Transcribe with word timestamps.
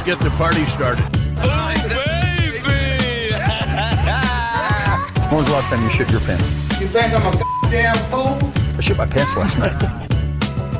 let's 0.00 0.22
get 0.22 0.30
the 0.30 0.36
party 0.36 0.64
started. 0.66 1.04
When 5.28 5.36
was 5.36 5.46
the 5.46 5.52
last 5.52 5.68
time 5.68 5.82
you 5.82 5.90
shit 5.90 6.10
your 6.10 6.20
pants? 6.20 6.80
You 6.80 6.86
think 6.88 7.12
I'm 7.12 7.26
a 7.26 7.36
goddamn 7.36 7.96
fool? 8.10 8.52
I 8.76 8.80
shit 8.80 8.96
my 8.96 9.06
pants 9.06 9.36
last 9.36 9.58
night. 9.58 9.76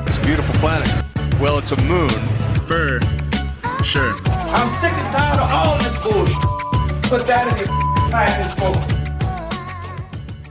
It's 0.06 0.16
a 0.16 0.20
beautiful 0.22 0.54
planet. 0.56 0.88
Well, 1.38 1.58
it's 1.58 1.72
a 1.72 1.80
moon 1.82 2.08
for 2.66 3.00
sure. 3.84 4.16
I'm 4.24 4.70
sick 4.80 4.92
and 4.92 5.14
tired 5.14 5.40
of 5.40 5.50
all 5.52 5.76
this 5.78 5.98
bullshit. 6.02 6.42
Put 7.10 7.26
that 7.26 7.48
in 7.48 7.58
your 7.58 7.68
piping 8.10 8.48
for 8.56 8.74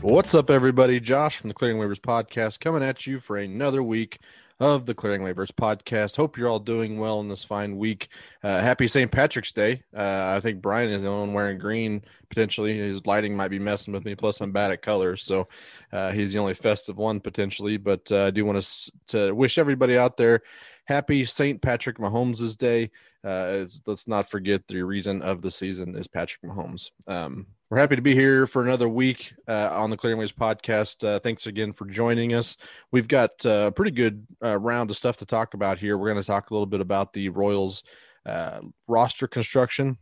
What's 0.01 0.33
up, 0.33 0.49
everybody? 0.49 0.99
Josh 0.99 1.37
from 1.37 1.47
the 1.49 1.53
Clearing 1.53 1.77
Waivers 1.77 1.99
Podcast 1.99 2.59
coming 2.59 2.83
at 2.83 3.07
you 3.07 3.19
for 3.19 3.35
another 3.37 3.83
week 3.83 4.19
of 4.59 4.85
the 4.85 4.93
Clearing 4.93 5.21
Waivers 5.21 5.51
Podcast. 5.51 6.15
Hope 6.17 6.37
you're 6.37 6.49
all 6.49 6.59
doing 6.59 6.99
well 6.99 7.19
in 7.19 7.29
this 7.29 7.43
fine 7.43 7.77
week. 7.77 8.09
Uh, 8.43 8.59
happy 8.59 8.87
St. 8.87 9.11
Patrick's 9.11 9.51
Day. 9.51 9.83
Uh, 9.95 10.33
I 10.35 10.39
think 10.41 10.61
Brian 10.61 10.89
is 10.89 11.03
the 11.03 11.09
only 11.09 11.27
one 11.27 11.33
wearing 11.33 11.57
green. 11.57 12.03
Potentially, 12.29 12.77
his 12.77 13.05
lighting 13.05 13.35
might 13.35 13.47
be 13.47 13.59
messing 13.59 13.93
with 13.93 14.05
me. 14.05 14.15
Plus, 14.15 14.41
I'm 14.41 14.51
bad 14.51 14.71
at 14.71 14.81
colors, 14.81 15.23
so 15.23 15.47
uh, 15.91 16.11
he's 16.11 16.33
the 16.33 16.39
only 16.39 16.53
festive 16.53 16.97
one 16.97 17.19
potentially. 17.19 17.77
But 17.77 18.11
uh, 18.11 18.25
I 18.25 18.29
do 18.31 18.45
want 18.45 18.61
to 18.61 18.91
to 19.07 19.31
wish 19.33 19.57
everybody 19.57 19.97
out 19.97 20.17
there 20.17 20.41
happy 20.89 21.23
St. 21.23 21.61
Patrick 21.61 21.99
Mahomes' 21.99 22.57
Day. 22.57 22.89
Uh, 23.23 23.65
let's 23.85 24.07
not 24.07 24.29
forget 24.29 24.67
the 24.67 24.81
reason 24.81 25.21
of 25.21 25.41
the 25.41 25.51
season 25.51 25.95
is 25.95 26.07
Patrick 26.07 26.41
Mahomes. 26.41 26.89
Um, 27.07 27.45
we're 27.69 27.77
happy 27.77 27.95
to 27.95 28.01
be 28.01 28.15
here 28.15 28.47
for 28.47 28.63
another 28.63 28.89
week 28.89 29.33
uh, 29.47 29.69
on 29.71 29.91
the 29.91 29.97
Clearing 29.97 30.19
Waivers 30.19 30.33
podcast. 30.33 31.07
Uh, 31.07 31.19
thanks 31.19 31.45
again 31.45 31.71
for 31.71 31.85
joining 31.85 32.33
us. 32.33 32.57
We've 32.91 33.07
got 33.07 33.45
uh, 33.45 33.67
a 33.67 33.71
pretty 33.71 33.91
good 33.91 34.25
uh, 34.43 34.57
round 34.57 34.89
of 34.89 34.97
stuff 34.97 35.17
to 35.17 35.25
talk 35.25 35.53
about 35.53 35.77
here. 35.77 35.95
We're 35.95 36.09
going 36.09 36.21
to 36.21 36.25
talk 36.25 36.49
a 36.49 36.53
little 36.53 36.65
bit 36.65 36.81
about 36.81 37.13
the 37.13 37.29
Royals 37.29 37.83
uh, 38.25 38.61
roster 38.87 39.27
construction. 39.27 39.99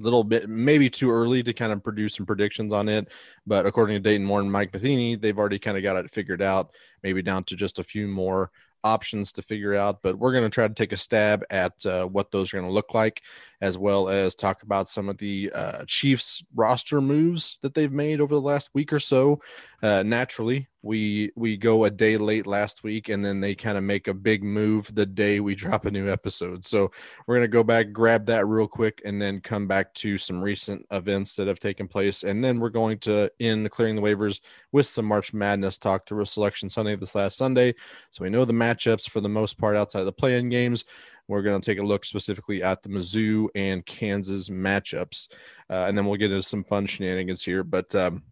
A 0.00 0.02
little 0.02 0.24
bit, 0.24 0.48
maybe 0.48 0.90
too 0.90 1.12
early 1.12 1.44
to 1.44 1.52
kind 1.52 1.70
of 1.70 1.84
produce 1.84 2.16
some 2.16 2.26
predictions 2.26 2.72
on 2.72 2.88
it, 2.88 3.12
but 3.46 3.66
according 3.66 3.94
to 3.94 4.00
Dayton 4.00 4.26
Moore 4.26 4.40
and 4.40 4.50
Mike 4.50 4.72
Matheny, 4.72 5.14
they've 5.14 5.38
already 5.38 5.60
kind 5.60 5.76
of 5.76 5.84
got 5.84 5.96
it 5.96 6.10
figured 6.10 6.42
out. 6.42 6.72
Maybe 7.04 7.22
down 7.22 7.44
to 7.44 7.56
just 7.56 7.78
a 7.78 7.84
few 7.84 8.08
more 8.08 8.50
options 8.84 9.32
to 9.32 9.42
figure 9.42 9.74
out, 9.74 10.02
but 10.02 10.18
we're 10.18 10.32
going 10.32 10.44
to 10.44 10.50
try 10.50 10.66
to 10.66 10.74
take 10.74 10.92
a 10.92 10.96
stab 10.96 11.44
at 11.50 11.84
uh, 11.86 12.04
what 12.06 12.30
those 12.30 12.52
are 12.52 12.56
going 12.56 12.68
to 12.68 12.74
look 12.74 12.94
like, 12.94 13.22
as 13.62 13.78
well 13.78 14.08
as 14.08 14.34
talk 14.34 14.64
about 14.64 14.88
some 14.88 15.08
of 15.08 15.16
the 15.18 15.50
uh, 15.54 15.84
Chiefs 15.86 16.42
roster 16.52 17.00
moves 17.00 17.58
that 17.62 17.74
they've 17.74 17.92
made 17.92 18.20
over 18.20 18.34
the 18.34 18.40
last 18.40 18.68
week 18.74 18.92
or 18.92 18.98
so. 18.98 19.40
Uh, 19.80 20.02
naturally, 20.02 20.68
we 20.82 21.30
we 21.36 21.56
go 21.56 21.84
a 21.84 21.90
day 21.90 22.16
late 22.16 22.44
last 22.44 22.82
week, 22.82 23.08
and 23.08 23.24
then 23.24 23.40
they 23.40 23.54
kind 23.54 23.78
of 23.78 23.84
make 23.84 24.08
a 24.08 24.14
big 24.14 24.42
move 24.42 24.92
the 24.94 25.06
day 25.06 25.38
we 25.38 25.54
drop 25.62 25.86
a 25.86 25.92
new 25.92 26.10
episode. 26.10 26.64
So 26.64 26.90
we're 27.26 27.36
going 27.36 27.44
to 27.44 27.48
go 27.48 27.62
back, 27.62 27.92
grab 27.92 28.26
that 28.26 28.46
real 28.46 28.66
quick, 28.66 29.00
and 29.04 29.22
then 29.22 29.40
come 29.40 29.68
back 29.68 29.94
to 29.94 30.18
some 30.18 30.42
recent 30.42 30.84
events 30.90 31.36
that 31.36 31.46
have 31.46 31.60
taken 31.60 31.86
place, 31.86 32.24
and 32.24 32.44
then 32.44 32.58
we're 32.58 32.68
going 32.68 32.98
to 33.00 33.30
end 33.38 33.70
clearing 33.70 33.94
the 33.94 34.02
waivers 34.02 34.40
with 34.72 34.86
some 34.86 35.04
March 35.04 35.32
Madness 35.32 35.78
talk 35.78 36.06
through 36.06 36.22
a 36.22 36.26
selection 36.26 36.68
Sunday 36.68 36.96
this 36.96 37.14
last 37.14 37.38
Sunday. 37.38 37.74
So 38.10 38.24
we 38.24 38.30
know 38.30 38.44
the 38.44 38.52
matchups 38.52 39.08
for 39.08 39.20
the 39.20 39.28
most 39.28 39.56
part 39.56 39.76
outside 39.76 40.00
of 40.00 40.06
the 40.06 40.12
play-in 40.12 40.48
games. 40.48 40.84
We're 41.28 41.42
going 41.42 41.60
to 41.60 41.64
take 41.64 41.78
a 41.78 41.86
look 41.86 42.04
specifically 42.04 42.62
at 42.62 42.82
the 42.82 42.88
Mizzou 42.88 43.48
and 43.54 43.84
Kansas 43.86 44.50
matchups, 44.50 45.28
uh, 45.70 45.84
and 45.86 45.96
then 45.96 46.06
we'll 46.06 46.16
get 46.16 46.30
into 46.30 46.42
some 46.42 46.64
fun 46.64 46.86
shenanigans 46.86 47.42
here. 47.42 47.62
But 47.62 47.94
um, 47.94 48.22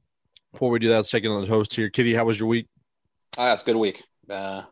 before 0.53 0.71
we 0.71 0.79
do 0.79 0.89
that, 0.89 0.97
let's 0.97 1.11
check 1.11 1.25
in 1.25 1.31
on 1.31 1.43
the 1.43 1.49
host 1.49 1.75
here. 1.75 1.89
Kitty, 1.89 2.15
how 2.15 2.25
was 2.25 2.39
your 2.39 2.49
week? 2.49 2.67
Ah, 3.39 3.53
it's 3.53 3.63
a 3.63 3.67
good 3.67 3.77
week. 3.77 4.03
Uh, 4.29 4.63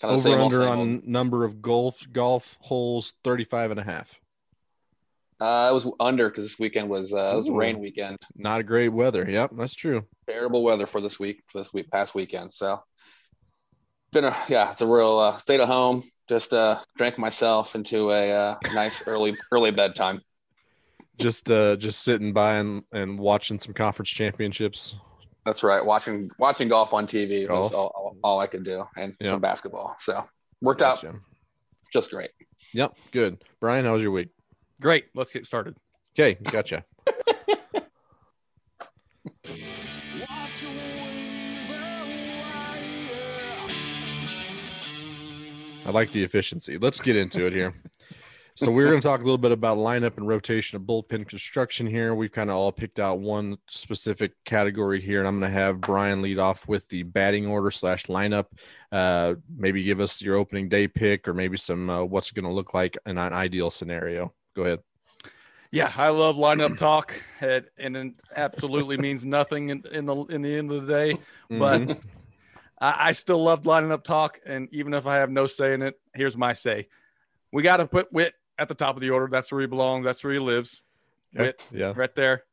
kind 0.00 0.14
of 0.14 0.26
Over 0.26 0.40
under 0.40 0.62
on 0.62 0.78
old. 0.78 1.04
number 1.06 1.44
of 1.44 1.60
golf 1.60 2.06
golf 2.12 2.56
holes 2.60 3.12
35 3.24 3.72
and 3.72 3.80
a 3.80 3.84
half. 3.84 4.18
Uh, 5.40 5.68
it 5.70 5.74
was 5.74 5.88
under 6.00 6.28
because 6.28 6.44
this 6.44 6.58
weekend 6.58 6.88
was 6.88 7.12
uh, 7.12 7.32
it 7.34 7.36
was 7.36 7.48
a 7.48 7.52
Ooh. 7.52 7.58
rain 7.58 7.78
weekend. 7.78 8.18
Not 8.34 8.60
a 8.60 8.64
great 8.64 8.88
weather. 8.88 9.28
Yep, 9.28 9.52
that's 9.56 9.74
true. 9.74 10.04
Terrible 10.28 10.62
weather 10.62 10.86
for 10.86 11.00
this 11.00 11.20
week 11.20 11.42
for 11.46 11.58
this 11.58 11.72
week 11.72 11.90
past 11.90 12.14
weekend. 12.14 12.52
So 12.52 12.82
been 14.12 14.24
a 14.24 14.36
yeah, 14.48 14.72
it's 14.72 14.80
a 14.80 14.86
real 14.86 15.18
uh, 15.18 15.36
stayed 15.36 15.60
at 15.60 15.68
home. 15.68 16.02
Just 16.28 16.52
uh, 16.52 16.78
drank 16.96 17.18
myself 17.18 17.74
into 17.74 18.10
a 18.10 18.32
uh, 18.32 18.54
nice 18.74 19.06
early 19.06 19.36
early 19.52 19.70
bedtime. 19.70 20.20
Just 21.18 21.50
uh 21.50 21.76
just 21.76 22.02
sitting 22.04 22.32
by 22.32 22.54
and, 22.54 22.82
and 22.92 23.18
watching 23.18 23.58
some 23.58 23.74
conference 23.74 24.10
championships. 24.10 24.96
That's 25.44 25.62
right. 25.64 25.84
Watching 25.84 26.30
watching 26.38 26.68
golf 26.68 26.94
on 26.94 27.06
TV 27.06 27.48
was 27.48 27.70
Golf. 27.70 27.74
all, 27.74 27.92
all, 27.94 28.16
all 28.22 28.40
I 28.40 28.46
could 28.46 28.64
do, 28.64 28.84
and 28.96 29.14
Yeah. 29.20 29.32
some 29.32 29.40
basketball. 29.40 29.96
So 29.98 30.24
worked 30.60 30.82
out 30.82 31.04
just 31.92 32.10
great. 32.10 32.30
Yep, 32.74 32.96
good. 33.12 33.42
Brian, 33.60 33.84
how 33.84 33.94
was 33.94 34.02
your 34.02 34.10
week? 34.10 34.28
Great. 34.80 35.06
Let's 35.14 35.32
get 35.32 35.46
started. 35.46 35.76
Okay, 36.18 36.38
gotcha. 36.50 36.84
I 45.88 45.90
like 45.90 46.12
the 46.12 46.22
efficiency. 46.22 46.76
Let's 46.76 47.00
get 47.00 47.16
into 47.16 47.46
it 47.46 47.54
here. 47.54 47.72
So 48.56 48.70
we're 48.70 48.90
going 48.90 49.00
to 49.00 49.08
talk 49.08 49.22
a 49.22 49.24
little 49.24 49.38
bit 49.38 49.52
about 49.52 49.78
lineup 49.78 50.18
and 50.18 50.28
rotation 50.28 50.76
of 50.76 50.82
bullpen 50.82 51.26
construction 51.26 51.86
here. 51.86 52.14
We've 52.14 52.30
kind 52.30 52.50
of 52.50 52.56
all 52.56 52.72
picked 52.72 52.98
out 53.00 53.20
one 53.20 53.56
specific 53.70 54.32
category 54.44 55.00
here, 55.00 55.20
and 55.20 55.26
I'm 55.26 55.40
going 55.40 55.50
to 55.50 55.58
have 55.58 55.80
Brian 55.80 56.20
lead 56.20 56.38
off 56.38 56.68
with 56.68 56.86
the 56.88 57.04
batting 57.04 57.46
order 57.46 57.70
slash 57.70 58.04
lineup. 58.04 58.48
Uh, 58.92 59.36
maybe 59.56 59.82
give 59.82 59.98
us 59.98 60.20
your 60.20 60.36
opening 60.36 60.68
day 60.68 60.88
pick, 60.88 61.26
or 61.26 61.32
maybe 61.32 61.56
some 61.56 61.88
uh, 61.88 62.04
what's 62.04 62.28
it 62.28 62.34
going 62.34 62.44
to 62.44 62.52
look 62.52 62.74
like 62.74 62.98
in 63.06 63.16
an 63.16 63.32
ideal 63.32 63.70
scenario. 63.70 64.34
Go 64.54 64.64
ahead. 64.64 64.80
Yeah, 65.70 65.90
I 65.96 66.10
love 66.10 66.36
lineup 66.36 66.76
talk, 66.76 67.14
it, 67.40 67.70
and 67.78 67.96
it 67.96 68.12
absolutely 68.36 68.98
means 68.98 69.24
nothing 69.24 69.70
in, 69.70 69.84
in 69.90 70.04
the 70.04 70.16
in 70.24 70.42
the 70.42 70.54
end 70.54 70.70
of 70.70 70.86
the 70.86 70.92
day. 70.92 71.14
But 71.48 71.80
Mhm. 71.80 72.00
I, 72.80 73.08
I 73.08 73.12
still 73.12 73.42
love 73.42 73.66
lining 73.66 73.92
up 73.92 74.04
talk, 74.04 74.38
and 74.46 74.68
even 74.72 74.94
if 74.94 75.06
I 75.06 75.16
have 75.16 75.30
no 75.30 75.46
say 75.46 75.74
in 75.74 75.82
it, 75.82 75.98
here's 76.14 76.36
my 76.36 76.52
say: 76.52 76.88
we 77.52 77.62
got 77.62 77.78
to 77.78 77.86
put 77.86 78.12
Whit 78.12 78.34
at 78.58 78.68
the 78.68 78.74
top 78.74 78.96
of 78.96 79.00
the 79.00 79.10
order. 79.10 79.28
That's 79.30 79.50
where 79.52 79.60
he 79.60 79.66
belongs. 79.66 80.04
That's 80.04 80.22
where 80.22 80.32
he 80.32 80.38
lives. 80.38 80.82
Okay, 81.34 81.46
Whit, 81.46 81.66
yeah. 81.72 81.92
right 81.94 82.14
there. 82.14 82.44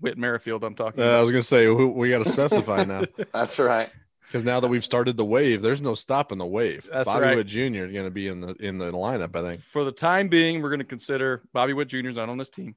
Whit 0.00 0.18
Merrifield, 0.18 0.64
I'm 0.64 0.74
talking. 0.74 1.02
Uh, 1.02 1.06
I 1.18 1.20
was 1.20 1.30
gonna 1.30 1.42
say 1.42 1.64
who- 1.66 1.88
we 1.92 2.10
got 2.10 2.24
to 2.24 2.30
specify 2.30 2.84
now 2.84 3.02
That's 3.32 3.58
right. 3.60 3.88
because 4.26 4.42
now 4.44 4.58
that 4.60 4.68
we've 4.68 4.84
started 4.84 5.16
the 5.16 5.24
wave, 5.24 5.62
there's 5.62 5.80
no 5.80 5.94
stopping 5.94 6.38
the 6.38 6.46
wave. 6.46 6.88
That's 6.92 7.08
Bobby 7.08 7.26
right. 7.26 7.36
Witt 7.36 7.46
Jr. 7.46 7.58
is 7.60 7.92
going 7.92 8.04
to 8.06 8.10
be 8.10 8.26
in 8.28 8.40
the 8.40 8.54
in 8.58 8.78
the 8.78 8.90
lineup. 8.90 9.36
I 9.36 9.42
think. 9.42 9.62
For 9.62 9.84
the 9.84 9.92
time 9.92 10.28
being, 10.28 10.60
we're 10.60 10.70
going 10.70 10.80
to 10.80 10.84
consider 10.84 11.42
Bobby 11.52 11.72
Witt 11.72 11.88
Jr. 11.88 12.08
is 12.08 12.16
not 12.16 12.28
on 12.28 12.36
this 12.38 12.50
team. 12.50 12.74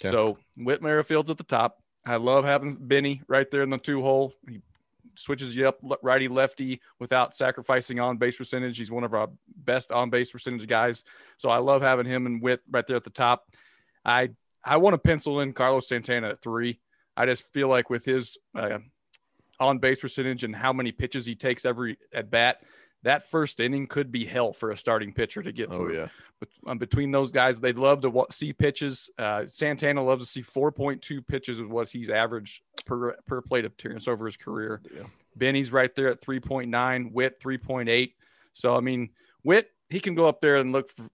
Okay. 0.00 0.10
So 0.10 0.38
Whit 0.56 0.80
Merrifield's 0.82 1.30
at 1.30 1.36
the 1.36 1.44
top. 1.44 1.78
I 2.06 2.16
love 2.16 2.44
having 2.44 2.74
Benny 2.80 3.20
right 3.28 3.48
there 3.50 3.62
in 3.62 3.70
the 3.70 3.78
two 3.78 4.00
hole. 4.02 4.32
He 4.48 4.60
switches 5.16 5.56
you 5.56 5.68
up 5.68 5.78
righty 6.02 6.28
lefty 6.28 6.80
without 6.98 7.34
sacrificing 7.34 8.00
on 8.00 8.16
base 8.16 8.36
percentage. 8.36 8.78
He's 8.78 8.90
one 8.90 9.04
of 9.04 9.14
our 9.14 9.28
best 9.56 9.92
on 9.92 10.10
base 10.10 10.30
percentage 10.30 10.66
guys. 10.66 11.04
So 11.38 11.48
I 11.48 11.58
love 11.58 11.82
having 11.82 12.06
him 12.06 12.26
and 12.26 12.42
Whit 12.42 12.60
right 12.70 12.86
there 12.86 12.96
at 12.96 13.04
the 13.04 13.10
top. 13.10 13.44
I 14.04 14.30
I 14.64 14.76
want 14.76 14.94
to 14.94 14.98
pencil 14.98 15.40
in 15.40 15.52
Carlos 15.52 15.88
Santana 15.88 16.30
at 16.30 16.42
three. 16.42 16.80
I 17.16 17.26
just 17.26 17.52
feel 17.52 17.68
like 17.68 17.90
with 17.90 18.04
his 18.04 18.38
uh, 18.56 18.78
on 19.60 19.78
base 19.78 20.00
percentage 20.00 20.44
and 20.44 20.54
how 20.54 20.72
many 20.72 20.92
pitches 20.92 21.26
he 21.26 21.34
takes 21.34 21.64
every 21.64 21.98
at 22.12 22.30
bat, 22.30 22.62
that 23.02 23.28
first 23.28 23.60
inning 23.60 23.86
could 23.86 24.10
be 24.12 24.24
hell 24.24 24.52
for 24.52 24.70
a 24.70 24.76
starting 24.76 25.12
pitcher 25.12 25.42
to 25.42 25.52
get 25.52 25.68
Oh 25.72 25.76
through 25.76 25.96
yeah. 25.96 26.08
bet- 26.40 26.48
um, 26.66 26.78
between 26.78 27.10
those 27.10 27.32
guys. 27.32 27.60
They'd 27.60 27.78
love 27.78 28.00
to 28.02 28.10
wa- 28.10 28.26
see 28.30 28.52
pitches. 28.52 29.10
Uh, 29.18 29.42
Santana 29.46 30.02
loves 30.04 30.24
to 30.24 30.30
see 30.30 30.42
4.2 30.42 31.26
pitches 31.26 31.58
is 31.58 31.66
what 31.66 31.88
he's 31.90 32.08
averaged 32.08 32.62
per 32.84 33.16
per 33.26 33.40
plate 33.40 33.64
appearance 33.64 34.08
over 34.08 34.26
his 34.26 34.36
career. 34.36 34.80
Yeah. 34.94 35.04
Benny's 35.36 35.72
right 35.72 35.94
there 35.94 36.08
at 36.08 36.20
3.9, 36.20 37.12
Whit 37.12 37.40
3.8. 37.40 38.12
So 38.52 38.76
I 38.76 38.80
mean, 38.80 39.10
Whit 39.42 39.70
he 39.88 40.00
can 40.00 40.14
go 40.14 40.26
up 40.26 40.40
there 40.40 40.56
and 40.56 40.72
look 40.72 40.88
for 40.90 41.08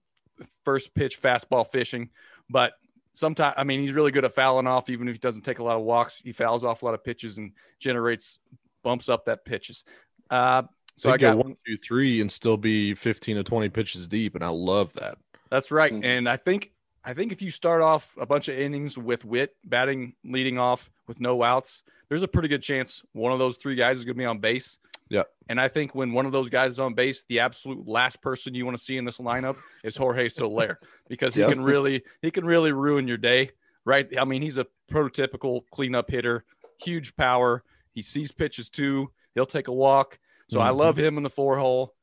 first 0.63 0.93
pitch 0.93 1.21
fastball 1.21 1.69
fishing, 1.69 2.09
but 2.49 2.73
sometimes 3.13 3.55
I 3.57 3.63
mean 3.63 3.81
he's 3.81 3.91
really 3.91 4.11
good 4.11 4.25
at 4.25 4.33
fouling 4.33 4.67
off. 4.67 4.89
Even 4.89 5.07
if 5.07 5.15
he 5.15 5.19
doesn't 5.19 5.43
take 5.43 5.59
a 5.59 5.63
lot 5.63 5.77
of 5.77 5.83
walks, 5.83 6.21
he 6.23 6.31
fouls 6.31 6.63
off 6.63 6.81
a 6.81 6.85
lot 6.85 6.93
of 6.93 7.03
pitches 7.03 7.37
and 7.37 7.53
generates 7.79 8.39
bumps 8.83 9.09
up 9.09 9.25
that 9.25 9.45
pitches. 9.45 9.83
Uh, 10.29 10.63
so 10.95 11.09
I 11.09 11.17
got 11.17 11.37
one, 11.37 11.55
two, 11.65 11.77
three, 11.77 12.19
and 12.19 12.29
still 12.29 12.57
be 12.57 12.93
15 12.93 13.37
to 13.37 13.43
20 13.43 13.69
pitches 13.69 14.05
deep, 14.05 14.35
and 14.35 14.43
I 14.43 14.49
love 14.49 14.91
that. 14.93 15.17
That's 15.49 15.71
right. 15.71 15.93
Mhm. 15.93 16.03
And 16.03 16.29
I 16.29 16.35
think 16.35 16.73
I 17.03 17.13
think 17.13 17.31
if 17.31 17.41
you 17.41 17.51
start 17.51 17.81
off 17.81 18.13
a 18.19 18.25
bunch 18.25 18.47
of 18.49 18.57
innings 18.57 18.97
with 18.97 19.23
Whit 19.25 19.55
batting 19.63 20.13
leading 20.23 20.57
off 20.57 20.89
with 21.07 21.21
no 21.21 21.41
outs, 21.43 21.83
there's 22.09 22.23
a 22.23 22.27
pretty 22.27 22.47
good 22.47 22.61
chance 22.61 23.03
one 23.13 23.31
of 23.31 23.39
those 23.39 23.57
three 23.57 23.75
guys 23.75 23.99
is 23.99 24.05
going 24.05 24.15
to 24.15 24.19
be 24.19 24.25
on 24.25 24.39
base. 24.39 24.77
Yeah. 25.09 25.23
And 25.47 25.59
I 25.59 25.67
think 25.69 25.95
when 25.95 26.13
one 26.13 26.25
of 26.25 26.31
those 26.31 26.49
guys 26.49 26.71
is 26.73 26.79
on 26.79 26.93
base, 26.93 27.23
the 27.27 27.39
absolute 27.39 27.87
last 27.87 28.21
person 28.21 28.53
you 28.53 28.65
want 28.65 28.77
to 28.77 28.83
see 28.83 28.97
in 28.97 29.05
this 29.05 29.17
lineup 29.17 29.55
is 29.83 29.95
Jorge 29.95 30.29
Soler 30.29 30.79
because 31.07 31.33
he 31.33 31.41
Yep. 31.41 31.49
can 31.51 31.61
really 31.63 32.03
he 32.21 32.29
can 32.31 32.45
really 32.45 32.71
ruin 32.71 33.07
your 33.07 33.17
day, 33.17 33.51
right? 33.85 34.07
I 34.19 34.25
mean, 34.25 34.41
he's 34.41 34.57
a 34.57 34.67
prototypical 34.91 35.61
cleanup 35.71 36.11
hitter, 36.11 36.43
huge 36.81 37.15
power. 37.15 37.63
He 37.93 38.01
sees 38.03 38.31
pitches 38.31 38.69
too. 38.69 39.11
He'll 39.33 39.45
take 39.47 39.67
a 39.67 39.73
walk. 39.73 40.19
So 40.47 40.59
I 40.59 40.69
Mhm. 40.69 40.77
love 40.77 40.97
him 40.99 41.17
in 41.17 41.23
the 41.23 41.29
four 41.29 41.57
hole. 41.57 41.95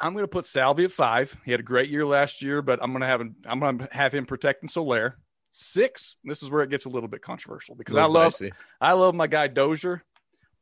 I'm 0.00 0.12
going 0.12 0.24
to 0.24 0.28
put 0.28 0.44
Salvi 0.46 0.84
at 0.84 0.92
five. 0.92 1.36
He 1.44 1.50
had 1.50 1.60
a 1.60 1.64
great 1.64 1.88
year 1.88 2.04
last 2.04 2.42
year, 2.42 2.62
but 2.62 2.80
I'm 2.82 2.90
going 2.90 3.00
to 3.02 3.06
have 3.06 3.20
him. 3.20 3.36
I'm 3.46 3.60
going 3.60 3.78
to 3.78 3.88
have 3.92 4.12
him 4.14 4.26
protecting 4.26 4.68
Soler. 4.68 5.18
Six. 5.50 6.16
This 6.24 6.42
is 6.42 6.50
where 6.50 6.62
it 6.62 6.70
gets 6.70 6.84
a 6.84 6.88
little 6.88 7.08
bit 7.08 7.22
controversial 7.22 7.76
because 7.76 7.94
I 7.94 8.04
love 8.06 8.32
Dicey. 8.32 8.52
I 8.80 8.92
love 8.94 9.14
my 9.14 9.28
guy 9.28 9.46
Dozier, 9.46 10.02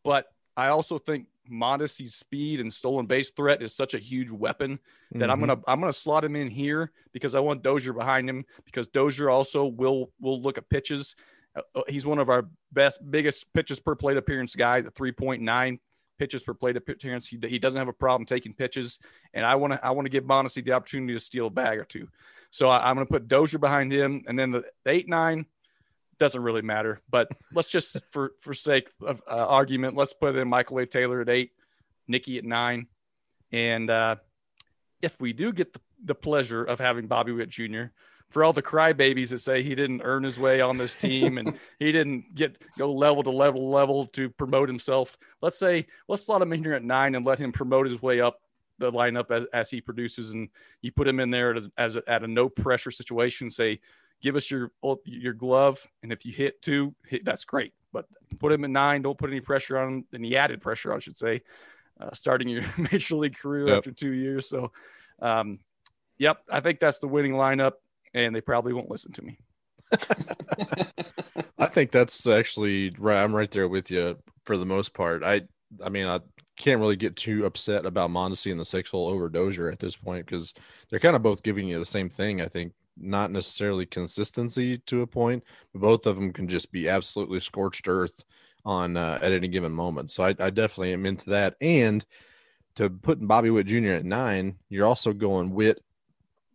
but 0.04 0.26
I 0.54 0.68
also 0.68 0.98
think 0.98 1.28
Mondesi's 1.50 2.14
speed 2.14 2.60
and 2.60 2.70
stolen 2.72 3.06
base 3.06 3.30
threat 3.30 3.62
is 3.62 3.74
such 3.74 3.94
a 3.94 3.98
huge 3.98 4.30
weapon 4.30 4.78
that 5.12 5.30
I'm 5.30 5.38
Mhm. 5.38 5.46
gonna 5.46 5.60
I'm 5.66 5.80
gonna 5.80 5.92
slot 5.94 6.24
him 6.24 6.36
in 6.36 6.48
here 6.48 6.92
because 7.12 7.34
I 7.34 7.40
want 7.40 7.62
Dozier 7.62 7.94
behind 7.94 8.28
him 8.28 8.44
because 8.66 8.86
Dozier 8.86 9.30
also 9.30 9.64
will 9.64 10.12
will 10.20 10.40
look 10.42 10.58
at 10.58 10.68
pitches. 10.68 11.16
Uh, 11.56 11.62
uh, 11.74 11.82
he's 11.88 12.04
one 12.06 12.18
of 12.18 12.28
our 12.28 12.48
best 12.70 13.00
biggest 13.10 13.50
pitches 13.54 13.80
per 13.80 13.94
plate 13.94 14.18
appearance 14.18 14.54
guy, 14.54 14.82
the 14.82 14.90
3.9 14.90 15.80
pitches 16.22 16.44
per 16.44 16.54
plate 16.54 16.76
appearance. 16.76 17.26
He, 17.26 17.36
he 17.48 17.58
doesn't 17.58 17.76
have 17.76 17.88
a 17.88 17.92
problem 17.92 18.26
taking 18.26 18.54
pitches, 18.54 19.00
and 19.34 19.44
I 19.44 19.56
want 19.56 19.72
to 19.72 19.84
I 19.84 19.90
want 19.90 20.06
to 20.06 20.10
give 20.10 20.22
Mondesi 20.22 20.64
the 20.64 20.70
opportunity 20.70 21.14
to 21.14 21.18
steal 21.18 21.48
a 21.48 21.50
bag 21.50 21.80
or 21.80 21.84
two. 21.84 22.06
So 22.50 22.68
I, 22.68 22.88
I'm 22.88 22.94
going 22.94 23.04
to 23.08 23.12
put 23.12 23.26
Dozier 23.26 23.58
behind 23.58 23.92
him, 23.92 24.22
and 24.28 24.38
then 24.38 24.52
the, 24.52 24.62
the 24.84 24.92
eight 24.92 25.08
nine 25.08 25.46
doesn't 26.18 26.40
really 26.40 26.62
matter. 26.62 27.00
But 27.10 27.28
let's 27.52 27.68
just 27.68 28.04
for 28.12 28.34
for 28.40 28.54
sake 28.54 28.88
of 29.04 29.20
uh, 29.28 29.34
argument, 29.34 29.96
let's 29.96 30.12
put 30.12 30.36
in 30.36 30.46
Michael 30.46 30.78
A. 30.78 30.86
Taylor 30.86 31.20
at 31.20 31.28
eight, 31.28 31.50
Nicky 32.06 32.38
at 32.38 32.44
nine, 32.44 32.86
and 33.50 33.90
uh, 33.90 34.16
if 35.00 35.20
we 35.20 35.32
do 35.32 35.52
get 35.52 35.72
the, 35.72 35.80
the 36.04 36.14
pleasure 36.14 36.62
of 36.62 36.78
having 36.78 37.08
Bobby 37.08 37.32
Witt 37.32 37.48
Jr. 37.48 37.86
For 38.32 38.42
all 38.42 38.52
the 38.52 38.62
crybabies 38.62 39.28
that 39.28 39.38
say 39.40 39.62
he 39.62 39.74
didn't 39.74 40.02
earn 40.02 40.22
his 40.22 40.38
way 40.38 40.60
on 40.60 40.78
this 40.78 40.94
team 40.94 41.38
and 41.38 41.58
he 41.78 41.92
didn't 41.92 42.34
get 42.34 42.56
go 42.78 42.92
level 42.92 43.22
to 43.22 43.30
level 43.30 43.70
level 43.70 44.06
to 44.06 44.30
promote 44.30 44.68
himself, 44.68 45.16
let's 45.40 45.58
say 45.58 45.86
let's 46.08 46.24
slot 46.24 46.42
him 46.42 46.52
in 46.52 46.64
here 46.64 46.74
at 46.74 46.82
nine 46.82 47.14
and 47.14 47.26
let 47.26 47.38
him 47.38 47.52
promote 47.52 47.86
his 47.86 48.00
way 48.00 48.20
up 48.20 48.40
the 48.78 48.90
lineup 48.90 49.30
as, 49.30 49.44
as 49.52 49.70
he 49.70 49.80
produces, 49.80 50.32
and 50.32 50.48
you 50.80 50.92
put 50.92 51.06
him 51.06 51.20
in 51.20 51.30
there 51.30 51.54
as, 51.54 51.68
as 51.78 51.96
a, 51.96 52.02
at 52.08 52.24
a 52.24 52.26
no 52.26 52.48
pressure 52.48 52.90
situation. 52.90 53.48
Say, 53.50 53.80
give 54.20 54.36
us 54.36 54.50
your 54.50 54.70
your 55.04 55.32
glove, 55.32 55.86
and 56.02 56.12
if 56.12 56.26
you 56.26 56.32
hit 56.32 56.60
two, 56.62 56.94
hit, 57.06 57.24
that's 57.24 57.44
great. 57.44 57.72
But 57.92 58.06
put 58.38 58.52
him 58.52 58.64
at 58.64 58.70
nine. 58.70 59.02
Don't 59.02 59.18
put 59.18 59.30
any 59.30 59.40
pressure 59.40 59.78
on 59.78 59.88
him. 59.88 60.04
Any 60.14 60.36
added 60.36 60.60
pressure, 60.60 60.94
I 60.94 60.98
should 60.98 61.16
say, 61.16 61.42
uh, 62.00 62.10
starting 62.12 62.48
your 62.48 62.64
major 62.92 63.16
league 63.16 63.36
career 63.36 63.68
Yep. 63.68 63.78
after 63.78 63.92
two 63.92 64.12
years. 64.12 64.48
So, 64.48 64.72
um, 65.20 65.60
yep, 66.18 66.38
I 66.50 66.60
think 66.60 66.80
that's 66.80 66.98
the 66.98 67.08
winning 67.08 67.34
lineup, 67.34 67.72
and 68.14 68.34
they 68.34 68.40
probably 68.40 68.72
won't 68.72 68.90
listen 68.90 69.12
to 69.12 69.22
me. 69.22 69.38
I 71.58 71.66
think 71.66 71.90
that's 71.90 72.26
actually 72.26 72.92
right. 72.98 73.22
I'm 73.22 73.34
right 73.34 73.50
there 73.50 73.68
with 73.68 73.90
you 73.90 74.16
for 74.44 74.56
the 74.56 74.66
most 74.66 74.94
part. 74.94 75.22
I 75.22 75.42
I 75.84 75.88
mean 75.88 76.06
I 76.06 76.20
can't 76.56 76.80
really 76.80 76.96
get 76.96 77.16
too 77.16 77.46
upset 77.46 77.86
about 77.86 78.10
Mondesi 78.10 78.50
and 78.50 78.60
the 78.60 78.64
six 78.64 78.90
hole 78.90 79.08
over 79.08 79.28
Dozier 79.28 79.70
at 79.70 79.78
this 79.78 79.96
point 79.96 80.26
because 80.26 80.54
they're 80.90 80.98
kind 80.98 81.16
of 81.16 81.22
both 81.22 81.42
giving 81.42 81.66
you 81.66 81.78
the 81.78 81.84
same 81.84 82.08
thing. 82.08 82.40
I 82.40 82.46
think 82.46 82.72
not 82.96 83.30
necessarily 83.30 83.86
consistency 83.86 84.78
to 84.78 85.02
a 85.02 85.06
point, 85.06 85.42
but 85.72 85.80
both 85.80 86.06
of 86.06 86.16
them 86.16 86.32
can 86.32 86.48
just 86.48 86.70
be 86.72 86.88
absolutely 86.88 87.40
scorched 87.40 87.88
earth 87.88 88.24
on 88.64 88.96
uh, 88.96 89.18
at 89.22 89.32
any 89.32 89.48
given 89.48 89.72
moment. 89.72 90.10
So 90.10 90.24
I, 90.24 90.34
I 90.38 90.50
definitely 90.50 90.92
am 90.92 91.06
into 91.06 91.30
that. 91.30 91.56
And 91.60 92.04
to 92.76 92.90
putting 92.90 93.26
Bobby 93.26 93.50
Witt 93.50 93.66
Jr. 93.66 93.92
at 93.92 94.04
nine, 94.04 94.58
you're 94.68 94.86
also 94.86 95.12
going 95.12 95.52
Witt 95.52 95.82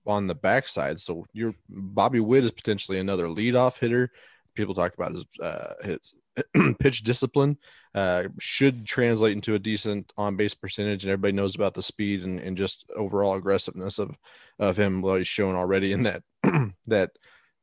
on 0.07 0.27
the 0.27 0.36
backside. 0.36 1.00
So 1.00 1.25
you're 1.33 1.54
Bobby 1.69 2.19
Witt 2.19 2.44
is 2.44 2.51
potentially 2.51 3.00
another 3.00 3.27
leadoff 3.27 3.77
hitter. 3.77 4.12
People 4.56 4.74
talk 4.74 4.94
about 4.94 5.13
his 5.13 5.25
uh, 5.42 5.74
his 5.83 6.13
pitch 6.80 7.04
discipline 7.04 7.57
uh, 7.95 8.24
should 8.39 8.86
translate 8.86 9.33
into 9.33 9.56
a 9.56 9.59
decent 9.59 10.12
on 10.18 10.36
base 10.36 10.54
percentage, 10.54 11.04
and 11.04 11.12
everybody 11.12 11.33
knows 11.33 11.56
about 11.56 11.74
the 11.74 11.81
speed 11.81 12.24
and, 12.24 12.39
and 12.39 12.57
just 12.57 12.86
overall 12.95 13.36
aggressiveness 13.36 14.00
of 14.00 14.15
of 14.59 14.77
him. 14.77 15.01
What 15.01 15.19
he's 15.19 15.27
shown 15.27 15.56
already 15.56 15.92
in 15.92 16.04
that 16.04 16.24
that 16.88 17.12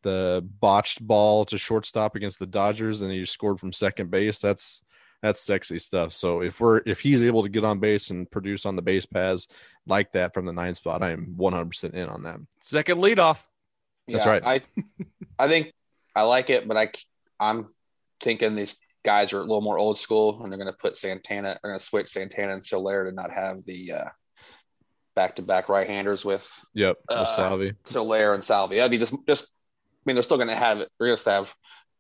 the 0.03 0.47
botched 0.61 1.05
ball 1.05 1.45
to 1.47 1.59
shortstop 1.59 2.15
against 2.15 2.39
the 2.39 2.47
Dodgers, 2.47 3.01
and 3.01 3.11
he 3.11 3.25
scored 3.25 3.59
from 3.59 3.73
second 3.73 4.11
base. 4.11 4.39
That's 4.39 4.83
that's 5.25 5.41
sexy 5.41 5.79
stuff. 5.79 6.13
So 6.13 6.43
if 6.43 6.61
we're 6.61 6.83
if 6.85 7.01
he's 7.01 7.23
able 7.23 7.45
to 7.45 7.49
get 7.49 7.65
on 7.65 7.79
base 7.79 8.11
and 8.11 8.31
produce 8.31 8.67
on 8.67 8.77
the 8.77 8.83
base 8.83 9.07
paths 9.07 9.49
like 9.87 10.13
that 10.13 10.35
from 10.35 10.45
the 10.45 10.53
nine 10.53 10.75
spot, 10.75 11.03
I 11.03 11.13
am 11.13 11.35
100% 11.39 11.95
in 11.95 12.11
on 12.11 12.25
that. 12.25 12.41
Second 12.61 12.99
leadoff. 12.99 13.41
That's 14.07 14.27
Yeah, 14.27 14.31
right. 14.31 14.43
I 14.45 14.61
I 15.39 15.49
think 15.49 15.73
I 16.15 16.23
like 16.25 16.51
it, 16.51 16.69
but 16.69 16.77
I 16.77 16.91
I'm 17.41 17.73
thinking 18.21 18.55
these 18.55 18.77
guys 19.03 19.33
are 19.33 19.39
a 19.39 19.41
little 19.45 19.63
more 19.63 19.79
old 19.79 19.97
school, 19.97 20.43
and 20.43 20.53
they're 20.53 20.59
going 20.59 20.71
to 20.71 20.77
put 20.79 20.99
Santana. 20.99 21.59
They're 21.63 21.71
going 21.73 21.79
to 21.79 21.85
switch 21.85 22.09
Santana 22.09 22.53
and 22.53 22.65
Soler 22.65 23.07
to 23.07 23.13
not 23.13 23.31
have 23.33 23.65
the 23.65 23.93
uh, 23.93 24.09
back-to-back 25.17 25.71
right-handers 25.71 26.23
with 26.23 26.47
Yep, 26.75 26.99
with 27.09 27.19
Uh, 27.19 27.25
Salvi. 27.25 27.73
Soler 27.85 28.35
and 28.35 28.45
Salvi. 28.45 28.77
That'd 28.77 28.91
be 28.91 28.99
just 28.99 29.15
just. 29.27 29.45
I 29.45 30.05
mean, 30.05 30.17
they're 30.17 30.23
still 30.23 30.37
going 30.37 30.51
to 30.51 30.55
have 30.55 30.81
it. 30.81 30.91
They're 30.99 31.09
going 31.09 31.17
to 31.17 31.31
have 31.31 31.55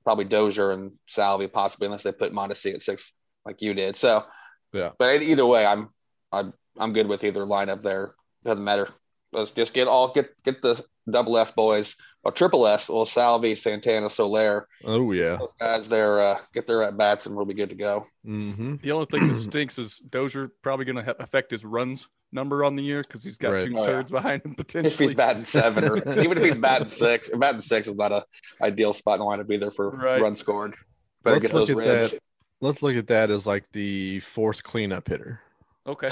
probably 0.05 0.25
Dozier 0.25 0.71
and 0.73 0.93
Salvi 1.06 1.49
possibly, 1.49 1.87
unless 1.87 2.03
they 2.03 2.12
put 2.12 2.33
Mondesi 2.33 2.75
at 2.75 2.83
six 2.83 3.12
like 3.45 3.62
you 3.62 3.75
did. 3.75 3.97
So 3.97 4.25
Yeah. 4.73 4.91
but 4.99 5.23
either 5.23 5.47
way, 5.47 5.65
I'm 5.67 5.89
I'm 6.33 6.53
I'm 6.79 6.93
good 6.93 7.06
with 7.06 7.25
either 7.25 7.45
lineup 7.45 7.83
there. 7.83 8.12
Doesn't 8.45 8.65
matter. 8.65 8.89
Let's 9.35 9.51
just 9.51 9.75
get 9.75 9.89
all 9.89 10.13
get 10.13 10.31
get 10.45 10.63
the 10.63 10.83
double 11.11 11.37
S 11.37 11.51
boys 11.51 11.97
or 12.23 12.33
triple 12.33 12.67
S. 12.67 12.89
Well, 12.89 13.05
Salvi, 13.07 13.55
Santana, 13.55 14.09
Soler, 14.09 14.67
Oh 14.85 15.13
yeah. 15.13 15.37
those 15.37 15.53
guys 15.61 15.89
there 15.89 16.21
uh, 16.21 16.39
get 16.55 16.67
their 16.67 16.83
at 16.83 16.97
bats 16.97 17.27
and 17.27 17.37
we'll 17.37 17.45
be 17.45 17.53
good 17.55 17.71
to 17.71 17.77
go. 17.77 18.07
Mm-hmm. 18.27 18.77
The 18.83 18.93
only 18.93 19.07
thing 19.07 19.29
that 19.29 19.37
stinks 19.51 19.79
is 19.79 19.99
Dozier 19.99 20.51
probably 20.63 20.85
going 20.87 20.97
to 20.97 21.03
ha- 21.05 21.15
affect 21.19 21.51
his 21.51 21.65
runs 21.65 22.09
number 22.33 22.65
on 22.65 22.75
the 22.75 22.83
year 22.83 23.03
because 23.03 23.23
he's 23.23 23.37
got 23.37 23.51
Right. 23.51 23.65
two 23.67 23.79
Oh, 23.79 23.87
yeah. 23.87 24.03
behind 24.03 24.43
him 24.45 24.55
potentially. 24.55 24.89
If 24.89 24.93
potentially. 24.97 25.07
he's 25.09 25.15
batting 25.15 25.45
seven 25.45 25.85
or 25.85 25.97
even 26.21 26.39
if 26.39 26.43
he's 26.45 26.57
batting 26.57 26.87
six, 26.87 27.29
batting 27.29 27.61
six 27.61 27.87
is 27.89 27.97
not 27.97 28.11
a 28.13 28.25
ideal 28.63 28.93
spot 28.93 29.15
in 29.15 29.21
the 29.21 29.27
lineup 29.27 29.51
either 29.53 29.71
for 29.71 29.91
Right. 29.91 30.21
run 30.23 30.35
scored. 30.35 30.75
Better 31.23 31.37
Let's 31.37 31.47
get 31.49 31.55
look 31.55 31.71
at 31.71 31.77
ribs. 31.77 32.11
that. 32.13 32.21
Let's 32.61 32.83
look 32.83 32.97
at 32.97 33.09
that 33.09 33.31
as 33.31 33.47
like 33.47 33.65
the 33.73 34.21
fourth 34.21 34.63
cleanup 34.63 35.09
hitter. 35.09 35.41
Okay. 35.87 36.09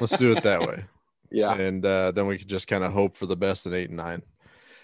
Let's 0.00 0.18
do 0.18 0.32
it 0.32 0.42
that 0.42 0.60
way. 0.60 0.84
Yeah. 1.30 1.54
and 1.54 1.84
uh, 1.84 2.12
then 2.12 2.26
we 2.26 2.38
could 2.38 2.48
just 2.48 2.68
kind 2.68 2.84
of 2.84 2.92
hope 2.92 3.16
for 3.16 3.26
the 3.26 3.36
best 3.36 3.66
in 3.66 3.74
eight 3.74 3.88
and 3.88 3.96
nine. 3.96 4.22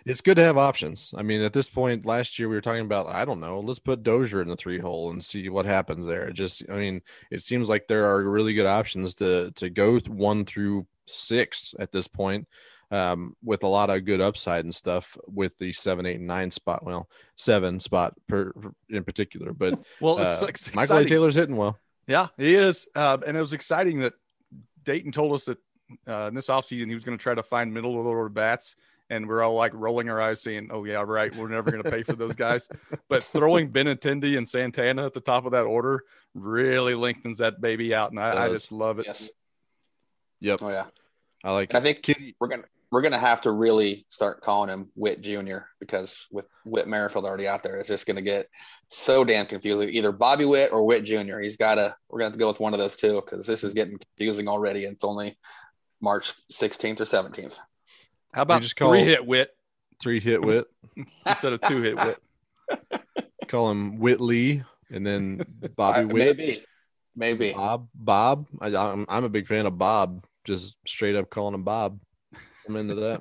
It's 0.05 0.21
good 0.21 0.37
to 0.37 0.45
have 0.45 0.59
options. 0.59 1.15
I 1.17 1.23
mean, 1.23 1.41
at 1.41 1.55
this 1.55 1.71
point 1.71 2.05
last 2.05 2.39
year 2.39 2.49
we 2.49 2.55
were 2.55 2.61
talking 2.61 2.85
about 2.85 3.07
I 3.07 3.25
don't 3.25 3.41
know, 3.41 3.61
let's 3.61 3.79
put 3.79 4.03
Dozier 4.03 4.43
in 4.43 4.49
the 4.49 4.57
three 4.57 4.79
hole 4.79 5.11
and 5.11 5.25
see 5.25 5.49
what 5.49 5.65
happens 5.65 6.05
there. 6.05 6.29
It 6.29 6.35
just, 6.35 6.63
I 6.71 6.75
mean, 6.75 7.01
it 7.31 7.43
seems 7.43 7.69
like 7.71 7.87
there 7.89 8.05
are 8.05 8.23
really 8.23 8.53
good 8.53 8.67
options 8.67 9.15
to 9.17 9.51
to 9.53 9.71
go 9.71 9.99
one 10.01 10.45
through 10.45 10.87
six 11.07 11.75
at 11.79 11.91
this 11.91 12.07
point, 12.07 12.47
um, 12.91 13.35
with 13.43 13.63
a 13.63 13.67
lot 13.67 13.89
of 13.89 14.05
good 14.05 14.21
upside 14.21 14.65
and 14.65 14.75
stuff 14.75 15.17
with 15.27 15.57
the 15.59 15.73
seven, 15.73 16.05
eight, 16.05 16.17
and 16.19 16.27
nine 16.27 16.51
spot. 16.51 16.85
Well, 16.85 17.09
seven 17.37 17.81
spot 17.81 18.15
per 18.29 18.53
in 18.91 19.05
particular, 19.05 19.55
but 19.55 19.79
Well, 20.01 20.19
it's, 20.19 20.43
uh, 20.43 20.71
Michael 20.75 20.99
A. 20.99 21.05
Taylor's 21.07 21.35
hitting 21.35 21.57
well. 21.57 21.79
Yeah, 22.07 22.29
he 22.37 22.55
is. 22.55 22.87
Uh, 22.95 23.19
and 23.27 23.37
it 23.37 23.41
was 23.41 23.55
exciting 23.55 24.01
that 24.01 24.13
Dayton 24.85 25.13
told 25.13 25.33
us 25.33 25.47
that 25.47 25.59
uh, 26.09 26.27
in 26.29 26.35
this 26.35 26.49
offseason 26.49 26.89
he 26.89 26.95
was 26.95 27.05
going 27.05 27.17
to 27.17 27.23
try 27.23 27.35
to 27.35 27.43
find 27.43 27.73
middle 27.73 27.99
of 27.99 28.05
the 28.05 28.11
order 28.11 28.29
bats. 28.29 28.77
And 29.11 29.29
we're 29.29 29.43
all 29.43 29.55
like 29.55 29.73
rolling 29.75 30.09
our 30.09 30.19
eyes 30.19 30.41
saying, 30.41 30.69
oh, 30.73 30.85
yeah, 30.85 31.05
right. 31.07 31.35
We're 31.37 31.49
never 31.49 31.71
going 31.71 31.83
to 31.83 31.91
pay 31.91 32.03
for 32.03 32.15
those 32.15 32.35
guys. 32.35 32.69
but 33.09 33.23
throwing 33.23 33.71
Benintendi 33.71 34.39
and 34.39 34.49
Santana 34.49 35.05
at 35.05 35.13
the 35.13 35.21
top 35.21 35.45
of 35.45 35.53
that 35.53 35.65
order 35.65 36.05
really 36.35 36.95
lengthens 36.95 37.39
that 37.39 37.61
baby 37.61 37.95
out. 37.95 38.13
And 38.13 38.19
I, 38.19 38.47
I 38.47 38.49
just 38.49 38.73
love 38.73 38.99
it. 38.99 39.07
Yes. 39.07 39.31
Yep, 40.41 40.63
Oh 40.63 40.71
yeah. 40.71 40.87
I 41.45 41.53
like. 41.53 41.71
And 41.71 41.79
I 41.79 41.81
think 41.81 42.03
Kitty, 42.03 42.35
we're 42.41 42.49
gonna 42.49 42.65
we're 42.91 43.03
gonna 43.03 43.19
have 43.19 43.41
to 43.43 43.51
really 43.51 44.07
start 44.09 44.41
calling 44.41 44.71
him 44.71 44.91
Witt 44.95 45.21
Jr. 45.21 45.59
because 45.81 46.27
with 46.31 46.47
Whit 46.65 46.87
Merrifield 46.87 47.25
already 47.25 47.49
out 47.49 47.63
there, 47.63 47.77
it's 47.77 47.89
just 47.89 48.07
gonna 48.07 48.23
get 48.23 48.49
so 48.89 49.25
damn 49.25 49.47
confusing. 49.47 49.89
Either 49.91 50.13
Bobby 50.13 50.45
Witt 50.45 50.73
or 50.73 50.85
Witt 50.85 51.05
Jr. 51.05 51.39
He's 51.39 51.57
gotta 51.57 51.97
we're 52.09 52.19
gonna 52.19 52.27
have 52.27 52.33
to 52.35 52.39
go 52.39 52.47
with 52.47 52.61
one 52.61 52.73
of 52.73 52.79
those 52.79 52.97
two 52.97 53.21
because 53.21 53.47
this 53.47 53.65
is 53.65 53.75
getting 53.75 53.99
confusing 53.99 54.49
already, 54.49 54.85
and 54.85 54.95
it's 54.95 55.05
only 55.05 55.37
March 56.01 56.33
16th 56.53 57.01
or 57.01 57.05
17th. 57.05 57.59
How 58.33 58.43
about 58.43 58.63
just 58.63 58.77
call- 58.77 58.91
three 58.93 59.05
hit 59.05 59.25
wit 59.27 59.51
three 60.01 60.21
hit 60.21 60.43
wit. 60.43 60.67
instead 61.27 61.53
of 61.53 61.61
two 61.63 61.83
hit 61.83 61.97
wit? 61.97 63.05
call 63.49 63.71
him 63.71 63.99
Whitley 63.99 64.65
and 64.91 65.07
then 65.07 65.43
Bobby 65.77 66.01
I- 66.01 66.05
Witt. 66.05 66.37
maybe, 66.37 66.65
maybe. 67.17 67.53
Bob. 67.53 67.89
Bob. 67.95 68.47
I, 68.61 68.75
I'm 68.75 69.07
I'm 69.09 69.25
a 69.25 69.29
big 69.29 69.47
fan 69.47 69.67
of 69.67 69.79
Bob. 69.79 70.25
Just 70.45 70.77
straight 70.87 71.17
up 71.17 71.31
calling 71.31 71.55
him 71.55 71.65
Bob. 71.65 72.01
I'm 72.69 72.77
into 72.77 72.95
that. 72.97 73.21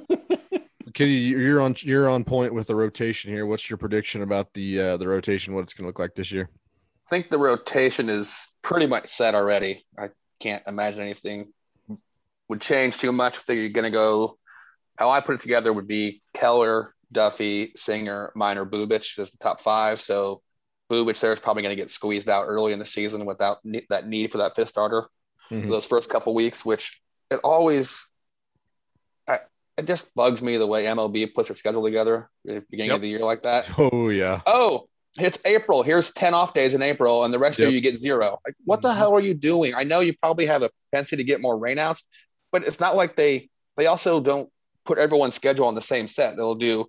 Kitty, 0.94 1.12
you're 1.12 1.60
on 1.60 1.76
you're 1.80 2.08
on 2.08 2.24
point 2.24 2.54
with 2.54 2.66
the 2.66 2.74
rotation 2.74 3.32
here. 3.32 3.46
What's 3.46 3.68
your 3.68 3.76
prediction 3.76 4.22
about 4.22 4.52
the 4.54 4.80
uh, 4.80 4.96
the 4.96 5.06
rotation? 5.06 5.54
What 5.54 5.62
it's 5.62 5.74
going 5.74 5.84
to 5.84 5.88
look 5.88 5.98
like 5.98 6.14
this 6.14 6.32
year? 6.32 6.48
I 6.52 7.08
think 7.08 7.30
the 7.30 7.38
rotation 7.38 8.08
is 8.08 8.48
pretty 8.62 8.86
much 8.86 9.08
set 9.08 9.34
already. 9.34 9.84
I 9.98 10.08
can't 10.40 10.62
imagine 10.66 11.00
anything 11.00 11.52
would 12.48 12.60
change 12.60 12.98
too 12.98 13.12
much. 13.12 13.36
I 13.36 13.40
think 13.40 13.60
you're 13.60 13.68
going 13.70 13.84
to 13.84 13.90
go. 13.90 14.38
How 14.98 15.10
I 15.10 15.20
put 15.20 15.34
it 15.36 15.40
together 15.40 15.72
would 15.72 15.86
be 15.86 16.22
Keller, 16.34 16.94
Duffy, 17.12 17.72
Singer, 17.76 18.32
Minor, 18.34 18.64
Bubic 18.66 19.18
as 19.18 19.30
the 19.30 19.38
top 19.38 19.60
five. 19.60 20.00
So 20.00 20.42
Bubic 20.90 21.20
there 21.20 21.32
is 21.32 21.40
probably 21.40 21.62
going 21.62 21.76
to 21.76 21.80
get 21.80 21.90
squeezed 21.90 22.28
out 22.28 22.44
early 22.46 22.72
in 22.72 22.78
the 22.78 22.84
season 22.86 23.24
without 23.26 23.58
ne- 23.64 23.86
that 23.90 24.08
need 24.08 24.32
for 24.32 24.38
that 24.38 24.54
fifth 24.56 24.68
starter 24.68 25.06
Mhm. 25.50 25.62
for 25.64 25.68
those 25.70 25.86
first 25.86 26.10
couple 26.10 26.34
weeks, 26.34 26.64
which 26.64 27.00
it 27.30 27.40
always, 27.44 28.06
I, 29.26 29.40
it 29.76 29.86
just 29.86 30.14
bugs 30.14 30.42
me 30.42 30.56
the 30.56 30.66
way 30.66 30.84
MLB 30.86 31.26
puts 31.34 31.48
their 31.48 31.54
schedule 31.56 31.84
together 31.84 32.28
at 32.48 32.54
the 32.54 32.60
beginning 32.70 32.88
Yep. 32.90 32.96
of 32.96 33.02
the 33.02 33.08
year 33.08 33.20
like 33.20 33.42
that. 33.44 33.66
Oh 33.78 34.08
yeah. 34.08 34.40
Oh, 34.46 34.88
it's 35.18 35.38
April. 35.44 35.82
Here's 35.82 36.10
10 36.12 36.34
off 36.34 36.54
days 36.54 36.74
in 36.74 36.82
April, 36.82 37.24
and 37.24 37.32
the 37.32 37.38
rest 37.38 37.58
Yep. 37.58 37.68
of 37.68 37.74
you 37.74 37.80
get 37.80 37.96
zero. 37.96 38.38
Like, 38.46 38.54
what 38.64 38.82
the 38.82 38.88
Mhm. 38.88 38.96
hell 38.96 39.14
are 39.14 39.20
you 39.20 39.34
doing? 39.34 39.74
I 39.74 39.84
know 39.84 40.00
you 40.00 40.14
probably 40.16 40.46
have 40.46 40.62
a 40.62 40.70
propensity 40.90 41.22
to 41.22 41.26
get 41.26 41.40
more 41.40 41.56
rainouts, 41.58 42.02
but 42.52 42.64
it's 42.64 42.80
not 42.80 42.96
like 42.96 43.16
they 43.16 43.48
they 43.76 43.86
also 43.86 44.20
don't 44.20 44.50
put 44.84 44.98
everyone's 44.98 45.34
schedule 45.34 45.66
on 45.66 45.74
the 45.74 45.82
same 45.82 46.08
set. 46.08 46.36
They'll 46.36 46.54
do 46.54 46.86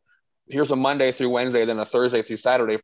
here's 0.48 0.72
a 0.72 0.76
Monday 0.76 1.12
through 1.12 1.30
Wednesday, 1.30 1.66
then 1.66 1.78
a 1.80 1.86
Thursday 1.86 2.22
through 2.22 2.38
Saturday 2.38 2.78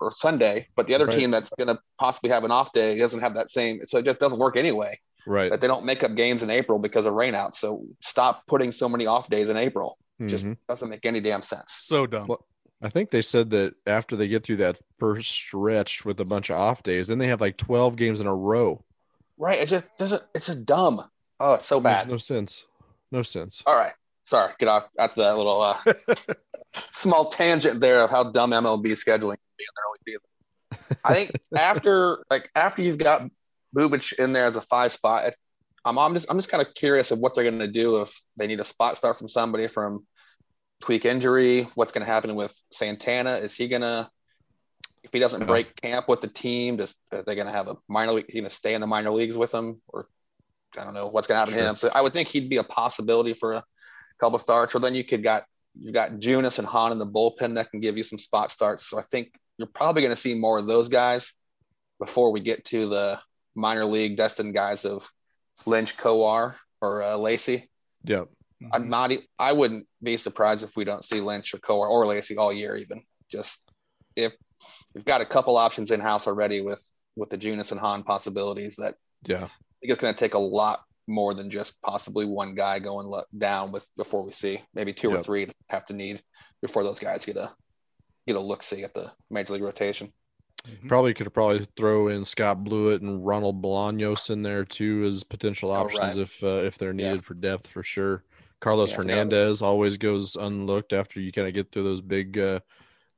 or 0.00 0.10
Sunday, 0.10 0.66
but 0.74 0.88
the 0.88 0.94
other 0.94 1.06
Right. 1.06 1.16
team 1.18 1.30
that's 1.30 1.50
gonna 1.50 1.78
possibly 1.98 2.30
have 2.30 2.42
an 2.44 2.50
off 2.50 2.72
day 2.72 2.98
doesn't 2.98 3.20
have 3.20 3.34
that 3.34 3.48
same 3.48 3.84
so 3.84 3.98
it 3.98 4.04
just 4.04 4.18
doesn't 4.18 4.38
work 4.38 4.56
anyway. 4.56 4.98
Right. 5.24 5.50
That 5.50 5.60
they 5.60 5.68
don't 5.68 5.84
make 5.84 6.02
up 6.02 6.16
games 6.16 6.42
in 6.42 6.50
April 6.50 6.80
because 6.80 7.06
of 7.06 7.14
rainouts. 7.14 7.54
So 7.56 7.84
stop 8.00 8.44
putting 8.48 8.72
so 8.72 8.88
many 8.88 9.06
off 9.06 9.28
days 9.30 9.48
in 9.48 9.56
April. 9.56 9.96
Just 10.26 10.44
Mhm. 10.46 10.56
doesn't 10.68 10.88
make 10.88 11.06
any 11.06 11.20
damn 11.20 11.42
sense. 11.42 11.72
So 11.84 12.06
dumb. 12.06 12.26
Well, 12.26 12.44
I 12.82 12.88
think 12.88 13.10
they 13.12 13.22
said 13.22 13.50
that 13.50 13.74
after 13.86 14.16
they 14.16 14.26
get 14.26 14.42
through 14.44 14.56
that 14.56 14.80
first 14.98 15.30
stretch 15.30 16.04
with 16.04 16.18
a 16.18 16.24
bunch 16.24 16.50
of 16.50 16.56
off 16.56 16.82
days, 16.82 17.06
then 17.06 17.18
they 17.18 17.28
have 17.28 17.40
like 17.40 17.56
12 17.56 17.94
games 17.94 18.20
in 18.20 18.26
a 18.26 18.34
row. 18.34 18.82
Right. 19.38 19.60
It 19.60 19.68
just 19.68 19.84
doesn't 19.98 20.22
it's 20.34 20.46
just 20.46 20.64
dumb. 20.66 21.08
Oh, 21.42 21.54
it's 21.54 21.66
so 21.66 21.80
bad. 21.80 22.08
no 22.08 22.18
sense. 22.18 22.64
No 23.10 23.24
sense. 23.24 23.64
All 23.66 23.76
right. 23.76 23.92
Sorry, 24.22 24.52
get 24.60 24.68
off 24.68 24.88
after 24.96 25.22
that 25.22 25.36
little 25.36 25.60
uh, 25.60 25.76
small 26.92 27.28
tangent 27.28 27.80
there 27.80 28.04
of 28.04 28.10
how 28.10 28.30
dumb 28.30 28.52
MLB 28.52 28.84
scheduling 28.92 29.34
can 29.34 29.56
be 29.58 29.64
in 29.64 29.74
the 29.74 29.82
early 29.84 29.98
season. 30.06 30.98
I 31.04 31.14
think 31.14 31.32
after 31.56 32.24
like 32.30 32.48
after 32.54 32.82
he's 32.82 32.94
got 32.94 33.28
Bubic 33.76 34.12
in 34.20 34.32
there 34.32 34.44
as 34.44 34.56
a 34.56 34.60
five 34.60 34.92
spot, 34.92 35.32
I'm, 35.84 35.98
I'm 35.98 36.14
just 36.14 36.30
I'm 36.30 36.38
just 36.38 36.48
kind 36.48 36.64
of 36.64 36.72
curious 36.74 37.10
of 37.10 37.18
what 37.18 37.34
they're 37.34 37.42
going 37.42 37.58
to 37.58 37.66
do 37.66 38.00
if 38.00 38.16
they 38.38 38.46
need 38.46 38.60
a 38.60 38.64
spot 38.64 38.96
start 38.96 39.18
from 39.18 39.26
somebody 39.26 39.66
from 39.66 40.06
tweak 40.80 41.04
injury. 41.04 41.62
What's 41.74 41.90
going 41.90 42.06
to 42.06 42.10
happen 42.10 42.36
with 42.36 42.58
Santana? 42.70 43.32
Is 43.32 43.56
he 43.56 43.66
going 43.66 43.82
to 43.82 44.08
if 45.02 45.12
he 45.12 45.18
doesn't 45.18 45.46
break 45.46 45.74
camp 45.80 46.08
with 46.08 46.20
the 46.20 46.28
team, 46.28 46.78
just 46.78 46.96
are 47.12 47.24
they 47.24 47.34
going 47.34 47.48
to 47.48 47.52
have 47.52 47.66
a 47.66 47.76
minor 47.88 48.12
league? 48.12 48.26
Is 48.28 48.34
he 48.34 48.40
going 48.40 48.48
to 48.48 48.54
stay 48.54 48.74
in 48.74 48.80
the 48.80 48.86
minor 48.86 49.10
leagues 49.10 49.36
with 49.36 49.50
them, 49.50 49.82
or 49.88 50.06
I 50.78 50.84
don't 50.84 50.94
know 50.94 51.06
what's 51.06 51.26
going 51.26 51.36
to 51.36 51.38
happen 51.40 51.54
to 51.54 51.60
him. 51.70 51.76
So 51.76 51.90
I 51.94 52.00
would 52.00 52.12
think 52.12 52.28
he'd 52.28 52.48
be 52.48 52.56
a 52.58 52.64
possibility 52.64 53.32
for 53.34 53.54
a 53.54 53.64
couple 54.18 54.38
starts. 54.38 54.74
Or 54.74 54.78
then 54.78 54.94
you 54.94 55.04
could 55.04 55.22
got 55.22 55.44
you've 55.78 55.94
got 55.94 56.12
Junis 56.12 56.58
and 56.58 56.66
Hahn 56.68 56.92
in 56.92 56.98
the 56.98 57.06
bullpen 57.06 57.54
that 57.54 57.70
can 57.70 57.80
give 57.80 57.96
you 57.96 58.04
some 58.04 58.18
spot 58.18 58.50
starts. 58.50 58.88
So 58.88 58.98
I 58.98 59.02
think 59.02 59.34
you're 59.58 59.68
probably 59.68 60.02
going 60.02 60.14
to 60.14 60.20
see 60.20 60.34
more 60.34 60.58
of 60.58 60.66
those 60.66 60.88
guys 60.88 61.32
before 61.98 62.32
we 62.32 62.40
get 62.40 62.64
to 62.66 62.88
the 62.88 63.20
minor 63.54 63.84
league 63.84 64.16
destined 64.16 64.54
guys 64.54 64.84
of 64.84 65.08
Lynch, 65.66 65.96
Kowar, 65.96 66.56
or 66.80 67.02
uh, 67.02 67.16
Lacy. 67.16 67.70
Yeah. 68.04 68.24
I'm 68.72 68.88
not. 68.88 69.12
e- 69.12 69.26
I 69.38 69.52
wouldn't 69.52 69.86
be 70.02 70.16
surprised 70.16 70.62
if 70.62 70.76
we 70.76 70.84
don't 70.84 71.04
see 71.04 71.20
Lynch 71.20 71.52
or 71.54 71.58
Kowar 71.58 71.88
or 71.88 72.06
Lacy 72.06 72.36
all 72.36 72.52
year. 72.52 72.76
Even 72.76 73.02
just 73.30 73.60
if 74.14 74.32
we've 74.94 75.04
got 75.04 75.20
a 75.20 75.26
couple 75.26 75.56
options 75.56 75.90
in 75.90 76.00
house 76.00 76.26
already 76.26 76.60
with 76.60 76.82
with 77.16 77.30
the 77.30 77.38
Junis 77.38 77.72
and 77.72 77.80
Hahn 77.80 78.02
possibilities 78.02 78.76
that 78.76 78.94
Yeah. 79.26 79.48
I 79.82 79.86
think 79.86 79.92
it's 79.94 80.02
going 80.02 80.14
to 80.14 80.18
take 80.20 80.34
a 80.34 80.38
lot 80.38 80.84
more 81.08 81.34
than 81.34 81.50
just 81.50 81.82
possibly 81.82 82.24
one 82.24 82.54
guy 82.54 82.78
going 82.78 83.08
le- 83.08 83.24
down 83.36 83.72
with 83.72 83.88
before 83.96 84.24
we 84.24 84.30
see 84.30 84.60
maybe 84.74 84.92
two 84.92 85.10
or 85.10 85.18
three 85.18 85.46
to 85.46 85.52
have 85.70 85.84
to 85.86 85.92
need 85.92 86.22
before 86.60 86.84
those 86.84 87.00
guys 87.00 87.24
get 87.24 87.36
a 87.36 87.50
get 88.28 88.36
a 88.36 88.40
look 88.40 88.62
see 88.62 88.84
at 88.84 88.94
the 88.94 89.10
major 89.28 89.54
league 89.54 89.62
rotation. 89.62 90.12
Mhm. 90.68 90.86
Probably 90.88 91.12
could 91.12 91.34
probably 91.34 91.66
throw 91.76 92.06
in 92.06 92.24
Scott 92.24 92.62
Blewett 92.62 93.02
and 93.02 93.26
Ronald 93.26 93.60
Bolaños 93.60 94.30
in 94.30 94.42
there 94.44 94.64
too 94.64 95.04
as 95.08 95.24
potential 95.24 95.72
Oh, 95.72 95.74
options 95.74 96.00
right. 96.14 96.18
if 96.18 96.40
uh, 96.44 96.46
if 96.62 96.78
they're 96.78 96.92
needed 96.92 97.16
Yes. 97.16 97.20
for 97.22 97.34
depth 97.34 97.66
for 97.66 97.82
sure. 97.82 98.22
Carlos 98.60 98.90
Yeah, 98.90 98.94
Scott- 98.98 99.06
Hernandez 99.08 99.60
always 99.62 99.96
goes 99.98 100.36
unlooked 100.36 100.92
after 100.92 101.18
you 101.18 101.32
kind 101.32 101.48
of 101.48 101.54
get 101.54 101.72
through 101.72 101.82
those 101.82 102.00
big 102.00 102.38
uh, 102.38 102.60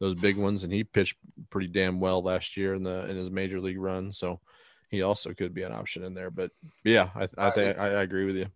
those 0.01 0.19
big 0.19 0.39
ones, 0.39 0.65
and 0.65 0.73
he 0.73 0.85
pitched 0.85 1.19
pretty 1.51 1.67
damn 1.69 2.01
well 2.01 2.23
last 2.23 2.57
year 2.57 2.73
in 2.73 2.83
the 2.83 3.07
in 3.11 3.17
his 3.17 3.29
major 3.31 3.61
league 3.61 3.79
run. 3.79 4.11
So 4.11 4.41
he 4.95 5.03
also 5.03 5.35
could 5.35 5.53
be 5.55 5.63
an 5.63 5.73
option 5.73 6.05
in 6.05 6.15
there. 6.15 6.31
But 6.31 6.51
yeah, 6.85 7.11
I 7.15 7.29
I 7.37 7.51
think 7.51 7.79
I, 7.79 7.87
I 7.87 8.03
agree 8.03 8.25
with 8.25 8.37
you. 8.37 8.47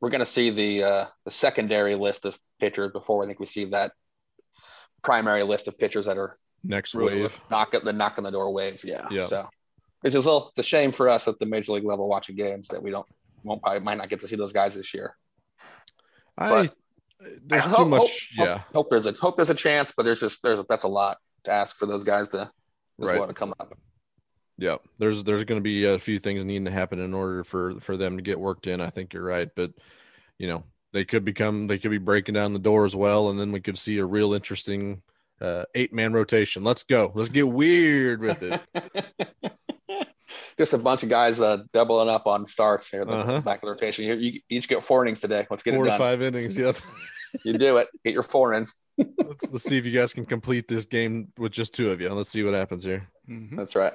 We're 0.00 0.10
going 0.10 0.20
to 0.20 0.26
see 0.26 0.50
the 0.50 0.82
uh, 0.84 1.06
the 1.24 1.30
secondary 1.30 1.94
list 1.94 2.24
of 2.24 2.38
pitchers 2.58 2.92
before 2.92 3.22
I 3.22 3.26
think 3.26 3.38
we 3.40 3.46
see 3.46 3.66
that 3.66 3.92
primary 5.02 5.42
list 5.42 5.68
of 5.68 5.78
pitchers 5.78 6.06
that 6.06 6.16
are 6.18 6.38
Next 6.62 6.94
really 6.94 7.22
wave. 7.22 7.38
knock 7.50 7.74
at 7.74 7.84
the 7.84 7.92
knock 7.92 8.18
on 8.18 8.24
the 8.24 8.30
door 8.30 8.52
wave. 8.52 8.82
Yeah. 8.84 9.06
Yeah. 9.10 9.26
So 9.26 9.48
which 10.02 10.14
is 10.14 10.24
a 10.26 10.30
little, 10.30 10.48
it's 10.48 10.58
a 10.58 10.62
shame 10.62 10.92
for 10.92 11.08
us 11.08 11.28
at 11.28 11.38
the 11.38 11.46
major 11.46 11.72
league 11.72 11.84
level 11.84 12.08
watching 12.08 12.36
games 12.36 12.68
that 12.68 12.82
we 12.82 12.90
don't 12.90 13.06
won't 13.44 13.62
probably 13.62 13.80
might 13.80 13.98
not 13.98 14.08
get 14.08 14.20
to 14.20 14.28
see 14.28 14.36
those 14.36 14.52
guys 14.52 14.74
this 14.74 14.92
year. 14.94 15.16
I 16.38 16.48
But- 16.48 16.74
there's 17.44 17.64
I 17.64 17.68
too 17.68 17.74
hope- 17.74 17.88
much. 17.88 18.00
hope- 18.00 18.46
yeah. 18.46 18.58
Hope, 18.58 18.74
hope 18.74 18.90
there's 18.90 19.06
a 19.06 19.12
hope 19.12 19.36
there's 19.36 19.50
a 19.50 19.54
chance, 19.54 19.92
but 19.94 20.04
there's 20.04 20.20
just 20.20 20.42
there's 20.42 20.64
that's 20.64 20.84
a 20.84 20.88
lot 20.88 21.18
to 21.44 21.50
ask 21.50 21.76
for 21.76 21.84
those 21.84 22.02
guys 22.04 22.28
to 22.28 22.40
as 22.42 22.48
Right. 22.98 23.18
well 23.18 23.28
to 23.28 23.34
come 23.34 23.52
up. 23.60 23.76
Yeah, 24.60 24.76
there's 24.98 25.24
there's 25.24 25.42
going 25.44 25.58
to 25.58 25.64
be 25.64 25.84
a 25.86 25.98
few 25.98 26.18
things 26.18 26.44
needing 26.44 26.66
to 26.66 26.70
happen 26.70 27.00
in 27.00 27.14
order 27.14 27.42
for 27.44 27.80
for 27.80 27.96
them 27.96 28.16
to 28.18 28.22
get 28.22 28.38
worked 28.38 28.66
in. 28.66 28.80
I 28.80 28.90
think 28.90 29.14
you're 29.14 29.22
right, 29.24 29.48
but 29.56 29.72
you 30.38 30.46
know 30.48 30.64
they 30.92 31.04
could 31.04 31.24
become 31.24 31.66
they 31.66 31.78
could 31.78 31.90
be 31.90 31.98
breaking 31.98 32.34
down 32.34 32.52
the 32.52 32.58
door 32.58 32.84
as 32.84 32.94
well, 32.94 33.30
and 33.30 33.40
then 33.40 33.52
we 33.52 33.60
could 33.60 33.78
see 33.78 33.96
a 33.98 34.04
real 34.04 34.34
interesting 34.34 35.00
uh, 35.40 35.64
eight 35.74 35.94
man 35.94 36.12
rotation. 36.12 36.62
Let's 36.62 36.82
go. 36.82 37.10
Let's 37.14 37.30
get 37.30 37.48
weird 37.48 38.20
with 38.20 38.42
it. 38.42 38.60
just 40.58 40.74
a 40.74 40.78
bunch 40.78 41.02
of 41.02 41.08
guys 41.08 41.40
uh, 41.40 41.62
doubling 41.72 42.10
up 42.10 42.26
on 42.26 42.44
starts 42.44 42.90
here 42.90 43.04
the 43.06 43.12
Uh-huh. 43.14 43.40
back 43.40 43.62
of 43.62 43.66
the 43.66 43.70
rotation. 43.72 44.04
You, 44.04 44.14
you 44.16 44.40
each 44.50 44.68
get 44.68 44.82
four 44.84 45.02
innings 45.04 45.20
today. 45.20 45.46
Let's 45.50 45.62
get 45.62 45.74
Four 45.74 45.84
it 45.84 45.86
to 45.86 45.90
done. 45.92 45.98
five 45.98 46.22
innings. 46.22 46.56
Yep. 46.56 46.76
You 47.44 47.56
do 47.58 47.76
it. 47.76 47.86
Get 48.04 48.12
your 48.12 48.24
four 48.24 48.54
in. 48.54 48.66
let's, 48.98 49.48
let's 49.52 49.62
see 49.62 49.78
if 49.78 49.86
you 49.86 49.92
guys 49.96 50.12
can 50.12 50.26
complete 50.26 50.66
this 50.66 50.84
game 50.84 51.28
with 51.38 51.52
just 51.52 51.72
two 51.72 51.92
of 51.92 52.00
you. 52.00 52.12
Let's 52.12 52.28
see 52.28 52.42
what 52.42 52.54
happens 52.54 52.82
here. 52.82 53.08
Mhm. 53.30 53.56
That's 53.56 53.76
right. 53.76 53.92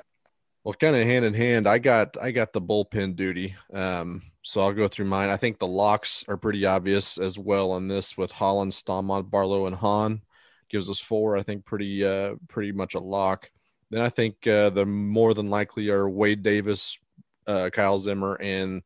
Well, 0.65 0.73
kind 0.73 0.95
of 0.95 1.03
hand 1.05 1.25
in 1.25 1.35
hand, 1.35 1.67
I 1.67 1.77
got 1.77 2.17
I 2.19 2.31
got 2.31 2.51
the 2.51 2.59
bullpen 2.59 3.15
duty. 3.15 3.55
Um, 3.71 4.23
so 4.41 4.61
I'll 4.61 4.73
go 4.73 4.87
through 4.87 5.05
mine. 5.05 5.29
I 5.29 5.37
think 5.37 5.59
the 5.59 5.67
locks 5.67 6.25
are 6.27 6.37
pretty 6.37 6.65
obvious 6.65 7.19
as 7.19 7.37
well 7.37 7.71
on 7.71 7.87
this 7.87 8.17
with 8.17 8.31
Holland, 8.31 8.71
Staumont, 8.71 9.29
Barlow, 9.29 9.67
and 9.67 9.75
Hahn. 9.75 10.23
Gives 10.67 10.89
us 10.89 10.99
four. 10.99 11.37
I 11.37 11.43
think 11.43 11.65
pretty 11.65 12.03
uh 12.03 12.33
pretty 12.47 12.71
much 12.71 12.95
a 12.95 12.99
lock. 12.99 13.51
Then 13.91 14.01
I 14.01 14.09
think 14.09 14.47
uh, 14.47 14.71
the 14.71 14.87
more 14.87 15.35
than 15.35 15.51
likely 15.51 15.89
are 15.89 16.09
Wade 16.09 16.41
Davis, 16.41 16.97
uh, 17.45 17.69
Kyle 17.71 17.99
Zimmer, 17.99 18.33
and 18.41 18.81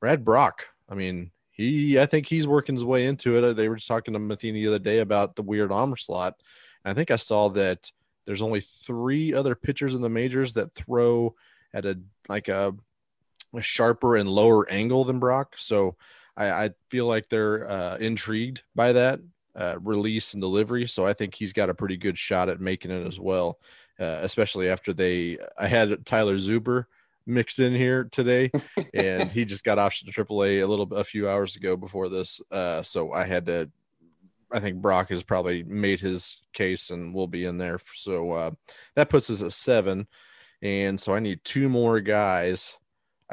Brad 0.00 0.26
Brock. 0.26 0.66
I 0.90 0.94
mean, 0.94 1.30
he 1.50 1.98
I 1.98 2.04
think 2.04 2.26
he's 2.26 2.46
working 2.46 2.74
his 2.74 2.84
way 2.84 3.06
into 3.06 3.42
it. 3.42 3.54
They 3.54 3.70
were 3.70 3.76
just 3.76 3.88
talking 3.88 4.12
to 4.12 4.20
Matheny 4.20 4.60
the 4.60 4.68
other 4.68 4.78
day 4.78 4.98
about 4.98 5.36
the 5.36 5.42
weird 5.42 5.72
armor 5.72 5.96
slot. 5.96 6.34
And 6.84 6.90
I 6.90 6.94
think 6.94 7.10
I 7.10 7.16
saw 7.16 7.48
that 7.50 7.90
there's 8.26 8.42
only 8.42 8.60
three 8.60 9.34
other 9.34 9.54
pitchers 9.54 9.94
in 9.94 10.02
the 10.02 10.08
majors 10.08 10.54
that 10.54 10.74
throw 10.74 11.34
at 11.72 11.84
a 11.84 11.98
like 12.28 12.48
a, 12.48 12.74
a 13.54 13.62
sharper 13.62 14.16
and 14.16 14.28
lower 14.28 14.68
angle 14.70 15.04
than 15.04 15.18
Brock. 15.18 15.54
So 15.58 15.96
I, 16.36 16.50
I 16.50 16.70
feel 16.88 17.06
like 17.06 17.28
they're 17.28 17.68
uh, 17.70 17.96
intrigued 17.96 18.62
by 18.74 18.92
that 18.92 19.20
uh, 19.56 19.76
release 19.80 20.34
and 20.34 20.40
delivery. 20.40 20.86
So 20.86 21.06
I 21.06 21.12
think 21.12 21.34
he's 21.34 21.52
got 21.52 21.70
a 21.70 21.74
pretty 21.74 21.96
good 21.96 22.18
shot 22.18 22.48
at 22.48 22.60
making 22.60 22.90
it 22.90 23.06
as 23.06 23.18
well, 23.18 23.58
uh, 24.00 24.18
especially 24.22 24.68
after 24.68 24.92
they. 24.92 25.38
I 25.58 25.66
had 25.66 26.04
Tyler 26.04 26.36
Zuber 26.36 26.86
mixed 27.26 27.58
in 27.58 27.74
here 27.74 28.04
today, 28.04 28.50
and 28.94 29.30
he 29.30 29.44
just 29.44 29.64
got 29.64 29.78
optioned 29.78 30.12
to 30.12 30.24
AAA 30.24 30.62
a 30.62 30.66
little 30.66 30.92
a 30.94 31.04
few 31.04 31.28
hours 31.28 31.56
ago 31.56 31.76
before 31.76 32.08
this. 32.08 32.40
Uh, 32.50 32.82
so 32.82 33.12
I 33.12 33.24
had 33.24 33.46
to. 33.46 33.70
I 34.54 34.60
think 34.60 34.80
Brock 34.80 35.10
has 35.10 35.22
probably 35.22 35.64
made 35.64 36.00
his 36.00 36.40
case 36.52 36.90
and 36.90 37.12
will 37.12 37.26
be 37.26 37.44
in 37.44 37.58
there. 37.58 37.80
So 37.96 38.30
uh, 38.30 38.50
that 38.94 39.10
puts 39.10 39.28
us 39.28 39.42
at 39.42 39.52
seven. 39.52 40.06
And 40.62 41.00
so 41.00 41.12
I 41.12 41.18
need 41.18 41.44
two 41.44 41.68
more 41.68 42.00
guys. 42.00 42.76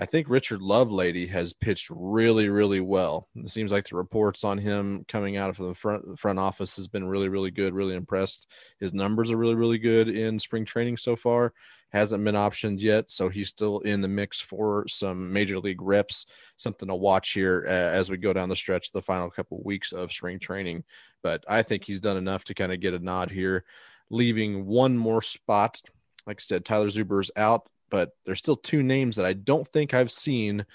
I 0.02 0.06
think 0.08 0.30
Richard 0.30 0.62
Lovelady 0.62 1.30
has 1.30 1.54
pitched 1.54 1.92
really, 1.92 2.50
really 2.50 2.80
well. 2.80 3.28
It 3.36 3.52
seems 3.52 3.72
like 3.72 3.88
the 3.88 3.96
reports 3.96 4.44
on 4.44 4.58
him 4.58 5.06
coming 5.08 5.38
out 5.38 5.52
of 5.52 5.58
the 5.58 5.76
front 5.76 6.18
front 6.18 6.40
office 6.40 6.76
has 6.78 6.88
been 6.88 7.08
really, 7.08 7.30
really 7.30 7.52
good. 7.52 7.76
Really 7.76 7.94
impressed. 7.94 8.48
His 8.80 8.96
numbers 8.96 9.30
are 9.30 9.38
really, 9.38 9.54
really 9.54 9.78
good 9.78 10.10
in 10.10 10.40
spring 10.40 10.66
training 10.66 10.98
so 10.98 11.16
far. 11.16 11.54
Hasn't 11.92 12.26
been 12.26 12.34
optioned 12.34 12.82
yet, 12.82 13.12
so 13.12 13.30
he's 13.30 13.50
still 13.50 13.78
in 13.82 14.02
the 14.02 14.08
mix 14.08 14.42
for 14.42 14.88
some 14.88 15.32
major 15.32 15.60
league 15.60 15.84
reps. 15.84 16.26
Something 16.56 16.88
to 16.88 16.96
watch 16.96 17.34
here 17.34 17.64
uh, 17.68 17.70
as 17.70 18.10
we 18.10 18.18
go 18.18 18.34
down 18.34 18.50
the 18.50 18.56
stretch, 18.56 18.92
the 18.92 19.04
final 19.04 19.30
couple 19.30 19.60
of 19.60 19.66
weeks 19.66 19.92
of 19.92 20.12
spring 20.12 20.40
training. 20.40 20.84
But 21.22 21.44
I 21.48 21.62
think 21.62 21.84
he's 21.86 22.00
done 22.00 22.18
enough 22.18 22.44
to 22.46 22.56
kind 22.56 22.74
of 22.74 22.80
get 22.80 22.96
a 22.96 23.00
nod 23.00 23.30
here, 23.30 23.66
leaving 24.10 24.66
one 24.66 24.98
more 24.98 25.22
spot. 25.22 25.80
Like 26.26 26.40
I 26.40 26.42
said, 26.42 26.66
Tyler 26.66 26.90
Zuber's 26.90 27.30
out 27.36 27.68
but 27.92 28.12
there's 28.26 28.40
still 28.40 28.56
two 28.56 28.82
names 28.82 29.18
that 29.18 29.26
I 29.26 29.34
don't 29.34 29.68
think 29.68 29.94
I've 29.94 30.12
seen 30.12 30.66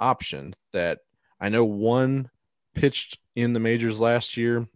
optioned 0.00 0.54
that 0.72 1.00
I 1.40 1.48
know 1.48 1.64
one 1.64 2.30
pitched 2.74 3.18
in 3.34 3.52
the 3.52 3.60
majors 3.60 3.98
last 3.98 4.36
year. 4.36 4.68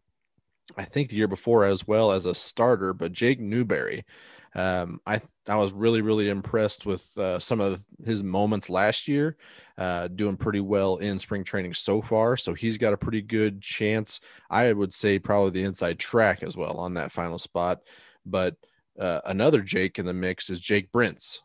I 0.76 0.84
think 0.84 1.10
the 1.10 1.16
year 1.16 1.28
before 1.28 1.64
as 1.64 1.86
well 1.86 2.10
as 2.10 2.26
a 2.26 2.34
starter, 2.34 2.92
but 2.92 3.12
Jake 3.12 3.38
Newberry. 3.38 4.04
Um, 4.52 5.00
I 5.06 5.20
I 5.46 5.54
was 5.56 5.72
really 5.72 6.00
really 6.00 6.28
impressed 6.28 6.84
with 6.84 7.06
uh, 7.16 7.38
some 7.38 7.60
of 7.60 7.80
his 8.04 8.24
moments 8.24 8.68
last 8.68 9.06
year, 9.06 9.36
uh, 9.78 10.08
doing 10.08 10.36
pretty 10.36 10.60
well 10.60 10.96
in 10.96 11.20
spring 11.20 11.44
training 11.44 11.74
so 11.74 12.02
far. 12.02 12.36
So 12.36 12.54
he's 12.54 12.78
got 12.78 12.92
a 12.92 12.96
pretty 12.98 13.22
good 13.22 13.62
chance. 13.62 14.20
I 14.48 14.72
would 14.72 14.92
say 14.92 15.20
probably 15.20 15.50
the 15.50 15.66
inside 15.66 16.00
track 16.00 16.42
as 16.42 16.56
well 16.56 16.78
on 16.78 16.94
that 16.94 17.12
final 17.12 17.38
spot. 17.38 17.80
But 18.26 18.56
uh, 18.98 19.20
another 19.24 19.62
Jake 19.62 19.98
in 19.98 20.06
the 20.06 20.12
mix 20.12 20.50
is 20.50 20.58
Jake 20.58 20.90
Brentz, 20.90 21.40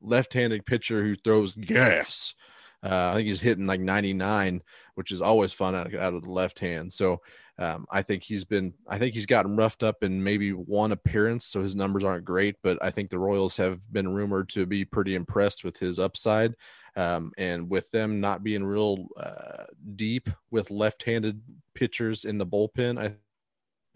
left-handed 0.00 0.66
pitcher 0.66 1.02
who 1.02 1.16
throws 1.16 1.54
gas. 1.54 2.34
Uh, 2.82 3.10
I 3.10 3.14
think 3.14 3.28
he's 3.28 3.40
hitting 3.40 3.66
like 3.66 3.80
99, 3.80 4.62
which 4.94 5.12
is 5.12 5.20
always 5.20 5.52
fun 5.52 5.74
out, 5.74 5.94
out 5.94 6.14
of 6.14 6.22
the 6.22 6.30
left 6.30 6.58
hand. 6.58 6.92
So 6.92 7.20
um, 7.58 7.86
I 7.90 8.00
think 8.00 8.22
he's 8.22 8.44
been, 8.44 8.72
I 8.88 8.98
think 8.98 9.12
he's 9.12 9.26
gotten 9.26 9.56
roughed 9.56 9.82
up 9.82 10.02
in 10.02 10.24
maybe 10.24 10.52
one 10.52 10.92
appearance, 10.92 11.44
so 11.44 11.62
his 11.62 11.76
numbers 11.76 12.04
aren't 12.04 12.24
great. 12.24 12.56
But 12.62 12.78
I 12.82 12.90
think 12.90 13.10
the 13.10 13.18
Royals 13.18 13.56
have 13.56 13.80
been 13.92 14.14
rumored 14.14 14.48
to 14.50 14.64
be 14.64 14.84
pretty 14.86 15.14
impressed 15.14 15.62
with 15.62 15.76
his 15.76 15.98
upside, 15.98 16.54
um, 16.96 17.32
and 17.36 17.68
with 17.68 17.90
them 17.90 18.18
not 18.20 18.42
being 18.42 18.64
real 18.64 19.06
uh, 19.18 19.64
deep 19.94 20.30
with 20.50 20.70
left-handed 20.70 21.42
pitchers 21.74 22.24
in 22.24 22.38
the 22.38 22.46
bullpen, 22.46 22.98
I 22.98 23.14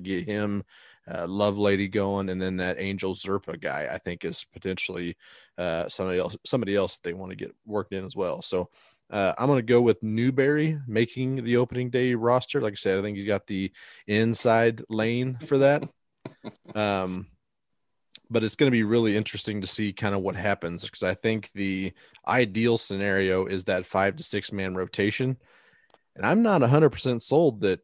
get 0.03 0.27
him. 0.27 0.63
Uh, 1.07 1.27
Lovelady 1.27 1.91
going, 1.91 2.31
and 2.31 2.41
then 2.41 2.57
that 2.57 2.77
Angel 2.79 3.15
Zerpa 3.15 3.61
guy, 3.61 3.89
I 3.91 3.99
think 3.99 4.25
is 4.25 4.47
potentially 4.53 5.17
uh, 5.59 5.89
somebody 5.89 6.19
else. 6.19 6.37
Somebody 6.45 6.75
else 6.75 6.97
that 6.97 7.03
they 7.03 7.13
want 7.13 7.31
to 7.31 7.37
get 7.37 7.55
worked 7.67 7.93
in 7.93 8.07
as 8.07 8.17
well. 8.17 8.41
So 8.41 8.71
uh, 9.11 9.35
I'm 9.37 9.47
going 9.47 9.59
to 9.59 9.63
go 9.63 9.83
with 9.83 10.03
Newberry 10.03 10.79
making 10.87 11.45
the 11.45 11.59
opening 11.59 11.91
day 11.91 12.15
roster. 12.15 12.61
Like 12.61 12.73
I 12.73 12.77
said, 12.77 12.99
I 12.99 13.03
think 13.03 13.17
he's 13.17 13.27
got 13.27 13.47
the 13.47 13.71
inside 14.07 14.83
lane 14.89 15.39
for 15.41 15.59
that. 15.59 15.89
Um, 16.75 17.27
but 18.31 18.43
it's 18.43 18.57
going 18.57 18.69
to 18.69 18.77
be 18.77 18.83
really 18.83 19.17
interesting 19.17 19.61
to 19.61 19.67
see 19.67 19.93
kind 19.93 20.15
of 20.15 20.23
what 20.23 20.35
happens 20.35 20.85
because 20.85 21.03
I 21.03 21.15
think 21.15 21.51
the 21.55 21.93
ideal 22.27 22.79
scenario 22.79 23.47
is 23.47 23.65
that 23.65 23.87
five 23.87 24.17
to 24.17 24.23
six 24.23 24.51
man 24.51 24.75
rotation. 24.75 25.37
And 26.17 26.25
I'm 26.25 26.43
not 26.43 26.63
100% 26.63 27.23
sold 27.23 27.61
that 27.61 27.81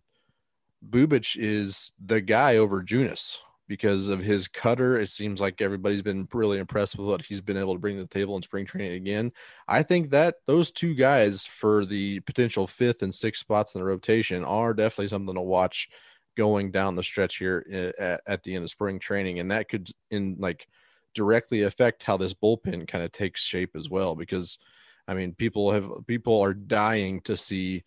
Bubic 0.88 1.36
is 1.36 1.92
the 2.04 2.20
guy 2.20 2.56
over 2.56 2.82
Junis 2.82 3.38
because 3.70 4.08
of 4.08 4.20
his 4.20 4.48
cutter. 4.48 4.98
It 4.98 5.10
seems 5.10 5.40
like 5.40 5.60
everybody's 5.60 6.02
been 6.02 6.26
really 6.32 6.58
impressed 6.58 6.98
with 6.98 7.06
what 7.06 7.22
he's 7.22 7.40
been 7.40 7.56
able 7.56 7.74
to 7.74 7.78
bring 7.78 7.96
to 7.96 8.02
the 8.02 8.08
table 8.08 8.34
in 8.36 8.42
spring 8.42 8.66
training 8.66 8.94
again. 8.94 9.30
I 9.68 9.84
think 9.84 10.10
that 10.10 10.36
those 10.46 10.72
two 10.72 10.94
guys 10.94 11.46
for 11.46 11.86
the 11.86 12.18
potential 12.20 12.66
fifth 12.66 13.02
and 13.02 13.14
sixth 13.14 13.40
spots 13.40 13.74
in 13.74 13.80
the 13.80 13.84
rotation 13.84 14.44
are 14.44 14.74
definitely 14.74 15.06
something 15.06 15.36
to 15.36 15.40
watch 15.40 15.88
going 16.36 16.72
down 16.72 16.96
the 16.96 17.02
stretch 17.04 17.36
here 17.36 17.64
eh, 17.70 17.92
at, 18.02 18.20
at 18.26 18.42
the 18.42 18.56
end 18.56 18.64
of 18.64 18.70
spring 18.70 18.98
training. 18.98 19.38
And 19.38 19.52
that 19.52 19.68
could 19.68 19.90
in 20.10 20.36
like 20.40 20.66
directly 21.14 21.62
affect 21.62 22.02
how 22.02 22.16
this 22.16 22.34
bullpen 22.34 22.88
kind 22.88 23.04
of 23.04 23.12
takes 23.12 23.40
shape 23.40 23.76
as 23.76 23.88
well. 23.88 24.16
Because 24.16 24.58
I 25.06 25.14
mean, 25.14 25.34
people 25.34 25.70
have 25.70 25.88
people 26.08 26.40
are 26.40 26.54
dying 26.54 27.20
to 27.22 27.36
see 27.36 27.84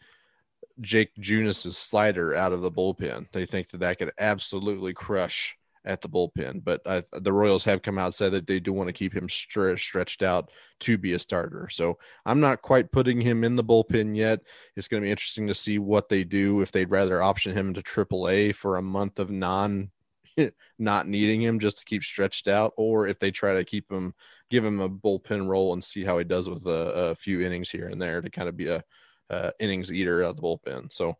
Jake 0.81 1.11
Junis's 1.19 1.77
slider 1.77 2.35
out 2.35 2.53
of 2.53 2.61
the 2.61 2.71
bullpen. 2.71 3.27
They 3.31 3.45
think 3.45 3.69
that 3.69 3.79
that 3.79 3.99
could 3.99 4.11
absolutely 4.17 4.93
crush 4.93 5.55
at 5.85 6.01
the 6.01 6.09
bullpen. 6.09 6.63
But 6.63 6.81
the 7.11 7.33
Royals 7.33 7.63
have 7.65 7.81
come 7.81 7.97
out 7.97 8.05
and 8.05 8.15
said 8.15 8.31
that 8.31 8.47
they 8.47 8.59
do 8.59 8.73
want 8.73 8.87
to 8.87 8.93
keep 8.93 9.13
him 9.13 9.27
stre- 9.27 9.79
stretched 9.79 10.23
out 10.23 10.49
to 10.81 10.97
be 10.97 11.13
a 11.13 11.19
starter. 11.19 11.67
So 11.69 11.97
I'm 12.25 12.39
not 12.39 12.61
quite 12.61 12.91
putting 12.91 13.19
him 13.19 13.43
in 13.43 13.55
the 13.55 13.63
bullpen 13.63 14.15
yet. 14.15 14.39
It's 14.75 14.87
going 14.87 15.01
to 15.01 15.05
be 15.05 15.11
interesting 15.11 15.47
to 15.47 15.55
see 15.55 15.79
what 15.79 16.09
they 16.09 16.23
do 16.23 16.61
if 16.61 16.71
they'd 16.71 16.89
rather 16.89 17.21
option 17.21 17.55
him 17.55 17.73
to 17.73 17.83
AAA 17.83 18.55
for 18.55 18.77
a 18.77 18.81
month 18.81 19.19
of 19.19 19.29
non 19.29 19.91
not 20.79 21.07
needing 21.07 21.41
him 21.41 21.59
just 21.59 21.77
to 21.77 21.85
keep 21.85 22.03
stretched 22.03 22.47
out, 22.47 22.73
or 22.77 23.07
if 23.07 23.19
they 23.19 23.31
try 23.31 23.53
to 23.53 23.63
keep 23.63 23.91
him, 23.91 24.13
give 24.49 24.65
him 24.65 24.79
a 24.79 24.89
bullpen 24.89 25.47
role 25.47 25.73
and 25.73 25.83
see 25.83 26.03
how 26.03 26.17
he 26.17 26.23
does 26.23 26.49
with 26.49 26.65
a, 26.65 27.09
a 27.09 27.15
few 27.15 27.41
innings 27.41 27.69
here 27.69 27.87
and 27.87 28.01
there 28.01 28.21
to 28.21 28.29
kind 28.29 28.49
of 28.49 28.57
be 28.57 28.67
a, 28.67 28.83
a 29.29 29.51
innings 29.59 29.91
eater 29.91 30.23
out 30.23 30.31
of 30.31 30.35
the 30.37 30.41
bullpen. 30.41 30.91
So 30.91 31.17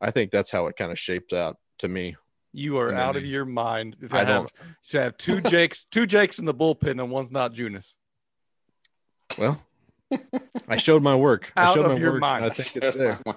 I 0.00 0.10
think 0.10 0.30
that's 0.30 0.50
how 0.50 0.66
it 0.66 0.76
kind 0.76 0.90
of 0.92 0.98
shaped 0.98 1.32
out 1.32 1.56
to 1.78 1.88
me. 1.88 2.16
You 2.52 2.78
are 2.78 2.92
out 2.92 3.14
of 3.16 3.24
your 3.24 3.44
mind. 3.44 3.96
To 4.08 4.16
I 4.16 4.18
have, 4.20 4.26
don't- 4.28 4.52
to 4.88 5.00
have 5.00 5.16
two 5.16 5.40
Jakes, 5.48 5.84
two 5.84 6.06
Jakes 6.06 6.38
in 6.38 6.44
the 6.46 6.54
bullpen, 6.54 7.00
and 7.00 7.10
one's 7.10 7.30
not 7.30 7.54
Junis. 7.54 7.94
Well, 9.38 9.60
I 10.68 10.76
showed 10.76 11.02
my 11.02 11.14
work. 11.14 11.52
I 11.56 11.64
Out 11.66 11.74
showed 11.74 11.84
of 11.86 11.92
my 11.92 11.98
your 11.98 12.12
work. 12.12 12.20
mind. 12.20 12.44
I 12.44 12.50
think 12.50 12.82
it's 12.84 12.96
there. 12.96 13.18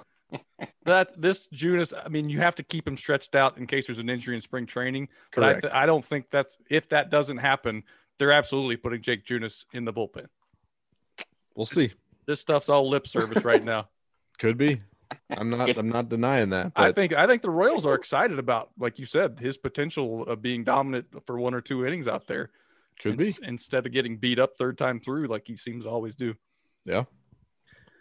That 0.84 1.18
this 1.20 1.46
Junis, 1.48 1.94
I 2.04 2.08
mean, 2.08 2.28
you 2.28 2.40
have 2.40 2.56
to 2.56 2.62
keep 2.62 2.86
him 2.86 2.96
stretched 2.98 3.34
out 3.34 3.56
in 3.56 3.66
case 3.66 3.86
there's 3.86 3.98
an 3.98 4.10
injury 4.10 4.34
in 4.34 4.42
spring 4.42 4.66
training. 4.66 5.08
But 5.34 5.44
I, 5.44 5.46
Correct. 5.48 5.62
th- 5.62 5.74
I 5.74 5.86
don't 5.86 6.04
think 6.04 6.26
that's 6.30 6.58
if 6.68 6.90
that 6.90 7.10
doesn't 7.10 7.38
happen, 7.38 7.84
they're 8.18 8.32
absolutely 8.32 8.76
putting 8.76 9.00
Jake 9.00 9.24
Junis 9.24 9.64
in 9.72 9.86
the 9.86 9.92
bullpen. 9.94 10.26
We'll 11.56 11.64
see. 11.64 11.92
This 12.26 12.40
stuff's 12.40 12.68
all 12.68 12.88
lip 12.90 13.06
service 13.06 13.44
right 13.46 13.62
now. 13.64 13.88
Could 14.38 14.58
be. 14.58 14.80
I'm 15.36 15.50
not. 15.50 15.76
I'm 15.76 15.88
not 15.88 16.08
denying 16.08 16.50
that. 16.50 16.72
I 16.76 16.92
think 16.92 17.12
I 17.12 17.26
think 17.26 17.42
the 17.42 17.50
Royals 17.50 17.86
are 17.86 17.94
excited 17.94 18.38
about, 18.38 18.70
like 18.78 18.98
you 18.98 19.06
said, 19.06 19.38
his 19.38 19.56
potential 19.56 20.24
of 20.24 20.42
being 20.42 20.64
dominant 20.64 21.06
for 21.26 21.38
one 21.38 21.54
or 21.54 21.60
two 21.60 21.86
innings 21.86 22.08
out 22.08 22.26
there. 22.26 22.50
could 23.00 23.18
be. 23.18 23.34
instead 23.42 23.86
of 23.86 23.92
getting 23.92 24.16
beat 24.16 24.38
up 24.38 24.56
third 24.56 24.78
time 24.78 25.00
through 25.00 25.26
like 25.26 25.46
he 25.46 25.56
seems 25.56 25.84
to 25.84 25.90
always 25.90 26.16
do. 26.16 26.34
Yeah. 26.84 27.04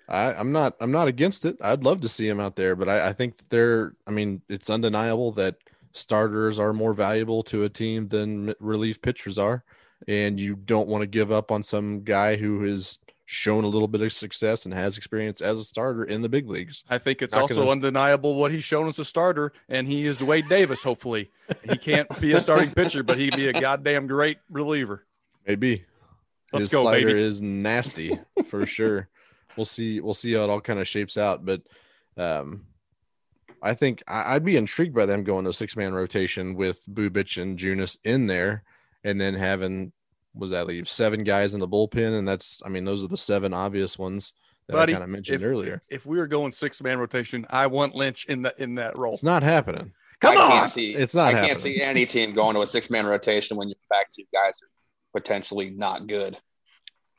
I, 0.09 0.33
I'm 0.33 0.51
not. 0.51 0.75
I'm 0.79 0.91
not 0.91 1.07
against 1.07 1.45
it. 1.45 1.57
I'd 1.61 1.83
love 1.83 2.01
to 2.01 2.09
see 2.09 2.27
him 2.27 2.39
out 2.39 2.55
there, 2.55 2.75
but 2.75 2.89
I, 2.89 3.09
I 3.09 3.13
think 3.13 3.37
that 3.37 3.49
they're. 3.49 3.95
I 4.05 4.11
mean, 4.11 4.41
it's 4.49 4.69
undeniable 4.69 5.31
that 5.33 5.55
starters 5.93 6.59
are 6.59 6.73
more 6.73 6.93
valuable 6.93 7.43
to 7.43 7.63
a 7.63 7.69
team 7.69 8.07
than 8.09 8.53
relief 8.59 9.01
pitchers 9.01 9.37
are, 9.37 9.63
and 10.07 10.39
you 10.39 10.55
don't 10.55 10.89
want 10.89 11.03
to 11.03 11.07
give 11.07 11.31
up 11.31 11.51
on 11.51 11.63
some 11.63 12.03
guy 12.03 12.35
who 12.35 12.63
has 12.63 12.97
shown 13.25 13.63
a 13.63 13.67
little 13.67 13.87
bit 13.87 14.01
of 14.01 14.11
success 14.11 14.65
and 14.65 14.73
has 14.73 14.97
experience 14.97 15.39
as 15.41 15.59
a 15.59 15.63
starter 15.63 16.03
in 16.03 16.21
the 16.21 16.29
big 16.29 16.49
leagues. 16.49 16.83
I 16.89 16.97
think 16.97 17.21
it's 17.21 17.33
Not 17.33 17.43
also 17.43 17.55
gonna- 17.55 17.71
undeniable 17.71 18.35
what 18.35 18.51
he's 18.51 18.63
shown 18.63 18.87
as 18.87 18.99
a 18.99 19.05
starter, 19.05 19.53
and 19.69 19.87
he 19.87 20.05
is 20.05 20.21
Wade 20.21 20.49
Davis. 20.49 20.83
Hopefully, 20.83 21.31
he 21.69 21.77
can't 21.77 22.07
be 22.19 22.33
a 22.33 22.41
starting 22.41 22.71
pitcher, 22.75 23.01
but 23.03 23.17
he'd 23.17 23.35
be 23.35 23.47
a 23.47 23.53
goddamn 23.53 24.07
great 24.07 24.39
reliever. 24.49 25.05
Maybe. 25.47 25.85
Let's 26.51 26.65
His 26.65 26.71
go, 26.71 26.81
slider 26.83 27.07
baby. 27.07 27.21
is 27.21 27.41
nasty 27.41 28.11
for 28.47 28.65
sure. 28.65 29.09
We'll 29.57 29.65
see. 29.65 29.99
We'll 29.99 30.13
see 30.13 30.33
how 30.33 30.43
it 30.43 30.49
all 30.49 30.61
kind 30.61 30.79
of 30.79 30.87
shapes 30.87 31.17
out. 31.17 31.45
But 31.45 31.61
um, 32.17 32.65
I 33.61 33.73
think 33.73 34.03
I, 34.07 34.35
I'd 34.35 34.45
be 34.45 34.57
intrigued 34.57 34.93
by 34.93 35.05
them 35.05 35.23
going 35.23 35.45
to 35.45 35.53
six 35.53 35.75
man 35.75 35.93
rotation 35.93 36.55
with 36.55 36.83
Bubic 36.87 37.41
and 37.41 37.57
Junis 37.57 37.97
in 38.03 38.27
there, 38.27 38.63
and 39.03 39.19
then 39.19 39.33
having 39.35 39.93
was 40.35 40.51
that 40.51 40.67
leave 40.67 40.89
seven 40.89 41.23
guys 41.23 41.53
in 41.53 41.59
the 41.59 41.67
bullpen, 41.67 42.17
and 42.17 42.27
that's 42.27 42.61
I 42.65 42.69
mean 42.69 42.85
those 42.85 43.03
are 43.03 43.07
the 43.07 43.17
seven 43.17 43.53
obvious 43.53 43.97
ones 43.97 44.33
that 44.67 44.73
Buddy, 44.73 44.93
I 44.93 44.95
kind 44.95 45.03
of 45.03 45.09
mentioned 45.09 45.41
if, 45.41 45.47
earlier. 45.47 45.81
If 45.89 46.05
we 46.05 46.17
were 46.17 46.27
going 46.27 46.51
six 46.51 46.81
man 46.81 46.99
rotation, 46.99 47.45
I 47.49 47.67
want 47.67 47.95
Lynch 47.95 48.25
in 48.25 48.43
that 48.43 48.59
in 48.59 48.75
that 48.75 48.97
role. 48.97 49.13
It's 49.13 49.23
not 49.23 49.43
happening. 49.43 49.91
Come 50.21 50.37
I 50.37 50.41
on, 50.41 50.51
can't 50.51 50.71
see. 50.71 50.95
It's 50.95 51.13
not 51.13 51.33
I 51.33 51.47
can't 51.47 51.59
see 51.59 51.81
any 51.81 52.05
team 52.05 52.33
going 52.33 52.55
to 52.55 52.61
a 52.61 52.67
six 52.67 52.89
man 52.89 53.05
rotation 53.05 53.57
when 53.57 53.67
your 53.67 53.75
back 53.89 54.07
two 54.11 54.23
guys 54.33 54.61
are 54.61 55.19
potentially 55.19 55.69
not 55.69 56.07
good, 56.07 56.39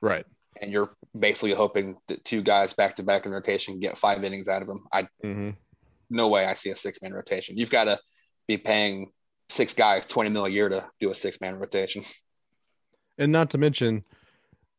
Right. 0.01 0.25
and 0.61 0.73
you're 0.73 0.95
basically 1.19 1.53
hoping 1.53 1.97
that 2.09 2.25
two 2.25 2.43
guys 2.43 2.73
back 2.73 2.97
to 2.97 3.03
back 3.03 3.27
in 3.27 3.33
rotation 3.33 3.79
get 3.79 3.99
five 3.99 4.25
innings 4.25 4.49
out 4.49 4.63
of 4.63 4.69
them. 4.69 4.85
I 4.93 5.03
mm-hmm. 5.23 5.51
no 6.11 6.29
way 6.29 6.47
I 6.47 6.55
see 6.55 6.71
a 6.71 6.77
six 6.77 7.03
man 7.03 7.13
rotation. 7.13 7.59
You've 7.59 7.71
got 7.71 7.85
to 7.85 7.99
be 8.49 8.57
paying 8.57 9.13
six 9.51 9.75
guys 9.75 10.07
twenty 10.07 10.31
mil 10.31 10.47
a 10.47 10.49
year 10.49 10.71
to 10.71 10.89
do 10.99 11.11
a 11.11 11.15
six 11.15 11.41
man 11.43 11.57
rotation. 11.57 12.03
And 13.19 13.33
not 13.33 13.51
to 13.51 13.59
mention, 13.59 14.05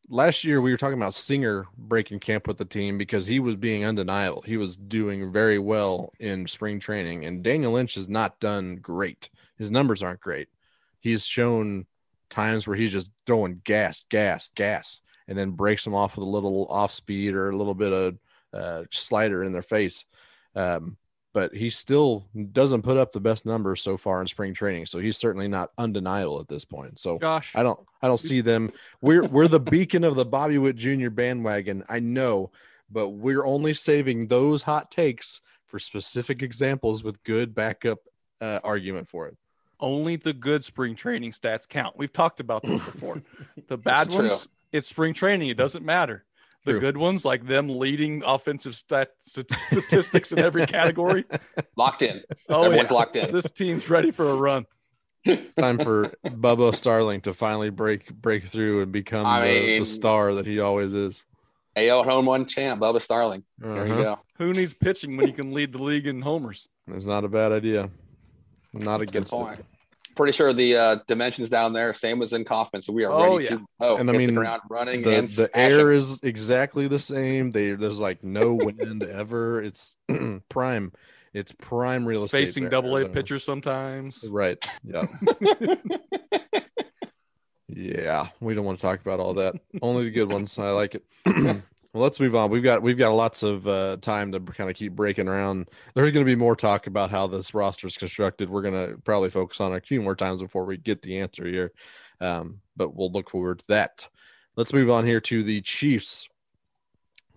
last 0.10 0.44
year 0.44 0.62
we 0.62 0.72
were 0.72 0.78
talking 0.78 0.98
about 0.98 1.14
Singer 1.14 1.68
breaking 1.78 2.20
camp 2.20 2.48
with 2.48 2.58
the 2.58 2.66
team 2.66 2.98
because 2.98 3.26
he 3.26 3.40
was 3.40 3.56
being 3.56 3.86
undeniable. 3.86 4.42
He 4.42 4.58
was 4.58 4.76
doing 4.76 5.32
very 5.32 5.60
well 5.60 6.14
in 6.20 6.48
spring 6.48 6.80
training, 6.80 7.26
and 7.26 7.44
Daniel 7.44 7.74
Lynch 7.74 7.96
has 7.96 8.10
not 8.10 8.40
done 8.40 8.78
great. 8.78 9.30
His 9.58 9.72
numbers 9.72 10.04
aren't 10.04 10.20
great. 10.20 10.50
He's 11.00 11.26
shown 11.26 11.86
times 12.30 12.68
where 12.68 12.76
he's 12.76 12.92
just 12.92 13.10
throwing 13.26 13.62
gas, 13.64 14.04
gas, 14.10 14.50
gas, 14.56 15.00
and 15.28 15.38
then 15.38 15.52
breaks 15.52 15.84
them 15.84 15.96
off 15.96 16.18
with 16.18 16.28
a 16.28 16.30
little 16.30 16.68
off 16.70 16.92
speed 16.92 17.34
or 17.34 17.50
a 17.50 17.58
little 17.58 17.74
bit 17.74 17.94
of 17.94 18.18
uh, 18.54 18.84
slider 18.92 19.44
in 19.44 19.54
their 19.54 19.62
face. 19.62 20.06
Um, 20.56 20.98
but 21.36 21.54
he 21.54 21.70
still 21.70 22.26
doesn't 22.54 22.84
put 22.84 22.96
up 22.96 23.12
the 23.12 23.20
best 23.20 23.46
numbers 23.46 23.82
so 23.82 23.98
far 23.98 24.22
in 24.22 24.28
spring 24.28 24.54
training. 24.54 24.86
So 24.86 25.00
he's 25.00 25.18
certainly 25.18 25.50
not 25.50 25.70
undeniable 25.78 26.40
at 26.40 26.48
this 26.48 26.64
point. 26.64 26.98
So 26.98 27.18
Gosh, 27.18 27.54
I 27.58 27.62
don't 27.62 27.78
I 28.02 28.08
don't 28.08 28.22
see 28.22 28.40
them. 28.40 28.72
We're 29.02 29.28
we're 29.28 29.50
the 29.50 29.60
beacon 29.60 30.06
of 30.06 30.16
the 30.16 30.24
Bobby 30.24 30.58
Witt 30.58 30.78
Jr. 30.78 31.10
bandwagon. 31.10 31.84
I 31.90 32.00
know, 32.00 32.52
but 32.90 33.10
we're 33.10 33.46
only 33.46 33.74
saving 33.74 34.28
those 34.30 34.62
hot 34.62 34.90
takes 34.92 35.42
for 35.66 35.78
specific 35.78 36.42
examples 36.42 37.04
with 37.04 37.22
good 37.24 37.54
backup 37.54 38.00
uh, 38.40 38.62
argument 38.64 39.10
for 39.10 39.28
it. 39.28 39.36
only 39.82 40.16
the 40.16 40.32
good 40.32 40.64
spring 40.64 40.96
training 40.96 41.32
stats 41.32 41.68
count. 41.68 41.98
We've 41.98 42.14
talked 42.14 42.40
about 42.40 42.64
this 42.64 42.82
before. 42.82 43.22
The 43.68 43.78
bad 43.78 44.08
true. 44.10 44.20
ones, 44.20 44.48
it's 44.72 44.88
spring 44.88 45.14
training. 45.14 45.50
It 45.50 45.58
doesn't 45.58 45.84
matter. 45.84 46.24
The 46.66 46.72
True. 46.72 46.80
good 46.80 46.98
ones, 46.98 47.24
like 47.24 47.46
them 47.48 47.70
leading 47.70 48.24
offensive 48.26 48.76
stat, 48.76 49.10
statistics 49.20 50.32
in 50.32 50.40
every 50.40 50.66
category. 50.66 51.24
Locked 51.78 52.02
in. 52.02 52.24
Oh, 52.50 52.64
Everyone's 52.64 52.90
yeah. 52.92 52.98
locked 52.98 53.16
in. 53.16 53.32
This 53.32 53.50
team's 53.52 53.90
ready 53.90 54.10
for 54.12 54.28
a 54.30 54.36
run. 54.36 54.66
It's 55.24 55.54
time 55.56 55.78
for 55.78 56.10
Bubba 56.26 56.74
Starling 56.76 57.22
to 57.22 57.34
finally 57.34 57.70
break 57.70 58.14
break 58.14 58.46
through 58.46 58.82
and 58.82 58.92
become 58.92 59.26
I 59.26 59.48
the, 59.48 59.80
the 59.80 59.86
star 59.86 60.34
that 60.36 60.46
he 60.46 60.60
always 60.60 60.94
is. 60.94 61.26
AL 61.76 62.04
home 62.04 62.28
run 62.28 62.46
champ, 62.46 62.82
Bubba 62.82 63.02
Starling. 63.02 63.44
There 63.60 63.88
you 63.88 63.94
Uh-huh. 63.94 64.04
go. 64.04 64.20
Who 64.38 64.52
needs 64.54 64.74
pitching 64.74 65.18
when 65.18 65.28
you 65.28 65.34
can 65.34 65.52
lead 65.54 65.72
the 65.72 65.82
league 65.84 66.08
in 66.08 66.22
homers? 66.22 66.68
It's 66.88 67.06
not 67.06 67.24
a 67.24 67.28
bad 67.28 67.52
idea. 67.52 67.90
I'm 68.74 68.84
not 68.84 69.00
Good 69.00 69.10
against 69.10 69.32
point. 69.34 69.60
it. 69.60 69.66
Pretty 70.16 70.32
sure 70.32 70.54
the 70.54 70.76
uh, 70.78 70.96
dimensions 71.08 71.50
down 71.50 71.74
there, 71.74 71.94
same 71.94 72.22
as 72.22 72.32
in 72.34 72.46
Kauffman. 72.46 72.82
So 72.82 72.94
we 72.94 73.04
are 73.04 73.12
Oh, 73.12 73.34
ready 73.34 73.44
yeah. 73.46 73.50
to 73.58 73.66
oh, 73.82 73.98
And 73.98 74.10
I 74.10 74.14
hit 74.14 74.18
mean, 74.20 74.28
the 74.30 74.42
ground 74.42 74.62
running 74.70 75.02
The, 75.02 75.18
and 75.18 75.28
the 75.28 75.50
smash 75.50 75.72
air 75.74 75.92
is 75.92 76.20
exactly 76.24 76.88
the 76.88 77.00
same. 77.00 77.52
They 77.52 77.72
there's 77.74 78.00
like 78.00 78.24
no 78.24 78.54
wind 78.54 79.04
ever. 79.04 79.62
It's 79.62 79.96
prime. 80.50 80.94
It's 81.34 81.52
prime 81.52 82.06
real 82.06 82.24
estate. 82.24 82.40
Facing 82.46 82.64
there. 82.64 82.70
double 82.72 82.96
A 82.96 83.10
pitchers 83.10 83.44
sometimes. 83.44 84.24
Right. 84.30 84.58
Yeah. 84.86 85.02
yeah. 87.68 88.28
We 88.40 88.54
don't 88.54 88.66
want 88.66 88.80
to 88.80 88.82
talk 88.82 89.02
about 89.02 89.20
all 89.20 89.34
that. 89.36 89.56
Only 89.82 90.06
the 90.06 90.12
good 90.12 90.32
ones. 90.32 90.58
I 90.58 90.70
like 90.72 90.96
it. 90.96 91.04
well, 91.96 92.04
let's 92.04 92.20
move 92.20 92.36
on. 92.36 92.50
We've 92.50 92.62
got 92.62 92.82
we've 92.82 92.98
got 92.98 93.14
lots 93.14 93.42
of 93.42 93.66
uh, 93.66 93.96
time 94.02 94.34
to 94.34 94.42
kind 94.42 94.70
of 94.70 94.76
keep 94.76 94.92
breaking 94.92 95.30
around. 95.30 95.70
There's 95.94 96.12
going 96.12 96.26
to 96.26 96.30
be 96.30 96.36
more 96.36 96.54
talk 96.54 96.88
about 96.88 97.10
how 97.10 97.26
this 97.26 97.54
roster 97.54 97.88
is 97.88 97.98
constructed. 97.98 98.50
We're 98.50 98.64
going 98.64 98.74
to 98.90 98.98
probably 99.04 99.30
focus 99.30 99.62
on 99.62 99.74
a 99.74 99.80
few 99.80 100.02
more 100.02 100.14
times 100.14 100.42
before 100.42 100.66
we 100.66 100.76
get 100.76 101.02
the 101.02 101.20
answer 101.20 101.48
here. 101.48 101.72
Um, 102.20 102.60
but 102.76 102.94
we'll 102.94 103.14
look 103.14 103.30
forward 103.30 103.60
to 103.60 103.66
that. 103.70 104.10
Let's 104.58 104.74
move 104.74 104.90
on 104.90 105.06
here 105.06 105.22
to 105.22 105.42
the 105.42 105.62
Chiefs. 105.62 106.28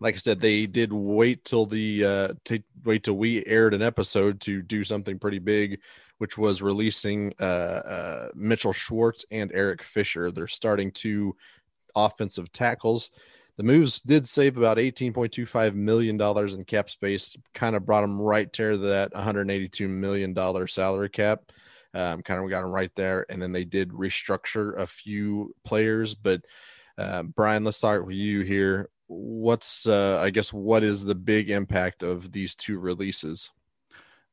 Like 0.01 0.16
I 0.16 0.18
said, 0.18 0.40
they 0.40 0.66
did 0.66 0.92
wait 0.92 1.44
till 1.44 1.64
the 1.64 2.05
uh, 2.05 2.29
to 2.47 2.61
wait 2.85 3.05
till 3.05 3.16
we 3.16 3.47
aired 3.47 3.75
an 3.75 3.83
episode 3.83 4.40
to 4.40 4.61
do 4.61 4.83
something 4.83 5.21
pretty 5.21 5.38
big 5.38 5.79
which 6.18 6.37
was 6.37 6.62
releasing 6.62 7.33
uh, 7.40 7.44
uh, 7.44 8.29
Mitchell 8.35 8.73
Schwartz 8.73 9.25
and 9.31 9.53
Eric 9.55 9.85
Fisher. 9.85 10.33
They're 10.33 10.49
starting 10.49 10.90
two 10.90 11.37
offensive 11.94 12.51
tackles. 12.51 13.12
The 13.59 13.64
moves 13.64 14.01
did 14.01 14.29
save 14.29 14.57
about 14.57 14.77
$18.25 14.77 15.75
million 15.75 16.21
in 16.21 16.64
cap 16.64 16.88
space, 16.88 17.37
kind 17.55 17.75
of 17.75 17.85
brought 17.85 18.03
them 18.03 18.21
right 18.21 18.51
to 18.53 18.79
that 18.79 19.12
$182 19.12 19.88
million 19.88 20.68
salary 20.68 21.11
cap. 21.11 21.51
Um, 21.92 22.23
kind 22.23 22.40
of 22.40 22.49
got 22.51 22.62
them 22.62 22.71
right 22.71 22.92
there. 22.94 23.27
And 23.29 23.42
then 23.42 23.51
they 23.51 23.64
did 23.64 23.90
restructure 23.90 24.79
a 24.79 24.87
few 24.87 25.57
players. 25.64 26.14
But 26.14 26.42
uh, 26.97 27.25
Brian, 27.25 27.64
let's 27.64 27.79
start 27.79 28.07
with 28.07 28.14
you 28.14 28.42
here. 28.42 28.90
What's, 29.09 29.88
uh, 29.88 30.21
I 30.23 30.31
guess, 30.31 30.53
what 30.53 30.85
is 30.85 31.03
the 31.03 31.16
big 31.16 31.51
impact 31.51 32.05
of 32.05 32.31
these 32.31 32.55
two 32.55 32.79
releases? 32.79 33.51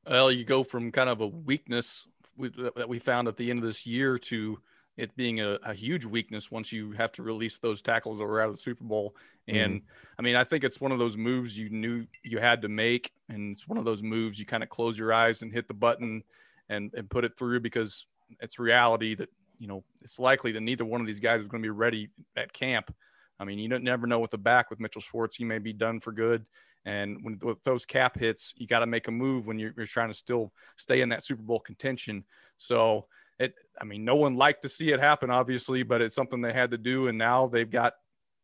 Well, 0.06 0.32
you 0.32 0.44
go 0.44 0.64
from 0.64 0.92
kind 0.92 1.10
of 1.10 1.22
a 1.22 1.28
weakness 1.28 2.06
we- 2.38 2.54
that 2.76 2.88
we 2.88 3.00
found 3.00 3.28
at 3.28 3.38
the 3.38 3.50
end 3.50 3.58
of 3.58 3.66
this 3.66 3.88
year 3.88 4.20
to 4.20 4.60
it 4.98 5.16
being 5.16 5.42
a, 5.42 5.58
a 5.66 5.74
huge 5.74 6.06
weakness 6.06 6.50
once 6.50 6.72
you 6.72 6.92
have 6.94 7.12
to 7.14 7.24
release 7.24 7.60
those 7.60 7.82
tackles 7.82 8.20
that 8.20 8.26
were 8.26 8.42
out 8.42 8.50
of 8.50 8.56
the 8.56 8.62
Super 8.62 8.84
Bowl. 8.84 9.16
And 9.48 9.82
mm-hmm. 9.82 9.88
I 10.18 10.22
mean, 10.22 10.36
I 10.36 10.44
think 10.44 10.64
it's 10.64 10.80
one 10.80 10.92
of 10.92 11.00
those 11.00 11.18
moves 11.18 11.58
you 11.58 11.70
knew 11.70 12.06
you 12.24 12.40
had 12.40 12.62
to 12.62 12.70
make. 12.70 13.12
And 13.30 13.52
it's 13.52 13.68
one 13.68 13.78
of 13.78 13.86
those 13.86 14.02
moves 14.02 14.40
you 14.40 14.46
kind 14.46 14.64
of 14.64 14.70
close 14.70 14.98
your 14.98 15.14
eyes 15.14 15.42
and 15.42 15.52
hit 15.52 15.68
the 15.68 15.74
button 15.74 16.24
and, 16.70 16.92
and 16.96 17.10
put 17.10 17.26
it 17.26 17.38
through 17.38 17.60
because 17.60 18.08
it's 18.40 18.58
reality 18.58 19.16
that, 19.16 19.30
you 19.60 19.68
know, 19.68 19.84
it's 20.02 20.18
likely 20.20 20.52
that 20.54 20.62
neither 20.62 20.86
one 20.86 21.02
of 21.02 21.08
these 21.08 21.20
guys 21.20 21.42
is 21.42 21.48
going 21.48 21.62
to 21.62 21.66
be 21.66 21.72
ready 21.72 22.10
at 22.38 22.54
camp. 22.54 22.94
I 23.40 23.44
mean, 23.44 23.60
you 23.60 23.68
don't 23.68 23.84
never 23.84 24.08
know 24.08 24.20
with 24.20 24.32
the 24.32 24.38
back 24.38 24.70
with 24.70 24.80
Mitchell 24.80 25.02
Schwartz, 25.02 25.36
he 25.36 25.44
may 25.44 25.60
be 25.60 25.74
done 25.74 26.00
for 26.00 26.14
good. 26.14 26.46
And 26.86 27.18
when 27.24 27.40
with 27.42 27.64
those 27.64 27.86
cap 27.86 28.18
hits, 28.18 28.54
you 28.58 28.68
got 28.68 28.80
to 28.80 28.86
make 28.86 29.08
a 29.08 29.12
move 29.12 29.48
when 29.48 29.58
you're, 29.60 29.74
you're 29.76 29.88
trying 29.88 30.10
to 30.10 30.14
still 30.14 30.54
stay 30.78 31.02
in 31.02 31.10
that 31.10 31.24
Super 31.24 31.42
Bowl 31.42 31.60
contention. 31.60 32.24
So 32.58 33.08
it, 33.40 33.54
I 33.80 33.86
mean, 33.86 34.06
no 34.06 34.16
one 34.16 34.36
liked 34.36 34.62
to 34.62 34.70
see 34.70 34.92
it 34.92 35.00
happen, 35.00 35.30
obviously, 35.30 35.84
but 35.84 36.02
it's 36.02 36.16
something 36.16 36.42
they 36.42 36.54
had 36.54 36.72
to 36.72 36.78
do. 36.78 37.08
And 37.08 37.18
now 37.18 37.48
they've 37.48 37.70
got 37.70 37.94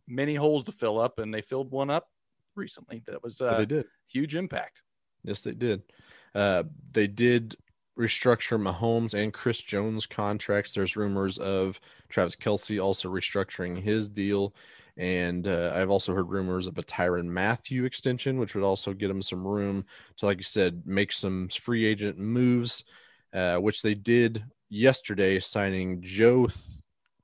many 0.07 0.35
holes 0.35 0.65
to 0.65 0.71
fill 0.71 0.99
up, 0.99 1.19
and 1.19 1.33
they 1.33 1.41
filled 1.41 1.71
one 1.71 1.89
up 1.89 2.07
recently. 2.55 3.03
That 3.07 3.23
was 3.23 3.41
a 3.41 3.55
they 3.57 3.65
did. 3.65 3.85
huge 4.07 4.35
impact. 4.35 4.81
Yes, 5.23 5.41
they 5.43 5.53
did. 5.53 5.83
Uh, 6.33 6.63
they 6.91 7.07
did 7.07 7.55
restructure 7.97 8.59
Mahomes 8.59 9.13
and 9.13 9.33
Chris 9.33 9.61
Jones 9.61 10.05
contracts. 10.05 10.73
There's 10.73 10.95
rumors 10.95 11.37
of 11.37 11.79
Travis 12.09 12.35
Kelce 12.35 12.83
also 12.83 13.09
restructuring 13.09 13.81
his 13.81 14.09
deal. 14.09 14.55
And 14.97 15.47
uh, 15.47 15.71
I've 15.75 15.89
also 15.89 16.13
heard 16.13 16.29
rumors 16.29 16.67
of 16.67 16.77
a 16.77 16.83
Tyrann 16.83 17.27
Mathieu 17.27 17.85
extension, 17.85 18.39
which 18.39 18.55
would 18.55 18.63
also 18.63 18.93
get 18.93 19.09
him 19.09 19.21
some 19.21 19.45
room 19.45 19.85
to, 20.17 20.25
like 20.25 20.37
you 20.37 20.43
said, 20.43 20.83
make 20.85 21.11
some 21.11 21.47
free 21.49 21.85
agent 21.85 22.17
moves, 22.17 22.83
uh, 23.33 23.57
which 23.57 23.81
they 23.81 23.93
did 23.93 24.43
yesterday, 24.71 25.39
signing 25.39 26.01
Joe 26.01 26.47
Th- 26.47 26.57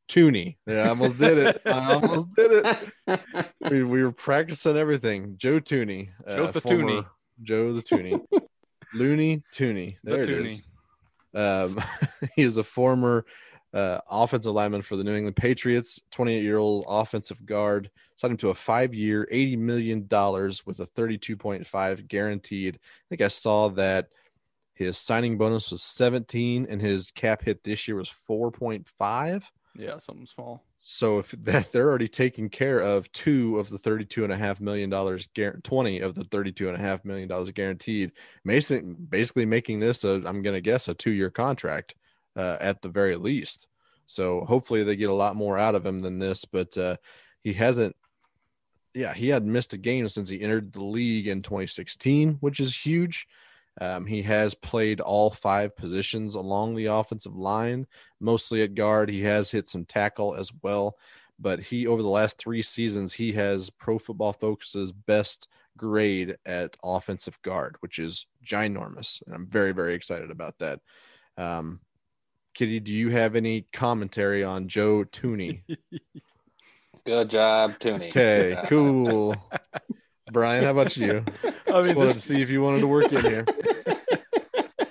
Thuney. 0.07 0.57
Yeah, 0.67 0.83
I 0.83 0.89
almost 0.89 1.17
did 1.17 1.37
it. 1.39 1.61
I 1.65 1.93
almost 1.93 2.35
did 2.35 2.65
it. 3.07 3.47
We, 3.71 3.83
we 3.83 4.01
were 4.01 4.13
practicing 4.13 4.77
everything. 4.77 5.35
Joe 5.37 5.59
Thuney. 5.59 6.09
Joe 6.29 6.47
the 6.47 6.61
Tooney. 6.61 7.05
Joe 7.41 7.73
the 7.73 7.81
Tooney. 7.81 8.23
Looney 8.93 9.43
Tooney. 9.53 9.97
The 10.03 10.11
There 10.11 10.21
it 10.21 10.27
Tooney. 10.27 10.45
is. 10.45 10.67
Um, 11.33 11.83
he 12.35 12.43
is 12.43 12.55
a 12.55 12.63
former 12.63 13.25
uh, 13.73 13.99
offensive 14.09 14.53
lineman 14.53 14.83
for 14.83 14.95
the 14.95 15.03
New 15.03 15.15
England 15.15 15.35
Patriots, 15.35 15.99
28 16.11 16.41
year 16.43 16.57
old 16.57 16.85
offensive 16.87 17.45
guard. 17.45 17.89
Signed 18.15 18.31
him 18.31 18.37
to 18.37 18.49
a 18.49 18.55
five 18.55 18.93
year, 18.93 19.27
$80 19.31 19.57
million 19.57 20.01
with 20.65 20.79
a 20.79 20.87
32.5 20.95 22.07
guaranteed. 22.07 22.75
I 22.75 23.05
think 23.09 23.21
I 23.21 23.27
saw 23.27 23.67
that 23.69 24.07
his 24.77 24.97
signing 24.97 25.37
bonus 25.37 25.71
was 25.71 25.81
17 25.81 26.67
and 26.69 26.81
his 26.81 27.11
cap 27.11 27.43
hit 27.43 27.63
this 27.63 27.87
year 27.87 27.97
was 27.97 28.13
4.5. 28.29 29.43
Yeah, 29.75 29.97
something 29.97 30.25
small. 30.25 30.63
So 30.89 31.19
if 31.19 31.31
that 31.43 31.71
they're 31.71 31.89
already 31.89 32.07
taking 32.07 32.49
care 32.49 32.79
of 32.79 33.11
two 33.11 33.59
of 33.59 33.69
the 33.69 33.77
thirty-two 33.77 34.23
and 34.23 34.31
a 34.31 34.37
half 34.37 34.61
million 34.61 34.89
dollars, 34.89 35.27
twenty 35.63 35.99
of 35.99 36.15
the 36.15 36.23
thirty-two 36.23 36.69
and 36.69 36.77
a 36.77 36.79
half 36.79 37.03
million 37.03 37.27
dollars 37.27 37.51
guaranteed, 37.51 38.13
Mason 38.45 38.95
basically 39.09 39.45
making 39.45 39.79
this 39.79 40.05
a, 40.05 40.23
I'm 40.25 40.41
gonna 40.41 40.61
guess 40.61 40.87
a 40.87 40.93
two-year 40.93 41.29
contract 41.29 41.95
uh, 42.37 42.55
at 42.61 42.81
the 42.81 42.89
very 42.89 43.17
least. 43.17 43.67
So 44.05 44.45
hopefully 44.45 44.83
they 44.83 44.95
get 44.95 45.09
a 45.09 45.13
lot 45.13 45.35
more 45.35 45.57
out 45.57 45.75
of 45.75 45.85
him 45.85 45.99
than 45.99 46.19
this, 46.19 46.45
but 46.45 46.77
uh, 46.77 46.95
he 47.43 47.53
hasn't. 47.53 47.95
Yeah, 48.93 49.13
he 49.13 49.27
had 49.27 49.45
missed 49.45 49.73
a 49.73 49.77
game 49.77 50.07
since 50.07 50.29
he 50.29 50.41
entered 50.41 50.71
the 50.71 50.83
league 50.83 51.27
in 51.27 51.41
2016, 51.43 52.37
which 52.39 52.59
is 52.61 52.75
huge. 52.75 53.27
Um, 53.79 54.05
he 54.05 54.23
has 54.23 54.55
played 54.55 54.99
all 54.99 55.29
five 55.29 55.75
positions 55.75 56.35
along 56.35 56.75
the 56.75 56.87
offensive 56.87 57.35
line 57.35 57.85
mostly 58.19 58.63
at 58.63 58.75
guard. 58.75 59.09
He 59.09 59.21
has 59.23 59.51
hit 59.51 59.69
some 59.69 59.85
tackle 59.85 60.35
as 60.35 60.51
well, 60.63 60.97
but 61.39 61.59
he 61.59 61.85
over 61.85 62.01
the 62.01 62.07
last 62.07 62.37
three 62.37 62.61
seasons 62.61 63.13
he 63.13 63.33
has 63.33 63.69
Pro 63.69 63.99
Football 63.99 64.33
Focus's 64.33 64.91
best 64.91 65.47
grade 65.77 66.37
at 66.45 66.75
offensive 66.83 67.39
guard, 67.43 67.75
which 67.81 67.99
is 67.99 68.25
ginormous, 68.45 69.21
and 69.25 69.35
I'm 69.35 69.47
very 69.47 69.73
very 69.73 69.93
excited 69.93 70.31
about 70.31 70.57
that. 70.59 70.79
Um, 71.37 71.81
Kitty, 72.55 72.79
do 72.79 72.91
you 72.91 73.09
have 73.11 73.35
any 73.35 73.67
commentary 73.71 74.43
on 74.43 74.67
Joe 74.67 75.03
Thuney? 75.03 75.61
Good 77.05 77.29
job, 77.29 77.77
Thuney. 77.77 78.09
Okay, 78.09 78.59
cool. 78.67 79.35
Brian, 80.31 80.63
how 80.63 80.71
about 80.71 80.97
you? 80.97 81.23
I 81.67 81.83
mean, 81.83 81.85
Just 81.85 81.97
wanted 81.97 82.13
to 82.13 82.19
see 82.19 82.41
if 82.41 82.49
you 82.49 82.61
wanted 82.61 82.81
to 82.81 82.87
work 82.87 83.11
in 83.11 83.21
here. 83.21 83.45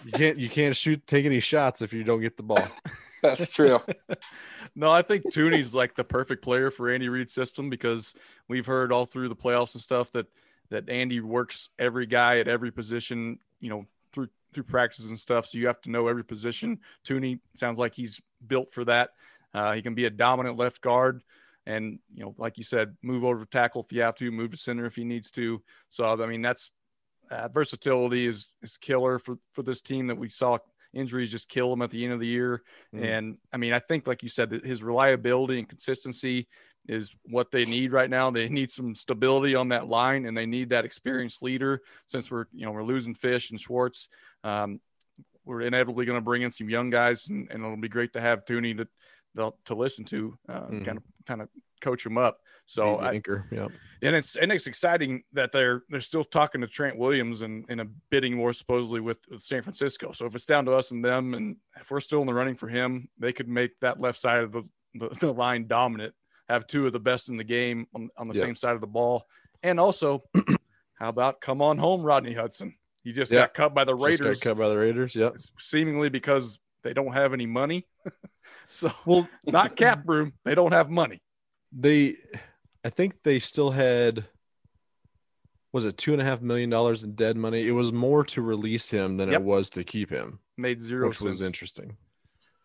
You 0.04 0.12
can't 0.12 0.38
you 0.38 0.48
can't 0.48 0.76
shoot 0.76 1.04
take 1.06 1.26
any 1.26 1.40
shots 1.40 1.82
if 1.82 1.92
you 1.92 2.04
don't 2.04 2.20
get 2.20 2.36
the 2.36 2.42
ball. 2.42 2.62
That's 3.22 3.52
true. 3.52 3.80
no, 4.76 4.90
I 4.90 5.02
think 5.02 5.24
Thuney's 5.24 5.74
like 5.74 5.96
the 5.96 6.04
perfect 6.04 6.44
player 6.44 6.70
for 6.70 6.88
Andy 6.88 7.08
Reid's 7.08 7.32
system 7.32 7.70
because 7.70 8.14
we've 8.46 8.66
heard 8.66 8.92
all 8.92 9.04
through 9.04 9.28
the 9.28 9.36
playoffs 9.36 9.74
and 9.74 9.82
stuff 9.82 10.12
that 10.12 10.26
that 10.70 10.88
Andy 10.88 11.20
works 11.20 11.70
every 11.78 12.06
guy 12.06 12.38
at 12.38 12.46
every 12.46 12.70
position, 12.70 13.38
you 13.60 13.68
know, 13.68 13.86
through 14.12 14.28
through 14.54 14.64
practices 14.64 15.10
and 15.10 15.18
stuff. 15.18 15.46
So 15.46 15.58
you 15.58 15.66
have 15.66 15.80
to 15.82 15.90
know 15.90 16.06
every 16.06 16.24
position. 16.24 16.78
Thuney 17.04 17.40
sounds 17.54 17.78
like 17.78 17.94
he's 17.94 18.20
built 18.46 18.70
for 18.72 18.84
that. 18.84 19.10
Uh, 19.52 19.72
he 19.72 19.82
can 19.82 19.94
be 19.94 20.04
a 20.04 20.10
dominant 20.10 20.56
left 20.56 20.80
guard, 20.82 21.22
and 21.66 21.98
you 22.14 22.24
know, 22.24 22.34
like 22.38 22.56
you 22.58 22.64
said, 22.64 22.96
move 23.02 23.24
over 23.24 23.44
to 23.44 23.50
tackle 23.50 23.82
if 23.82 23.92
you 23.92 24.02
have 24.02 24.14
to, 24.16 24.30
move 24.30 24.52
to 24.52 24.56
center 24.56 24.86
if 24.86 24.96
he 24.96 25.04
needs 25.04 25.30
to. 25.32 25.62
So 25.88 26.06
I 26.06 26.26
mean, 26.26 26.42
that's 26.42 26.70
uh, 27.30 27.48
versatility 27.48 28.26
is 28.26 28.48
is 28.62 28.76
killer 28.76 29.18
for 29.18 29.38
for 29.52 29.62
this 29.62 29.80
team 29.80 30.06
that 30.06 30.18
we 30.18 30.28
saw 30.28 30.58
injuries 30.94 31.30
just 31.30 31.48
kill 31.48 31.72
him 31.72 31.82
at 31.82 31.90
the 31.90 32.04
end 32.04 32.14
of 32.14 32.20
the 32.20 32.26
year. 32.26 32.62
Mm. 32.94 33.04
And 33.04 33.38
I 33.52 33.56
mean, 33.58 33.72
I 33.72 33.80
think, 33.80 34.06
like 34.06 34.22
you 34.22 34.28
said, 34.28 34.50
that 34.50 34.64
his 34.64 34.82
reliability 34.82 35.58
and 35.58 35.68
consistency 35.68 36.48
is 36.88 37.14
what 37.24 37.50
they 37.50 37.64
need 37.64 37.92
right 37.92 38.08
now. 38.08 38.30
They 38.30 38.48
need 38.48 38.70
some 38.70 38.94
stability 38.94 39.54
on 39.54 39.68
that 39.70 39.88
line, 39.88 40.24
and 40.24 40.36
they 40.36 40.46
need 40.46 40.70
that 40.70 40.84
experienced 40.84 41.42
leader. 41.42 41.82
Since 42.06 42.30
we're 42.30 42.46
you 42.52 42.64
know 42.64 42.72
we're 42.72 42.84
losing 42.84 43.14
Fish 43.14 43.50
and 43.50 43.60
Schwartz, 43.60 44.08
um, 44.44 44.80
we're 45.44 45.62
inevitably 45.62 46.06
going 46.06 46.18
to 46.18 46.24
bring 46.24 46.42
in 46.42 46.50
some 46.50 46.70
young 46.70 46.90
guys, 46.90 47.28
and, 47.28 47.48
and 47.50 47.64
it'll 47.64 47.76
be 47.76 47.88
great 47.88 48.12
to 48.12 48.20
have 48.20 48.44
Thuney 48.44 48.76
that 48.76 48.88
they'll 49.34 49.58
to 49.66 49.74
listen 49.74 50.04
to, 50.06 50.38
uh, 50.48 50.66
Mhm. 50.66 50.84
kind 50.84 50.98
of 50.98 51.04
kind 51.26 51.42
of 51.42 51.48
coach 51.80 52.04
them 52.04 52.16
up. 52.18 52.40
So 52.68 52.96
I, 52.96 53.12
anchor. 53.12 53.46
Yep. 53.52 53.70
and 54.02 54.16
it's 54.16 54.34
and 54.34 54.50
it's 54.50 54.66
exciting 54.66 55.22
that 55.32 55.52
they're 55.52 55.82
they're 55.88 56.00
still 56.00 56.24
talking 56.24 56.60
to 56.62 56.66
Trent 56.66 56.98
Williams 56.98 57.42
and 57.42 57.64
in 57.70 57.78
a 57.80 57.84
bidding 58.10 58.38
war 58.38 58.52
supposedly 58.52 59.00
with, 59.00 59.18
with 59.30 59.42
San 59.42 59.62
Francisco. 59.62 60.10
So 60.12 60.26
if 60.26 60.34
it's 60.34 60.46
down 60.46 60.64
to 60.66 60.72
us 60.72 60.90
and 60.90 61.04
them, 61.04 61.34
and 61.34 61.56
if 61.80 61.90
we're 61.90 62.00
still 62.00 62.20
in 62.22 62.26
the 62.26 62.34
running 62.34 62.56
for 62.56 62.66
him, 62.68 63.08
they 63.18 63.32
could 63.32 63.48
make 63.48 63.78
that 63.80 64.00
left 64.00 64.18
side 64.18 64.40
of 64.42 64.52
the 64.52 64.62
the, 64.94 65.08
the 65.20 65.32
line 65.32 65.66
dominant. 65.68 66.14
Have 66.48 66.66
two 66.66 66.86
of 66.86 66.92
the 66.92 67.00
best 67.00 67.28
in 67.28 67.36
the 67.36 67.44
game 67.44 67.86
on, 67.94 68.08
on 68.16 68.28
the 68.28 68.34
Yeah. 68.34 68.42
same 68.42 68.56
side 68.56 68.74
of 68.74 68.80
the 68.80 68.86
ball, 68.86 69.26
and 69.62 69.78
also, 69.78 70.20
how 70.94 71.08
about 71.08 71.40
come 71.40 71.60
on 71.62 71.78
home, 71.78 72.02
Rodney 72.02 72.34
Hudson? 72.34 72.74
He 73.04 73.12
just 73.12 73.30
Yeah. 73.30 73.40
got 73.42 73.54
cut 73.54 73.74
by 73.74 73.84
the 73.84 73.92
Just 73.96 74.00
got 74.00 74.06
Raiders, 74.26 74.40
cut 74.40 74.58
by 74.58 74.68
the 74.68 74.76
Raiders. 74.76 75.14
Yeah, 75.14 75.30
seemingly 75.58 76.08
because 76.08 76.58
they 76.86 76.94
don't 76.94 77.12
have 77.12 77.32
any 77.34 77.46
money. 77.46 77.86
so 78.66 78.90
Well, 79.04 79.28
not 79.44 79.74
cap 79.76 80.02
room, 80.06 80.32
they 80.44 80.54
don't 80.54 80.72
have 80.72 80.88
money. 80.90 81.20
they 81.72 82.14
i 82.84 82.90
think 82.90 83.22
they 83.24 83.40
still 83.40 83.72
had 83.72 84.24
was 85.72 85.84
it 85.84 85.98
two 85.98 86.12
and 86.12 86.22
a 86.22 86.24
half 86.24 86.40
million 86.40 86.70
dollars 86.70 87.02
in 87.02 87.14
dead 87.16 87.36
money 87.36 87.66
it 87.66 87.72
was 87.72 87.92
more 87.92 88.22
to 88.24 88.40
release 88.40 88.88
him 88.88 89.16
than 89.16 89.30
Yep. 89.30 89.40
it 89.40 89.44
was 89.44 89.70
to 89.70 89.82
keep 89.82 90.08
him 90.10 90.38
Made 90.56 90.80
zero 90.80 91.08
which 91.08 91.18
sense. 91.18 91.26
was 91.26 91.40
interesting 91.42 91.96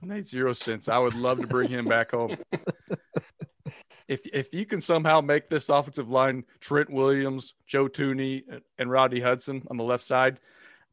Made 0.04 0.26
zero 0.26 0.54
sense. 0.54 0.88
I 0.90 0.98
would 0.98 1.14
love 1.16 1.40
to 1.42 1.48
bring 1.48 1.70
him 1.70 1.86
back 1.86 2.12
home. 2.12 2.36
If 4.08 4.22
if 4.34 4.54
you 4.54 4.66
can 4.66 4.82
somehow 4.82 5.22
make 5.22 5.48
this 5.50 5.70
offensive 5.70 6.10
line 6.10 6.44
Trent 6.60 6.90
Williams, 6.92 7.54
Joe 7.68 7.88
Thuney, 7.88 8.42
and 8.80 8.90
Rodney 8.92 9.20
Hudson 9.22 9.62
on 9.70 9.78
the 9.78 9.84
left 9.84 10.04
side, 10.04 10.40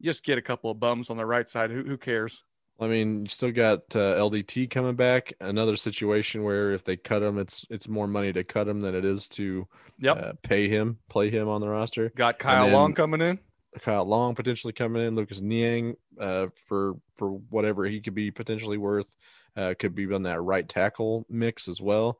just 0.01 0.23
get 0.23 0.37
a 0.37 0.41
couple 0.43 0.69
of 0.69 0.79
bums 0.79 1.09
on 1.09 1.17
the 1.17 1.25
right 1.25 1.49
side. 1.49 1.71
Who 1.71 1.83
who 1.83 1.97
cares? 1.97 2.43
I 2.79 2.87
mean 2.87 3.21
you 3.23 3.27
still 3.29 3.51
got 3.51 3.79
uh, 3.95 4.15
ldt 4.15 4.69
coming 4.69 4.95
back 4.95 5.33
another 5.41 5.75
situation 5.75 6.43
where 6.43 6.71
if 6.71 6.83
they 6.83 6.95
cut 6.97 7.21
him 7.21 7.37
it's 7.37 7.65
it's 7.69 7.87
more 7.87 8.07
money 8.07 8.31
to 8.33 8.43
cut 8.43 8.67
him 8.67 8.81
than 8.81 8.95
it 8.95 9.05
is 9.05 9.27
to 9.27 9.67
Yep. 9.99 10.17
uh, 10.17 10.33
pay 10.41 10.69
him 10.69 10.97
play 11.09 11.29
him 11.29 11.47
on 11.49 11.59
the 11.61 11.67
roster 11.67 12.09
Got 12.15 12.39
Kyle 12.39 12.69
Long 12.69 12.93
coming 12.93 13.21
in. 13.21 13.39
Kyle 13.81 14.05
Long 14.05 14.33
potentially 14.33 14.73
coming 14.73 15.05
in, 15.05 15.15
Lucas 15.15 15.41
Niang 15.41 15.95
uh, 16.19 16.47
for 16.67 16.95
for 17.17 17.31
whatever 17.31 17.85
he 17.85 17.99
could 18.01 18.15
be 18.15 18.31
potentially 18.31 18.77
worth, 18.77 19.13
uh, 19.57 19.73
could 19.77 19.93
be 19.93 20.11
on 20.11 20.23
that 20.23 20.41
right 20.41 20.67
tackle 20.67 21.25
mix 21.29 21.67
as 21.67 21.79
well. 21.81 22.19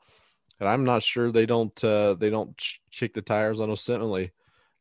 And 0.60 0.68
I'm 0.68 0.84
not 0.84 1.04
sure 1.04 1.32
they 1.32 1.46
don't 1.46 1.82
uh, 1.84 2.16
they 2.16 2.30
don't 2.30 2.62
kick 2.92 3.14
the 3.14 3.22
tires 3.22 3.60
on 3.62 3.70
Osentinel. 3.70 4.30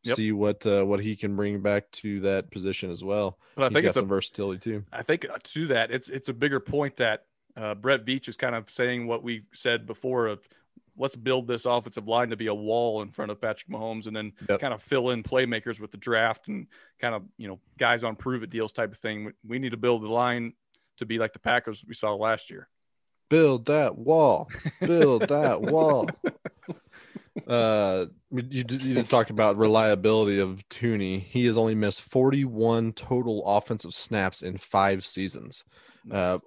Yep. 0.05 0.17
See 0.17 0.33
what 0.33 0.65
uh, 0.65 0.85
what 0.85 1.01
he 1.01 1.17
can 1.17 1.35
bring 1.37 1.61
back 1.61 1.91
to 1.93 2.21
that 2.21 2.51
position 2.51 2.91
as 2.91 3.03
well. 3.03 3.39
But 3.57 3.63
I 3.63 3.67
He's 3.67 3.73
think 3.75 3.83
got 3.83 3.89
it's 3.89 3.97
a 3.97 4.01
some 4.01 4.09
versatility 4.09 4.59
too. 4.61 4.85
I 4.93 5.03
think 5.03 5.27
uh, 5.29 5.39
to 5.43 5.67
that, 5.69 5.91
it's 5.91 6.09
it's 6.09 6.29
a 6.29 6.33
bigger 6.35 6.61
point 6.61 6.97
that 6.99 7.25
uh, 7.57 7.75
Brett 7.75 8.05
Veach 8.05 8.29
is 8.29 8.37
kind 8.37 8.55
of 8.55 8.71
saying 8.71 9.07
what 9.09 9.23
we've 9.25 9.47
said 9.53 9.87
before 9.87 10.27
of 10.29 10.49
let's 10.97 11.15
build 11.17 11.47
this 11.47 11.65
offensive 11.65 12.09
line 12.09 12.31
to 12.31 12.37
be 12.37 12.47
a 12.49 12.55
wall 12.55 13.03
in 13.03 13.11
front 13.11 13.31
of 13.31 13.41
Patrick 13.41 13.69
Mahomes, 13.71 14.07
and 14.07 14.17
then 14.17 14.33
Yep. 14.49 14.61
kind 14.61 14.75
of 14.75 14.83
fill 14.83 15.11
in 15.11 15.23
playmakers 15.23 15.79
with 15.81 15.91
the 15.91 15.97
draft 15.97 16.49
and 16.49 16.67
kind 17.01 17.15
of 17.15 17.23
you 17.37 17.49
know 17.49 17.59
guys 17.77 18.05
on 18.05 18.15
prove 18.17 18.43
it 18.45 18.51
deals 18.51 18.73
type 18.73 18.93
of 18.93 18.99
thing. 18.99 19.25
We- 19.25 19.33
We 19.45 19.59
need 19.59 19.71
to 19.71 19.77
build 19.77 20.03
the 20.03 20.09
line 20.09 20.53
to 20.99 21.07
be 21.07 21.19
like 21.19 21.33
the 21.33 21.39
Packers 21.41 21.85
we 21.87 21.95
saw 21.95 22.15
last 22.15 22.51
year. 22.51 22.69
Build 23.29 23.67
that 23.67 23.99
wall. 23.99 24.49
Build 24.81 25.29
that 25.29 25.61
wall. 25.73 26.09
Uh, 27.47 28.07
you, 28.31 28.43
you 28.51 28.65
did- 28.65 29.07
talk 29.07 29.31
about 29.31 29.57
reliability 29.57 30.39
of 30.39 30.67
Thuney. 30.69 31.23
He 31.23 31.47
has 31.47 31.57
only 31.59 31.75
missed 31.75 32.03
41 32.03 32.93
total 32.93 33.45
offensive 33.47 33.95
snaps 33.95 34.43
in 34.43 34.59
five 34.59 35.07
seasons. 35.07 35.65
Uh, 36.11 36.39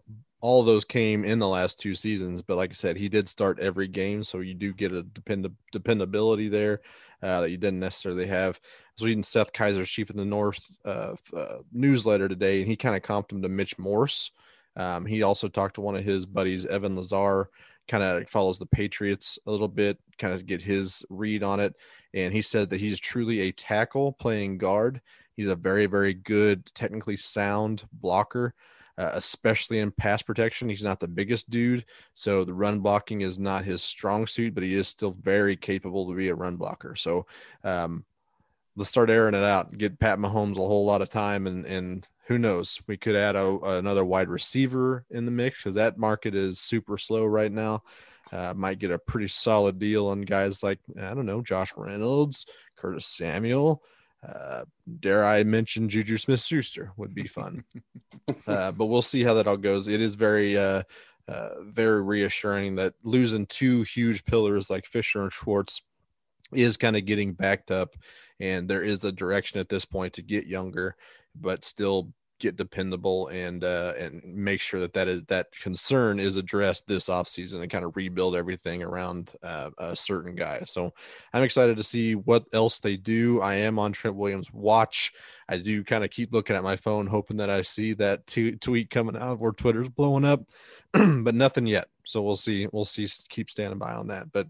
all 0.42 0.64
those 0.64 0.84
came 0.84 1.24
in 1.24 1.38
the 1.40 1.48
last 1.48 1.80
two 1.80 1.94
seasons, 1.94 2.42
but 2.42 2.58
like 2.58 2.72
I 2.72 2.74
said, 2.74 2.98
he 2.98 3.10
did 3.10 3.30
start 3.30 3.60
every 3.60 3.88
game, 3.88 4.24
so 4.24 4.40
you 4.40 4.56
do 4.56 4.74
get 4.74 4.92
a 4.92 5.04
depend- 5.04 5.56
dependability 5.72 6.50
there 6.50 6.82
uh, 7.22 7.42
that 7.42 7.52
you 7.52 7.58
didn't 7.58 7.80
necessarily 7.80 8.26
have. 8.26 8.60
I 8.64 8.68
was 8.98 9.06
reading 9.06 9.24
Seth 9.24 9.54
Keysor's 9.54 9.90
Chief 9.90 10.10
in 10.10 10.18
the 10.18 10.26
North 10.26 10.66
uh, 10.84 11.14
uh, 11.36 11.58
newsletter 11.72 12.28
today, 12.28 12.60
and 12.60 12.68
he 12.68 12.76
kind 12.76 12.96
of 12.96 13.04
comped 13.04 13.32
him 13.32 13.42
to 13.44 13.50
Mitch 13.50 13.78
Morse. 13.78 14.32
Um, 14.76 15.06
he 15.06 15.22
also 15.22 15.48
talked 15.48 15.76
to 15.76 15.82
one 15.82 15.96
of 15.96 16.04
his 16.04 16.26
buddies, 16.26 16.66
Evan 16.66 16.96
Lazar, 16.96 17.50
kind 17.92 18.04
of 18.04 18.30
follows 18.30 18.58
the 18.58 18.66
Patriots 18.66 19.38
a 19.46 19.52
little 19.52 19.68
bit, 19.68 20.00
kind 20.18 20.34
of 20.34 20.46
get 20.46 20.62
his 20.62 21.04
read 21.10 21.44
on 21.44 21.60
it. 21.60 21.76
And 22.14 22.34
he 22.34 22.42
said 22.42 22.70
that 22.70 22.80
he's 22.80 23.02
truly 23.02 23.42
a 23.42 23.52
tackle 23.52 24.14
playing 24.14 24.60
guard. 24.60 25.02
He's 25.36 25.48
a 25.48 25.56
very, 25.56 25.88
very 25.88 26.14
good, 26.14 26.72
technically 26.74 27.18
sound 27.18 27.84
blocker, 27.92 28.54
uh, 28.98 29.12
especially 29.14 29.80
in 29.80 29.92
pass 29.92 30.22
protection. 30.22 30.70
He's 30.70 30.86
not 30.86 31.02
the 31.02 31.08
biggest 31.10 31.50
dude, 31.50 31.84
so 32.16 32.46
the 32.46 32.54
run 32.54 32.80
blocking 32.80 33.22
is 33.22 33.38
not 33.38 33.66
his 33.66 33.84
strong 33.84 34.26
suit, 34.26 34.56
but 34.56 34.64
he 34.64 34.74
is 34.76 34.88
still 34.88 35.18
very 35.22 35.58
capable 35.58 36.08
to 36.08 36.16
be 36.16 36.30
a 36.30 36.36
run 36.36 36.56
blocker. 36.56 36.96
So, 36.96 37.26
um, 37.66 38.06
let's 38.78 38.90
start 38.90 39.10
airing 39.10 39.36
it 39.36 39.44
out. 39.44 39.78
Get 39.78 40.00
Pat 40.00 40.18
Mahomes 40.18 40.54
a 40.54 40.60
whole 40.60 40.86
lot 40.86 41.02
of 41.02 41.10
time, 41.10 41.46
and 41.46 41.66
and 41.66 42.08
who 42.28 42.38
knows, 42.38 42.80
we 42.88 42.98
could 42.98 43.16
add 43.16 43.36
a, 43.36 43.58
another 43.78 44.06
wide 44.06 44.30
receiver 44.30 45.06
in 45.10 45.26
the 45.26 45.32
mix 45.32 45.58
because 45.58 45.76
that 45.76 45.98
market 45.98 46.36
is 46.36 46.60
super 46.60 46.98
slow 46.98 47.26
right 47.26 47.52
now. 47.52 47.84
Uh, 48.32 48.54
might 48.56 48.80
get 48.80 48.92
a 48.92 49.00
pretty 49.00 49.28
solid 49.28 49.78
deal 49.78 50.08
on 50.08 50.22
guys 50.22 50.64
like 50.64 50.80
I 50.98 51.14
don't 51.14 51.26
know 51.26 51.42
Josh 51.42 51.74
Reynolds, 51.76 52.46
Curtis 52.78 53.06
Samuel. 53.06 53.84
Uh, 54.28 54.66
dare 55.00 55.26
I 55.26 55.44
mention 55.44 55.90
Juju 55.90 56.18
Smith 56.18 56.42
Schuster 56.42 56.92
would 56.96 57.14
be 57.14 57.28
fun, 57.28 57.64
uh, 58.48 58.72
but 58.72 58.86
we'll 58.86 59.02
see 59.02 59.24
how 59.24 59.34
that 59.34 59.48
all 59.48 59.58
goes. 59.58 59.88
It 59.88 60.00
is 60.00 60.14
very, 60.14 60.58
uh, 60.58 60.84
uh, 61.28 61.50
very 61.62 62.04
reassuring 62.04 62.76
that 62.76 62.94
losing 63.04 63.48
two 63.48 63.82
huge 63.82 64.24
pillars 64.24 64.70
like 64.70 64.86
Fisher 64.86 65.24
and 65.24 65.34
Schwartz 65.34 65.82
is 66.54 66.78
kind 66.78 66.96
of 66.96 67.06
getting 67.06 67.34
backed 67.34 67.72
up, 67.72 67.96
and 68.40 68.70
there 68.70 68.84
is 68.84 69.04
a 69.04 69.12
direction 69.12 69.60
at 69.60 69.70
this 69.70 69.86
point 69.86 70.14
to 70.14 70.22
get 70.22 70.46
younger, 70.46 70.96
but 71.36 71.66
still 71.66 72.14
get 72.42 72.56
dependable 72.56 73.28
and 73.28 73.64
uh, 73.64 73.94
and 73.98 74.22
make 74.26 74.60
sure 74.60 74.80
that 74.82 74.94
that 74.94 75.08
is 75.08 75.22
that 75.28 75.48
concern 75.52 76.20
is 76.20 76.36
addressed 76.36 76.88
this 76.88 77.08
offseason 77.08 77.62
and 77.62 77.72
kind 77.72 77.86
of 77.86 77.96
rebuild 77.96 78.36
everything 78.36 78.84
around 78.84 79.32
uh, 79.44 79.70
a 79.78 79.96
certain 79.96 80.36
guy. 80.36 80.64
So 80.66 80.92
I'm 81.34 81.44
excited 81.44 81.78
to 81.78 81.84
see 81.84 82.16
what 82.16 82.46
else 82.52 82.80
they 82.80 82.98
do. 82.98 83.40
I 83.42 83.56
am 83.56 83.80
on 83.80 83.94
Trent 83.94 84.18
Williams' 84.18 84.52
watch. 84.52 85.14
I 85.48 85.58
do 85.58 85.84
kind 85.84 86.04
of 86.04 86.10
keep 86.10 86.34
looking 86.34 86.56
at 86.56 86.64
my 86.64 86.76
phone, 86.76 87.08
hoping 87.08 87.38
that 87.38 87.50
I 87.50 87.62
see 87.62 87.94
that 87.94 88.28
t- 88.28 88.56
tweet 88.56 88.90
coming 88.90 89.16
out 89.16 89.40
where 89.40 89.52
Twitter's 89.52 89.90
blowing 89.90 90.26
up, 90.26 90.44
but 90.92 91.36
nothing 91.36 91.68
yet. 91.68 91.88
So 92.06 92.22
we'll 92.22 92.36
see. 92.36 92.68
We'll 92.72 92.86
see. 92.86 93.08
Keep 93.30 93.52
standing 93.52 93.80
by 93.80 93.94
on 93.94 94.08
that. 94.08 94.32
But 94.32 94.48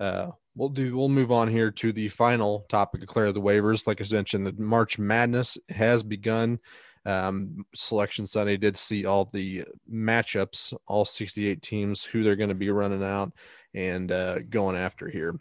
uh, 0.00 0.30
we'll 0.56 0.70
do. 0.70 0.96
We'll 0.96 1.08
move 1.08 1.30
on 1.30 1.48
here 1.48 1.70
to 1.70 1.92
the 1.92 2.08
final 2.08 2.66
topic 2.68 3.02
of 3.02 3.08
clear 3.08 3.30
the 3.30 3.40
waivers. 3.40 3.86
Like 3.86 4.00
I 4.00 4.04
mentioned, 4.12 4.46
the 4.46 4.52
March 4.60 4.98
Madness 4.98 5.58
has 5.68 6.02
begun. 6.02 6.58
Um, 7.04 7.64
Selection 7.74 8.26
Sunday 8.26 8.56
did 8.56 8.76
see 8.76 9.04
all 9.04 9.26
the 9.26 9.64
matchups, 9.90 10.74
all 10.86 11.04
68 11.04 11.62
teams, 11.62 12.02
who 12.02 12.24
they're 12.24 12.34
going 12.34 12.48
to 12.48 12.54
be 12.54 12.70
running 12.70 13.04
out 13.04 13.32
and 13.74 14.10
uh, 14.10 14.40
going 14.40 14.76
after 14.76 15.08
here. 15.08 15.38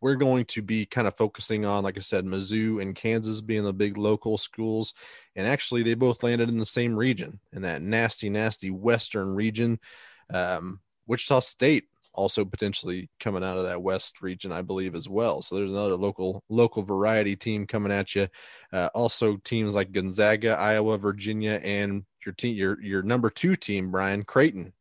We're 0.00 0.16
going 0.16 0.46
to 0.46 0.62
be 0.62 0.84
kind 0.84 1.06
of 1.06 1.16
focusing 1.16 1.64
on, 1.64 1.84
like 1.84 1.96
I 1.96 2.00
said, 2.00 2.24
Mizzou 2.24 2.82
and 2.82 2.94
Kansas 2.94 3.40
being 3.40 3.64
the 3.64 3.72
big 3.72 3.96
local 3.96 4.36
schools. 4.36 4.92
And 5.36 5.46
actually, 5.46 5.82
they 5.82 5.94
both 5.94 6.22
landed 6.22 6.48
in 6.48 6.58
the 6.58 6.66
same 6.66 6.96
region, 6.96 7.40
in 7.52 7.62
that 7.62 7.80
nasty, 7.80 8.28
nasty 8.28 8.70
Western 8.70 9.34
region. 9.34 9.78
Um, 10.32 10.80
Wichita 11.06 11.40
State 11.40 11.84
also 12.14 12.44
potentially 12.44 13.08
coming 13.20 13.44
out 13.44 13.58
of 13.58 13.64
that 13.64 13.82
West 13.82 14.22
region, 14.22 14.52
I 14.52 14.62
believe, 14.62 14.94
as 14.94 15.08
well. 15.08 15.42
So 15.42 15.56
there's 15.56 15.70
another 15.70 15.96
local 15.96 16.42
local 16.48 16.82
variety 16.82 17.36
team 17.36 17.66
coming 17.66 17.92
at 17.92 18.14
you. 18.14 18.28
Uh, 18.72 18.88
also, 18.94 19.36
teams 19.44 19.74
like 19.74 19.92
Gonzaga, 19.92 20.50
Iowa, 20.58 20.96
Virginia, 20.98 21.60
and 21.62 22.04
your 22.24 22.32
team, 22.34 22.56
your 22.56 22.80
your 22.82 23.02
number 23.02 23.30
two 23.30 23.56
team, 23.56 23.90
Brian 23.90 24.22
Creighton, 24.24 24.72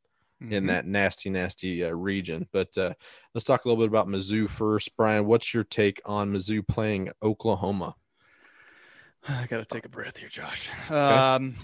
in 0.42 0.64
Mhm. 0.64 0.68
that 0.68 0.86
nasty, 0.86 1.30
nasty 1.30 1.84
uh, 1.84 1.90
region. 1.92 2.48
But 2.52 2.78
uh, 2.78 2.94
let's 3.34 3.46
talk 3.46 3.66
a 3.66 3.68
little 3.70 3.84
bit 3.84 3.90
about 3.90 4.08
Mizzou 4.08 4.50
first. 4.50 4.96
Brian, 4.98 5.26
what's 5.26 5.54
your 5.54 5.64
take 5.64 6.02
on 6.06 6.32
Mizzou 6.34 6.68
playing 6.68 7.10
Oklahoma? 7.22 7.96
I 9.28 9.46
got 9.48 9.58
to 9.60 9.66
take 9.66 9.86
a 9.86 9.90
breath 9.90 10.18
here, 10.18 10.30
Josh. 10.30 10.70
Um, 10.92 11.56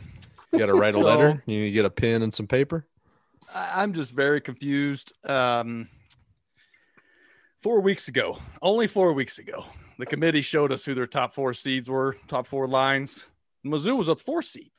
You 0.52 0.60
got 0.60 0.68
to 0.68 0.74
write 0.74 0.96
a 0.96 1.00
letter. 1.10 1.44
You 1.46 1.60
need 1.60 1.66
to 1.66 1.72
get 1.72 1.86
a 1.86 1.90
pen 1.90 2.22
and 2.24 2.34
some 2.34 2.48
paper. 2.48 2.86
I'm 3.54 3.94
just 3.94 4.14
very 4.14 4.42
confused. 4.42 5.14
Um, 5.28 5.90
four 7.62 7.82
weeks 7.82 8.08
ago, 8.08 8.38
only 8.62 8.88
four 8.88 9.14
weeks 9.14 9.40
ago, 9.40 9.66
the 9.98 10.06
committee 10.06 10.42
showed 10.42 10.72
us 10.72 10.86
who 10.86 10.94
their 10.94 11.08
top 11.08 11.34
four 11.34 11.54
seeds 11.54 11.90
were, 11.90 12.16
top 12.28 12.48
four 12.48 12.68
lines. 12.68 13.28
Mizzou 13.66 13.98
was 13.98 14.08
a 14.08 14.16
four 14.16 14.42
seed. 14.42 14.72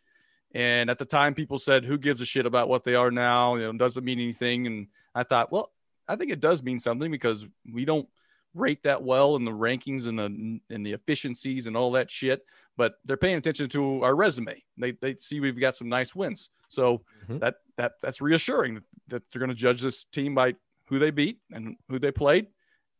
And 0.52 0.90
at 0.90 0.98
the 0.98 1.04
time, 1.04 1.35
people 1.35 1.59
said, 1.59 1.85
who 1.85 1.96
gives 1.98 2.20
a 2.20 2.24
shit 2.24 2.46
about 2.46 2.68
what 2.68 2.83
they 2.85 2.94
are 2.94 3.11
now? 3.11 3.54
You 3.54 3.72
know, 3.72 3.78
doesn't 3.78 4.04
mean 4.04 4.18
anything. 4.18 4.66
And 4.66 4.88
I 5.14 5.22
thought, 5.22 5.52
well, 5.52 5.70
I 6.09 6.16
think 6.16 6.33
it 6.33 6.40
does 6.40 6.62
mean 6.62 6.78
something 6.78 7.11
because 7.11 7.46
we 7.72 7.85
don't 7.85 8.09
rate 8.54 8.83
that 8.83 9.04
well 9.04 9.37
in 9.37 9.44
the 9.44 9.52
rankings 9.52 10.09
and 10.09 10.18
the 10.18 10.74
and 10.74 10.85
the 10.85 10.92
efficiencies 10.92 11.68
and 11.68 11.76
all 11.76 11.92
that 11.92 12.11
shit. 12.11 12.44
But 12.76 12.94
they're 13.04 13.16
paying 13.16 13.37
attention 13.37 13.68
to 13.68 14.02
our 14.02 14.16
resume. 14.16 14.61
They 14.76 14.90
they 14.92 15.14
see 15.14 15.38
we've 15.38 15.61
got 15.61 15.76
some 15.76 15.88
nice 15.88 16.16
wins. 16.16 16.48
So 16.66 17.02
Mhm. 17.28 17.38
that 17.40 17.56
that 17.81 17.93
that's 18.03 18.21
reassuring 18.21 18.75
that, 18.75 18.85
that 19.09 19.23
they're 19.31 19.40
going 19.40 19.49
to 19.49 19.55
judge 19.55 19.81
this 19.81 20.05
team 20.05 20.35
by 20.35 20.55
who 20.87 20.99
they 20.99 21.11
beat 21.11 21.38
and 21.51 21.77
who 21.88 21.99
they 21.99 22.12
played. 22.12 22.47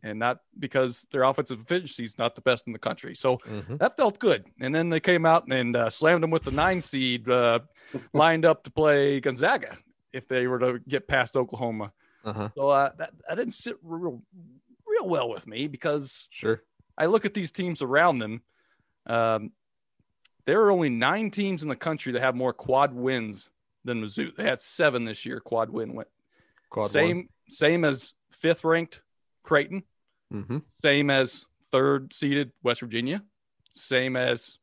and 0.03 0.19
not 0.19 0.39
because 0.59 1.07
their 1.13 1.25
offensive 1.25 1.61
efficiency 1.61 2.05
is 2.05 2.17
not 2.17 2.35
the 2.35 2.41
best 2.41 2.67
in 2.67 2.73
the 2.73 2.79
country. 2.79 3.15
So 3.15 3.37
Mhm. 3.47 3.79
that 3.81 3.99
felt 3.99 4.19
good. 4.19 4.47
And 4.59 4.75
then 4.75 4.89
they 4.89 4.99
came 5.01 5.27
out 5.27 5.45
and 5.53 5.77
uh, 5.77 5.91
slammed 5.91 6.23
them 6.23 6.31
with 6.31 6.45
the 6.45 6.51
nine 6.53 6.81
seed, 6.81 7.29
uh, 7.29 7.59
lined 8.15 8.47
up 8.47 8.65
to 8.65 8.71
play 8.71 9.21
Gonzaga 9.21 9.77
if 10.11 10.27
they 10.27 10.47
were 10.47 10.59
to 10.59 10.79
get 10.89 11.07
past 11.07 11.37
Oklahoma. 11.37 11.93
Uh-huh. 12.25 12.49
So 12.57 12.69
uh, 12.71 12.91
that, 12.97 13.11
that 13.29 13.35
didn't 13.35 13.53
sit 13.53 13.77
real, 13.83 14.23
real 14.87 15.07
well 15.07 15.29
with 15.29 15.47
me 15.47 15.67
because 15.69 16.31
Sure. 16.33 16.63
I 16.97 17.05
look 17.05 17.27
at 17.27 17.35
these 17.35 17.53
teams 17.53 17.83
around 17.83 18.21
them. 18.21 18.41
Um, 19.07 19.53
there 20.47 20.63
are 20.63 20.71
only 20.71 20.89
nine 20.89 21.31
teams 21.31 21.63
in 21.63 21.69
the 21.69 21.77
country 21.77 22.13
that 22.13 22.23
have 22.23 22.35
more 22.35 22.55
quad 22.55 22.95
wins 22.95 23.51
than 23.85 24.03
Mizzou. 24.03 24.35
They 24.35 24.45
had 24.45 24.61
seven 24.61 25.05
this 25.05 25.25
year, 25.27 25.41
quad 25.41 25.71
win. 25.71 25.95
win. 25.95 26.07
Quad 26.71 26.91
same 26.91 27.29
same 27.49 27.85
as 27.85 28.15
fifth 28.31 28.65
ranked 28.65 29.03
Creighton, 29.43 29.83
Mm-hmm. 30.33 30.59
same 30.75 31.11
as 31.11 31.47
third 31.73 32.13
seeded 32.13 32.53
West 32.63 32.81
Virginia, 32.81 33.23
same 33.71 34.17
as 34.17 34.59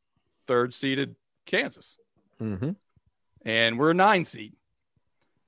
third 0.46 0.74
seeded 0.74 1.16
Kansas, 1.46 1.98
Mm-hmm. 2.42 2.72
and 3.46 3.78
we're 3.80 3.92
a 3.92 3.94
nine 3.94 4.24
seed. 4.24 4.54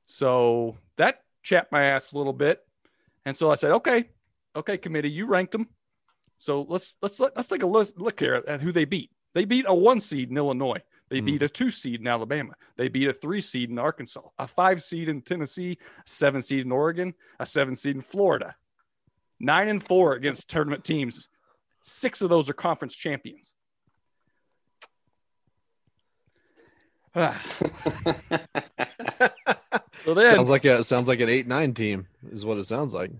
So 0.05 0.77
that 0.97 1.23
chapped 1.43 1.71
my 1.71 1.83
ass 1.83 2.11
a 2.11 2.17
little 2.17 2.33
bit, 2.33 2.65
and 3.25 3.35
so 3.37 3.49
I 3.51 3.55
said, 3.55 3.71
okay, 3.71 4.09
okay, 4.55 4.77
committee, 4.77 5.11
you 5.11 5.25
ranked 5.27 5.51
them. 5.51 5.67
So 6.37 6.61
let's 6.67 6.97
let's 7.01 7.19
let's 7.19 7.47
take 7.47 7.63
a 7.63 7.67
look, 7.67 7.89
look 7.97 8.19
here 8.19 8.35
at 8.47 8.61
who 8.61 8.71
they 8.71 8.85
beat. 8.85 9.11
They 9.33 9.45
beat 9.45 9.65
a 9.67 9.73
one 9.73 9.99
seed 9.99 10.29
in 10.31 10.37
Illinois. 10.37 10.81
They 11.09 11.21
Mhm. 11.21 11.25
beat 11.25 11.43
a 11.43 11.49
two 11.49 11.71
seed 11.71 11.99
in 12.01 12.07
Alabama. 12.07 12.53
They 12.75 12.87
beat 12.87 13.07
a 13.07 13.13
three 13.13 13.41
seed 13.41 13.69
in 13.69 13.79
Arkansas, 13.79 14.21
a 14.37 14.47
five 14.47 14.81
seed 14.83 15.09
in 15.09 15.21
Tennessee, 15.21 15.77
a 16.05 16.09
seven 16.09 16.41
seed 16.41 16.65
in 16.65 16.71
Oregon, 16.71 17.15
a 17.39 17.45
seven 17.45 17.75
seed 17.75 17.95
in 17.95 18.01
Florida. 18.01 18.55
Nine 19.39 19.67
and 19.69 19.83
four 19.83 20.13
against 20.13 20.49
tournament 20.49 20.83
teams. 20.83 21.27
Six 21.83 22.21
of 22.21 22.29
those 22.29 22.49
are 22.49 22.53
conference 22.53 22.95
champions. 22.95 23.53
Ah. 27.15 27.41
so 30.05 30.13
then, 30.13 30.35
Sounds 30.35 30.49
like 30.49 30.65
a 30.65 30.83
sounds 30.83 31.07
like 31.07 31.19
an 31.19 31.29
eight 31.29 31.47
nine 31.47 31.73
team 31.73 32.07
is 32.31 32.45
what 32.45 32.57
it 32.57 32.65
sounds 32.65 32.93
like. 32.93 33.11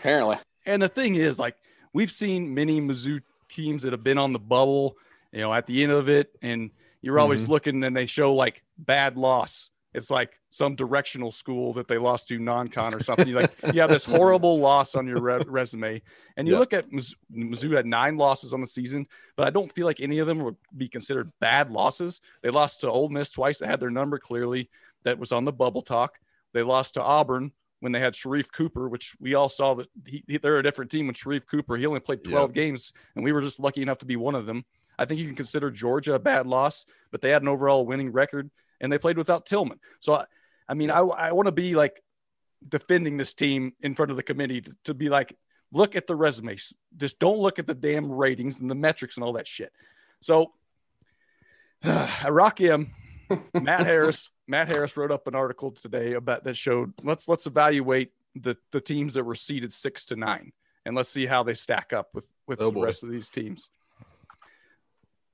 Apparently. 0.00 0.36
And 0.66 0.80
the 0.80 0.88
thing 0.88 1.14
is, 1.14 1.38
like, 1.38 1.56
we've 1.92 2.10
seen 2.10 2.54
many 2.54 2.80
Mizzou 2.80 3.20
teams 3.48 3.82
that 3.82 3.92
have 3.92 4.02
been 4.02 4.16
on 4.18 4.32
the 4.32 4.38
bubble, 4.38 4.96
you 5.34 5.40
know, 5.40 5.52
at 5.52 5.66
the 5.66 5.82
end 5.82 5.92
of 5.92 6.08
it, 6.08 6.30
and 6.42 6.70
you're 7.02 7.18
always 7.18 7.42
mm-hmm. 7.42 7.52
looking 7.52 7.84
and 7.84 7.96
they 7.96 8.06
show 8.06 8.34
like 8.34 8.62
bad 8.78 9.16
loss. 9.16 9.68
It's 9.92 10.10
like 10.10 10.40
some 10.48 10.74
directional 10.74 11.30
school 11.30 11.72
that 11.74 11.86
they 11.86 11.98
lost 11.98 12.28
to 12.28 12.38
non-con 12.38 12.94
or 12.94 13.02
something. 13.02 13.28
You 13.28 13.34
like 13.36 13.52
you 13.74 13.80
have 13.80 13.90
this 13.90 14.04
horrible 14.04 14.58
loss 14.58 14.94
on 14.94 15.06
your 15.06 15.20
re- 15.20 15.44
resume, 15.46 16.02
and 16.36 16.46
you 16.46 16.54
Yeah. 16.54 16.60
look 16.60 16.72
at 16.72 16.90
Mizzou, 16.90 17.14
Mizzou 17.32 17.76
had 17.76 17.86
nine 17.86 18.16
losses 18.16 18.52
on 18.52 18.60
the 18.60 18.66
season, 18.66 19.06
but 19.36 19.46
I 19.46 19.50
don't 19.50 19.72
feel 19.72 19.86
like 19.86 20.00
any 20.00 20.20
of 20.20 20.26
them 20.26 20.38
would 20.44 20.56
be 20.76 20.88
considered 20.88 21.32
bad 21.40 21.70
losses. 21.70 22.20
They 22.42 22.50
lost 22.50 22.80
to 22.80 22.90
Ole 22.90 23.08
Miss 23.08 23.30
twice. 23.30 23.58
They 23.58 23.66
had 23.66 23.80
their 23.80 23.90
number 23.90 24.18
clearly. 24.18 24.70
That 25.02 25.18
was 25.18 25.32
on 25.32 25.44
the 25.44 25.52
bubble 25.52 25.82
talk. 25.82 26.18
They 26.54 26.62
lost 26.62 26.94
to 26.94 27.02
Auburn 27.02 27.52
when 27.80 27.92
they 27.92 28.00
had 28.00 28.14
Sharife 28.14 28.50
Cooper, 28.50 28.88
which 28.88 29.14
we 29.20 29.34
all 29.34 29.48
saw 29.48 29.74
that 29.74 29.88
he, 30.06 30.24
he- 30.26 30.38
they're 30.38 30.58
a 30.58 30.62
different 30.62 30.90
team 30.90 31.08
with 31.08 31.16
Sharife 31.16 31.46
Cooper. 31.46 31.76
He 31.76 31.86
only 31.86 32.00
played 32.00 32.24
12 32.24 32.52
games, 32.52 32.92
and 33.14 33.24
we 33.24 33.32
were 33.32 33.42
just 33.42 33.60
lucky 33.60 33.82
enough 33.82 33.98
to 33.98 34.06
be 34.06 34.16
one 34.16 34.34
of 34.34 34.46
them. 34.46 34.64
I 34.98 35.04
think 35.04 35.20
you 35.20 35.26
can 35.26 35.36
consider 35.36 35.70
Georgia 35.70 36.14
a 36.14 36.18
bad 36.18 36.46
loss, 36.46 36.86
but 37.10 37.20
they 37.20 37.30
had 37.30 37.42
an 37.42 37.48
overall 37.48 37.84
winning 37.86 38.12
record, 38.12 38.50
and 38.80 38.92
they 38.92 38.98
played 38.98 39.18
without 39.18 39.46
Tilmon. 39.46 39.78
So, 40.00 40.14
I, 40.14 40.24
I 40.68 40.74
mean, 40.74 40.90
I, 40.90 41.00
I 41.00 41.32
want 41.32 41.46
to 41.46 41.52
be 41.52 41.74
like 41.74 42.02
defending 42.66 43.16
this 43.16 43.34
team 43.34 43.72
in 43.80 43.94
front 43.94 44.10
of 44.10 44.16
the 44.16 44.22
committee 44.22 44.60
to, 44.62 44.76
to 44.84 44.94
be 44.94 45.08
like, 45.08 45.36
look 45.72 45.96
at 45.96 46.06
the 46.06 46.16
resumes. 46.16 46.72
Just 46.96 47.18
don't 47.18 47.38
look 47.38 47.58
at 47.58 47.66
the 47.66 47.74
damn 47.74 48.10
ratings 48.10 48.58
and 48.60 48.70
the 48.70 48.74
metrics 48.74 49.16
and 49.16 49.24
all 49.24 49.32
that 49.34 49.46
shit. 49.46 49.72
So, 50.20 50.52
I 51.84 52.28
rock 52.30 52.58
him. 52.58 52.92
Matt 53.54 53.80
Harris. 53.86 54.30
Matt 54.46 54.68
Harris 54.68 54.96
wrote 54.96 55.10
up 55.10 55.26
an 55.26 55.34
article 55.34 55.70
today 55.70 56.12
about 56.12 56.44
that 56.44 56.56
showed 56.56 56.92
let's 57.02 57.26
let's 57.28 57.46
evaluate 57.46 58.12
the 58.34 58.56
the 58.72 58.80
teams 58.80 59.14
that 59.14 59.24
were 59.24 59.34
seeded 59.34 59.72
six 59.72 60.04
to 60.06 60.16
nine, 60.16 60.52
and 60.84 60.94
let's 60.94 61.08
see 61.08 61.24
how 61.26 61.42
they 61.42 61.54
stack 61.54 61.92
up 61.92 62.10
with 62.14 62.30
with 62.46 62.60
Oh, 62.60 62.66
the 62.66 62.72
boy. 62.72 62.84
rest 62.84 63.02
of 63.02 63.10
these 63.10 63.30
teams. 63.30 63.70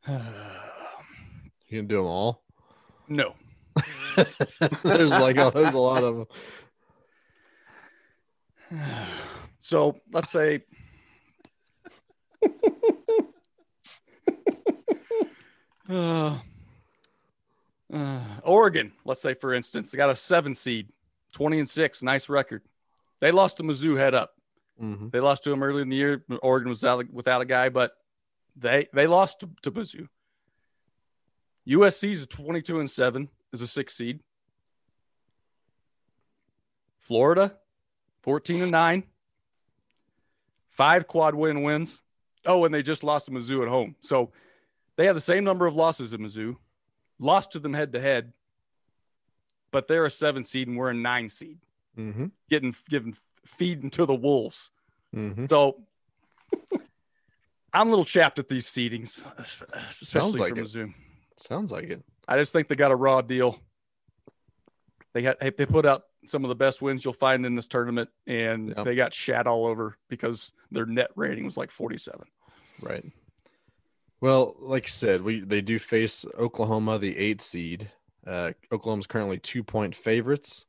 You 0.09 1.79
can 1.79 1.87
do 1.87 1.97
them 1.99 2.07
all. 2.07 2.43
no, 3.09 3.35
there's 4.17 5.11
like 5.11 5.39
a, 5.39 5.51
there's 5.55 5.75
a 5.75 5.79
lot 5.79 6.03
of 6.03 6.27
them. 8.71 8.81
so 9.61 9.97
let's 10.13 10.31
say. 10.31 10.65
Uh, 15.89 16.39
uh, 17.93 18.21
Oregon, 18.45 18.93
let's 19.05 19.21
say 19.21 19.35
for 19.35 19.53
instance, 19.53 19.91
they 19.91 19.97
got 19.97 20.09
a 20.09 20.15
seven 20.15 20.55
seed, 20.55 20.89
twenty 21.33 21.59
and 21.59 21.69
six, 21.69 22.01
nice 22.01 22.29
record. 22.29 22.63
They 23.21 23.33
lost 23.33 23.57
to 23.57 23.65
Mizzou 23.65 23.99
head 23.99 24.15
up. 24.15 24.35
Mm-hmm. 24.81 25.09
They 25.09 25.19
lost 25.19 25.43
to 25.45 25.53
him 25.53 25.65
early 25.65 25.83
in 25.83 25.89
the 25.89 25.97
year. 25.97 26.25
Oregon 26.43 26.69
was 26.69 26.85
out 26.85 27.11
without 27.13 27.41
a 27.41 27.45
guy, 27.45 27.71
but 27.71 27.93
they 28.61 28.89
they 28.93 29.07
lost 29.07 29.41
to, 29.41 29.51
to 29.63 29.73
Mizzou. 29.73 30.09
USC's 31.67 32.23
a 32.23 32.27
22 32.27 32.79
and 32.81 32.89
7 32.91 33.29
is 33.53 33.61
a 33.63 33.67
six 33.67 33.95
seed. 33.95 34.21
Florida, 37.01 37.57
14 38.23 38.63
and 38.63 38.71
9. 38.71 39.05
Five 40.69 41.07
quad 41.07 41.35
win 41.35 41.63
wins. 41.63 42.03
Oh, 42.47 42.65
and 42.65 42.73
they 42.73 42.83
just 42.83 43.05
lost 43.05 43.27
to 43.27 43.33
Mizzou 43.33 43.63
at 43.63 43.69
home. 43.69 43.97
So 44.01 44.31
they 44.97 45.07
have 45.07 45.15
the 45.17 45.21
same 45.21 45.45
number 45.45 45.67
of 45.67 45.75
losses 45.75 46.15
at 46.15 46.21
Mizzou, 46.21 46.57
lost 47.19 47.53
to 47.53 47.59
them 47.59 47.75
head 47.75 47.93
to 47.93 48.01
head, 48.01 48.33
but 49.71 49.89
they're 49.89 50.05
a 50.07 50.11
seven 50.11 50.43
seed 50.43 50.69
and 50.69 50.77
we're 50.77 50.91
a 50.91 50.95
nine 50.95 51.29
seed, 51.29 51.59
Mm-hmm. 51.99 52.27
getting 52.49 52.75
given 52.89 53.15
feeding 53.45 53.91
to 53.91 54.07
the 54.07 54.15
wolves. 54.15 54.71
Mm-hmm. 55.15 55.47
So 55.51 55.83
I'm 57.73 57.87
a 57.87 57.91
little 57.91 58.05
chapped 58.05 58.39
at 58.39 58.49
these 58.49 58.67
seedings, 58.67 59.25
especially 59.39 60.41
like 60.41 60.55
for 60.55 60.61
it. 60.61 60.65
Mizzou. 60.65 60.93
Sounds 61.37 61.71
like 61.73 61.85
it. 61.91 62.03
I 62.29 62.37
just 62.37 62.53
think 62.53 62.69
they 62.69 62.75
got 62.75 62.91
a 62.91 62.97
raw 62.97 63.21
deal. 63.21 63.59
They 65.15 65.23
got 65.23 65.39
they 65.41 65.51
put 65.67 65.87
out 65.87 66.03
some 66.25 66.45
of 66.45 66.49
the 66.49 66.55
best 66.55 66.83
wins 66.83 67.05
you'll 67.05 67.15
find 67.15 67.45
in 67.47 67.55
this 67.55 67.67
tournament, 67.69 68.11
and 68.27 68.69
Yep. 68.77 68.85
they 68.85 68.95
got 68.95 69.15
shat 69.15 69.47
all 69.47 69.67
over 69.67 69.97
because 70.09 70.53
their 70.71 70.87
net 70.87 71.11
rating 71.17 71.45
was 71.45 71.57
like 71.57 71.71
47. 71.71 72.27
Right. 72.81 73.05
Well, 74.21 74.55
like 74.61 74.85
you 74.87 74.93
said, 74.93 75.23
we 75.23 75.41
they 75.41 75.61
do 75.63 75.79
face 75.79 76.27
Oklahoma, 76.39 76.99
the 76.99 77.17
eight 77.17 77.41
seed. 77.41 77.91
Uh, 78.27 78.53
Oklahoma's 78.71 79.07
currently 79.07 79.39
two 79.39 79.65
point 79.65 79.95
favorites. 79.97 80.67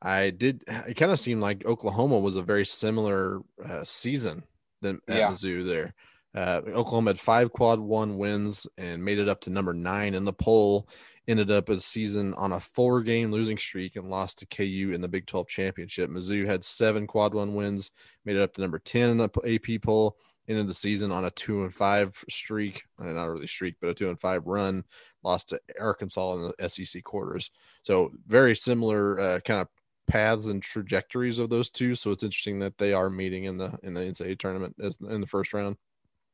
I 0.00 0.30
did. 0.30 0.64
It 0.66 0.94
kind 0.94 1.12
of 1.12 1.20
seemed 1.20 1.42
like 1.42 1.64
Oklahoma 1.66 2.18
was 2.18 2.36
a 2.36 2.42
very 2.42 2.64
similar 2.66 3.40
uh, 3.64 3.84
season 3.84 4.44
than 4.80 5.00
at 5.08 5.16
Yeah. 5.16 5.30
Mizzou 5.30 5.66
there. 5.66 5.94
Uh, 6.36 6.60
Oklahoma 6.68 7.10
had 7.10 7.20
five 7.20 7.52
quad 7.52 7.80
one 7.80 8.18
wins 8.18 8.66
and 8.76 9.04
made 9.04 9.18
it 9.18 9.28
up 9.28 9.40
to 9.42 9.50
number 9.50 9.72
nine 9.72 10.14
in 10.14 10.24
the 10.24 10.32
poll. 10.32 10.88
Ended 11.26 11.50
up 11.50 11.68
a 11.68 11.80
season 11.80 12.34
on 12.34 12.52
a 12.52 12.60
four 12.60 13.02
game 13.02 13.32
losing 13.32 13.58
streak 13.58 13.96
and 13.96 14.08
lost 14.08 14.38
to 14.38 14.46
KU 14.46 14.92
in 14.94 15.00
the 15.00 15.08
Big 15.08 15.26
12 15.26 15.48
championship. 15.48 16.08
Mizzou 16.10 16.46
had 16.46 16.62
seven 16.62 17.06
quad 17.06 17.34
one 17.34 17.54
wins, 17.54 17.90
made 18.24 18.36
it 18.36 18.42
up 18.42 18.54
to 18.54 18.60
number 18.60 18.78
10 18.78 19.10
in 19.10 19.16
the 19.16 19.28
AP 19.44 19.82
poll 19.82 20.16
ended 20.48 20.68
the 20.68 20.74
season 20.74 21.10
on 21.10 21.24
a 21.24 21.30
two 21.30 21.64
and 21.64 21.74
five 21.74 22.22
streak, 22.30 22.84
uh, 23.00 23.04
not 23.04 23.24
really 23.24 23.46
streak, 23.46 23.76
but 23.80 23.90
a 23.90 23.94
two 23.94 24.08
and 24.08 24.20
five 24.20 24.46
run. 24.46 24.84
Lost 25.22 25.48
to 25.48 25.60
Arkansas 25.80 26.34
in 26.34 26.52
the 26.56 26.68
SEC 26.68 27.02
quarters. 27.02 27.50
So 27.82 28.12
very 28.26 28.54
similar 28.54 29.18
uh, 29.18 29.40
kind 29.40 29.60
of 29.60 29.68
paths 30.06 30.46
and 30.46 30.62
trajectories 30.62 31.40
of 31.40 31.50
those 31.50 31.68
two. 31.68 31.96
So 31.96 32.12
it's 32.12 32.22
interesting 32.22 32.60
that 32.60 32.78
they 32.78 32.92
are 32.92 33.10
meeting 33.10 33.44
in 33.44 33.58
the 33.58 33.76
in 33.82 33.94
the 33.94 34.00
NCAA 34.00 34.38
tournament 34.38 34.76
as, 34.80 34.98
in 35.08 35.20
the 35.20 35.26
first 35.26 35.52
round. 35.52 35.76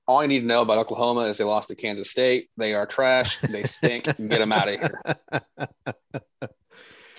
All 0.09 0.19
I 0.19 0.27
need 0.27 0.41
to 0.41 0.47
know 0.47 0.63
about 0.63 0.79
Oklahoma 0.79 1.21
is 1.23 1.39
they 1.39 1.45
lost 1.45 1.69
to 1.69 1.75
Kansas 1.77 2.11
State. 2.11 2.49
They 2.57 2.75
are 2.75 2.87
trash. 2.87 3.39
They 3.39 3.63
stink. 3.63 4.05
Get 4.17 4.17
them 4.39 4.53
out 4.53 4.69
of 4.69 4.75
here. 4.81 5.01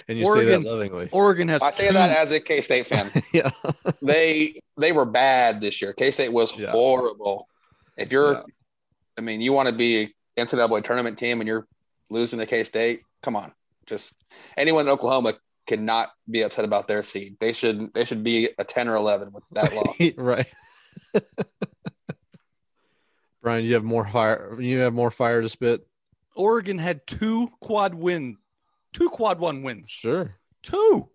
and 0.08 0.20
you 0.20 0.26
say 0.34 0.44
that 0.46 0.64
lovingly. 0.64 1.08
Oregon 1.12 1.48
has 1.48 1.62
I 1.62 1.72
say 1.72 1.88
two- 1.88 1.94
that 1.94 2.18
as 2.18 2.32
a 2.32 2.40
K 2.40 2.60
State 2.62 2.86
fan. 2.88 3.10
yeah. 3.34 3.52
They 4.02 4.62
they 4.78 4.92
were 4.92 5.06
bad 5.06 5.62
this 5.62 5.82
year. 5.82 5.94
K 5.94 6.12
State 6.12 6.34
was 6.34 6.60
Yeah. 6.60 6.72
horrible. 6.72 7.48
If 7.98 8.12
you're, 8.12 8.34
Yeah. 8.34 8.42
I 9.18 9.22
mean, 9.22 9.40
you 9.42 9.54
want 9.54 9.70
to 9.70 9.76
be 9.76 10.14
NCAA 10.38 10.84
tournament 10.84 11.18
team 11.18 11.40
and 11.40 11.48
you're 11.48 11.66
losing 12.10 12.40
to 12.40 12.46
K 12.46 12.64
State. 12.64 13.02
Come 13.22 13.36
on, 13.38 13.54
just 13.86 14.14
anyone 14.58 14.86
in 14.86 14.92
Oklahoma 14.92 15.36
cannot 15.68 16.10
be 16.30 16.42
upset 16.42 16.66
about 16.66 16.88
their 16.90 17.02
seed. 17.04 17.38
They 17.40 17.54
should 17.54 17.94
they 17.94 18.04
should 18.04 18.24
be 18.26 18.50
a 18.58 18.66
ten 18.66 18.90
or 18.90 18.96
eleven 18.98 19.32
with 19.32 19.44
that 19.52 19.74
law. 19.74 19.94
right. 20.18 20.48
Brian, 23.44 23.66
you 23.66 23.74
have 23.76 23.84
more 23.84 24.08
fire. 24.08 24.60
You 24.60 24.80
have 24.80 24.94
more 24.94 25.12
fire 25.12 25.42
to 25.44 25.50
spit. 25.50 25.86
Oregon 26.36 26.80
had 26.80 27.06
two 27.06 27.50
quad 27.60 27.94
win, 27.94 28.38
two 28.94 29.10
quad 29.10 29.38
one 29.40 29.62
wins. 29.62 29.90
Sure. 29.90 30.36
Two. 30.64 31.10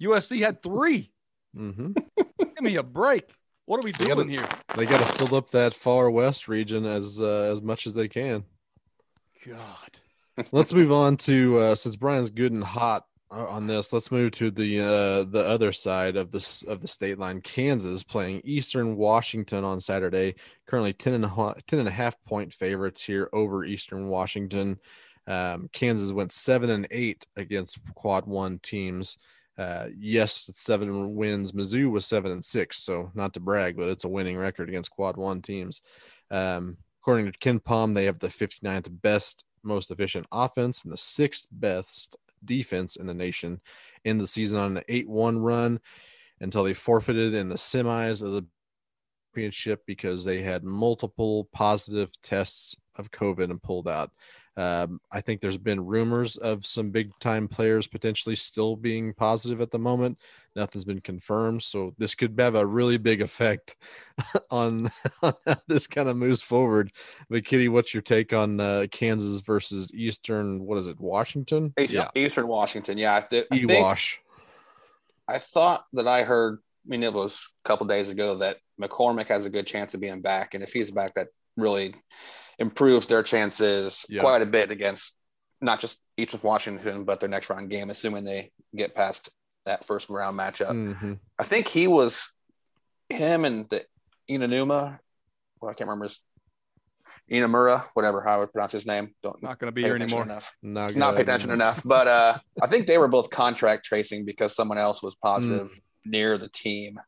USC 0.00 0.40
had 0.40 0.62
three. 0.62 1.12
Mm-hmm. 1.56 1.92
Give 2.38 2.60
me 2.62 2.76
a 2.76 2.82
break. 2.82 3.30
What 3.66 3.78
are 3.78 3.82
we 3.84 3.92
They 3.92 4.06
gotta- 4.06 4.14
doing 4.24 4.30
here? 4.30 4.48
They 4.76 4.86
got 4.86 5.06
to 5.06 5.18
fill 5.26 5.36
up 5.36 5.50
that 5.50 5.74
far 5.74 6.10
west 6.10 6.48
region 6.48 6.86
as 6.86 7.20
uh, 7.20 7.50
as 7.52 7.60
much 7.62 7.86
as 7.86 7.92
they 7.94 8.08
can. 8.08 8.44
God. 9.46 10.46
let's 10.52 10.72
move 10.72 10.90
on 10.90 11.16
to 11.18 11.58
uh, 11.58 11.74
since 11.74 11.96
Brian's 11.96 12.30
good 12.30 12.52
and 12.52 12.64
hot 12.64 13.04
on 13.30 13.66
this. 13.66 13.92
Let's 13.92 14.10
move 14.10 14.32
to 14.32 14.50
the 14.50 14.80
uh, 14.80 15.24
the 15.24 15.44
other 15.46 15.72
side 15.72 16.16
of 16.16 16.30
this 16.30 16.62
of 16.62 16.80
the 16.80 16.88
state 16.88 17.18
line. 17.18 17.40
Kansas 17.40 18.02
playing 18.02 18.40
Eastern 18.44 18.96
Washington 18.96 19.64
on 19.64 19.80
Saturday. 19.80 20.34
Currently 20.66 20.92
10 20.94 21.14
and 21.14 21.24
a, 21.24 21.28
ha- 21.28 21.54
10 21.66 21.78
and 21.78 21.88
a 21.88 21.92
half 21.92 22.22
point 22.24 22.52
favorites 22.52 23.02
here 23.02 23.28
over 23.32 23.64
Eastern 23.64 24.08
Washington. 24.08 24.78
Um, 25.26 25.68
Kansas 25.72 26.12
went 26.12 26.32
seven 26.32 26.70
and 26.70 26.88
eight 26.90 27.26
against 27.36 27.78
quad 27.94 28.26
one 28.26 28.58
teams. 28.60 29.18
Uh, 29.58 29.88
yes, 29.98 30.48
seven 30.54 31.16
wins. 31.16 31.52
Mizzou 31.52 31.90
was 31.90 32.06
seven 32.06 32.30
and 32.30 32.44
six, 32.44 32.82
so 32.82 33.10
not 33.14 33.34
to 33.34 33.40
brag, 33.40 33.76
but 33.76 33.88
it's 33.88 34.04
a 34.04 34.08
winning 34.08 34.38
record 34.38 34.68
against 34.68 34.90
quad 34.90 35.16
one 35.16 35.42
teams. 35.42 35.82
Um, 36.30 36.78
according 37.02 37.30
to 37.30 37.38
KenPom, 37.38 37.94
they 37.94 38.04
have 38.04 38.20
the 38.20 38.28
59th 38.28 39.02
best, 39.02 39.44
most 39.62 39.90
efficient 39.90 40.26
offense 40.30 40.84
and 40.84 40.92
the 40.92 40.96
sixth 40.96 41.48
best 41.50 42.16
defense 42.44 42.96
in 42.96 43.06
the 43.06 43.14
nation 43.14 43.60
in 44.04 44.18
the 44.18 44.26
season 44.26 44.58
on 44.58 44.76
an 44.76 44.84
8 44.88 45.08
1 45.08 45.38
run 45.38 45.80
until 46.40 46.64
they 46.64 46.74
forfeited 46.74 47.34
in 47.34 47.48
the 47.48 47.56
semis 47.56 48.22
of 48.22 48.32
the 48.32 48.46
championship 49.34 49.82
because 49.86 50.24
they 50.24 50.42
had 50.42 50.64
multiple 50.64 51.48
positive 51.52 52.10
tests 52.22 52.76
of 52.96 53.10
COVID 53.10 53.44
and 53.44 53.62
pulled 53.62 53.88
out. 53.88 54.10
Um, 54.58 55.00
I 55.12 55.20
think 55.20 55.40
there's 55.40 55.56
been 55.56 55.86
rumors 55.86 56.36
of 56.36 56.66
some 56.66 56.90
big 56.90 57.12
time 57.20 57.46
players 57.46 57.86
potentially 57.86 58.34
still 58.34 58.74
being 58.74 59.14
positive 59.14 59.60
at 59.60 59.70
the 59.70 59.78
moment. 59.78 60.18
Nothing's 60.56 60.84
been 60.84 61.00
confirmed, 61.00 61.62
so 61.62 61.94
this 61.96 62.16
could 62.16 62.34
have 62.40 62.56
a 62.56 62.66
really 62.66 62.96
big 62.96 63.22
effect 63.22 63.76
on, 64.50 64.90
on 65.22 65.34
how 65.46 65.56
this 65.68 65.86
kind 65.86 66.08
of 66.08 66.16
moves 66.16 66.42
forward. 66.42 66.90
But 67.30 67.44
Kitty, 67.44 67.68
what's 67.68 67.94
your 67.94 68.02
take 68.02 68.32
on 68.32 68.58
uh, 68.58 68.86
Kansas 68.90 69.42
versus 69.42 69.94
Eastern? 69.94 70.64
What 70.64 70.78
is 70.78 70.88
it, 70.88 70.98
Washington? 70.98 71.72
Eastern, 71.78 72.08
yeah, 72.16 72.20
Eastern 72.20 72.48
Washington. 72.48 72.98
Yeah, 72.98 73.20
th- 73.20 73.46
I 73.52 73.58
think. 73.58 74.20
I 75.28 75.38
thought 75.38 75.84
that 75.92 76.08
I 76.08 76.24
heard. 76.24 76.58
I 76.84 76.90
mean, 76.90 77.04
it 77.04 77.12
was 77.12 77.48
a 77.64 77.68
couple 77.68 77.86
days 77.86 78.10
ago 78.10 78.34
that 78.36 78.56
McCormack 78.80 79.28
has 79.28 79.46
a 79.46 79.50
good 79.50 79.68
chance 79.68 79.94
of 79.94 80.00
being 80.00 80.20
back, 80.20 80.54
and 80.54 80.64
if 80.64 80.72
he's 80.72 80.90
back, 80.90 81.14
that 81.14 81.28
really 81.56 81.94
improves 82.58 83.06
their 83.06 83.22
chances 83.22 84.04
Yeah. 84.08 84.20
quite 84.20 84.42
a 84.42 84.46
bit 84.46 84.70
against 84.70 85.16
not 85.60 85.80
just 85.80 86.00
Eastern 86.16 86.40
Washington, 86.42 87.04
but 87.04 87.20
their 87.20 87.28
next 87.28 87.50
round 87.50 87.70
game, 87.70 87.90
assuming 87.90 88.24
they 88.24 88.52
get 88.76 88.94
past 88.94 89.30
that 89.64 89.84
first 89.84 90.08
round 90.08 90.38
matchup. 90.38 90.70
Mhm. 90.70 91.18
I 91.38 91.42
think 91.44 91.68
he 91.68 91.86
was 91.86 92.30
him 93.08 93.44
and 93.44 93.68
the 93.68 93.84
Inanuma. 94.30 94.98
Well, 95.60 95.70
I 95.70 95.74
can't 95.74 95.88
remember 95.88 96.04
his 96.04 96.20
Inamura, 97.30 97.82
whatever 97.94 98.22
how 98.22 98.34
I 98.34 98.36
would 98.38 98.52
pronounce 98.52 98.72
his 98.72 98.86
name. 98.86 99.14
Don't 99.22 99.42
Not 99.42 99.58
going 99.58 99.68
to 99.68 99.72
be 99.72 99.82
here 99.82 99.94
anymore. 99.94 100.22
enough. 100.24 100.52
Not, 100.62 100.94
Not 100.94 101.14
pay 101.16 101.22
attention 101.22 101.50
enough. 101.50 101.82
But 101.84 102.06
uh, 102.06 102.38
I 102.62 102.66
think 102.66 102.86
they 102.86 102.98
were 102.98 103.08
both 103.08 103.30
contract 103.30 103.84
tracing 103.84 104.24
because 104.24 104.54
someone 104.54 104.78
else 104.78 105.02
was 105.02 105.14
positive 105.14 105.70
near 106.04 106.36
the 106.38 106.48
team. 106.48 107.00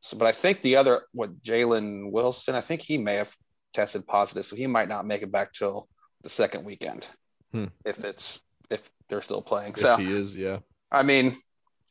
So, 0.00 0.16
but 0.18 0.26
I 0.26 0.32
think 0.32 0.62
the 0.62 0.76
other, 0.76 1.02
what 1.12 1.40
Jalen 1.42 2.12
Wilson, 2.12 2.54
I 2.54 2.60
think 2.60 2.82
he 2.82 2.98
may 2.98 3.14
have 3.16 3.34
tested 3.72 4.06
positive, 4.06 4.44
so 4.46 4.56
he 4.56 4.66
might 4.66 4.88
not 4.88 5.06
make 5.06 5.22
it 5.22 5.32
back 5.32 5.52
till 5.52 5.88
the 6.22 6.28
second 6.30 6.64
weekend 6.64 7.08
Hmm. 7.52 7.66
if 7.84 8.04
it's 8.04 8.40
if 8.70 8.90
they're 9.08 9.20
still 9.22 9.42
playing. 9.42 9.72
If 9.72 9.78
So 9.78 9.96
he 9.96 10.10
is, 10.10 10.34
yeah. 10.34 10.58
I 10.90 11.02
mean, 11.02 11.26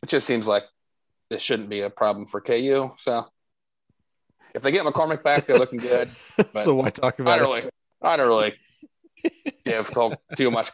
it 0.01 0.09
just 0.09 0.25
seems 0.25 0.47
like 0.47 0.63
this 1.29 1.41
shouldn't 1.41 1.69
be 1.69 1.81
a 1.81 1.89
problem 1.89 2.25
for 2.25 2.41
KU. 2.41 2.91
So 2.97 3.25
if 4.55 4.63
they 4.63 4.71
get 4.71 4.83
McCormack 4.85 5.23
back, 5.23 5.45
they're 5.45 5.59
looking 5.59 5.79
good. 5.79 6.09
so 6.55 6.73
why 6.75 6.89
talk 6.89 7.19
about 7.19 7.31
I 7.33 7.37
don't 7.37 7.45
it? 7.57 7.59
really, 7.61 7.69
I 8.01 8.17
don't 8.17 8.27
really 8.27 8.53
give 9.65 9.87
talk 9.91 10.19
too 10.35 10.49
much. 10.49 10.71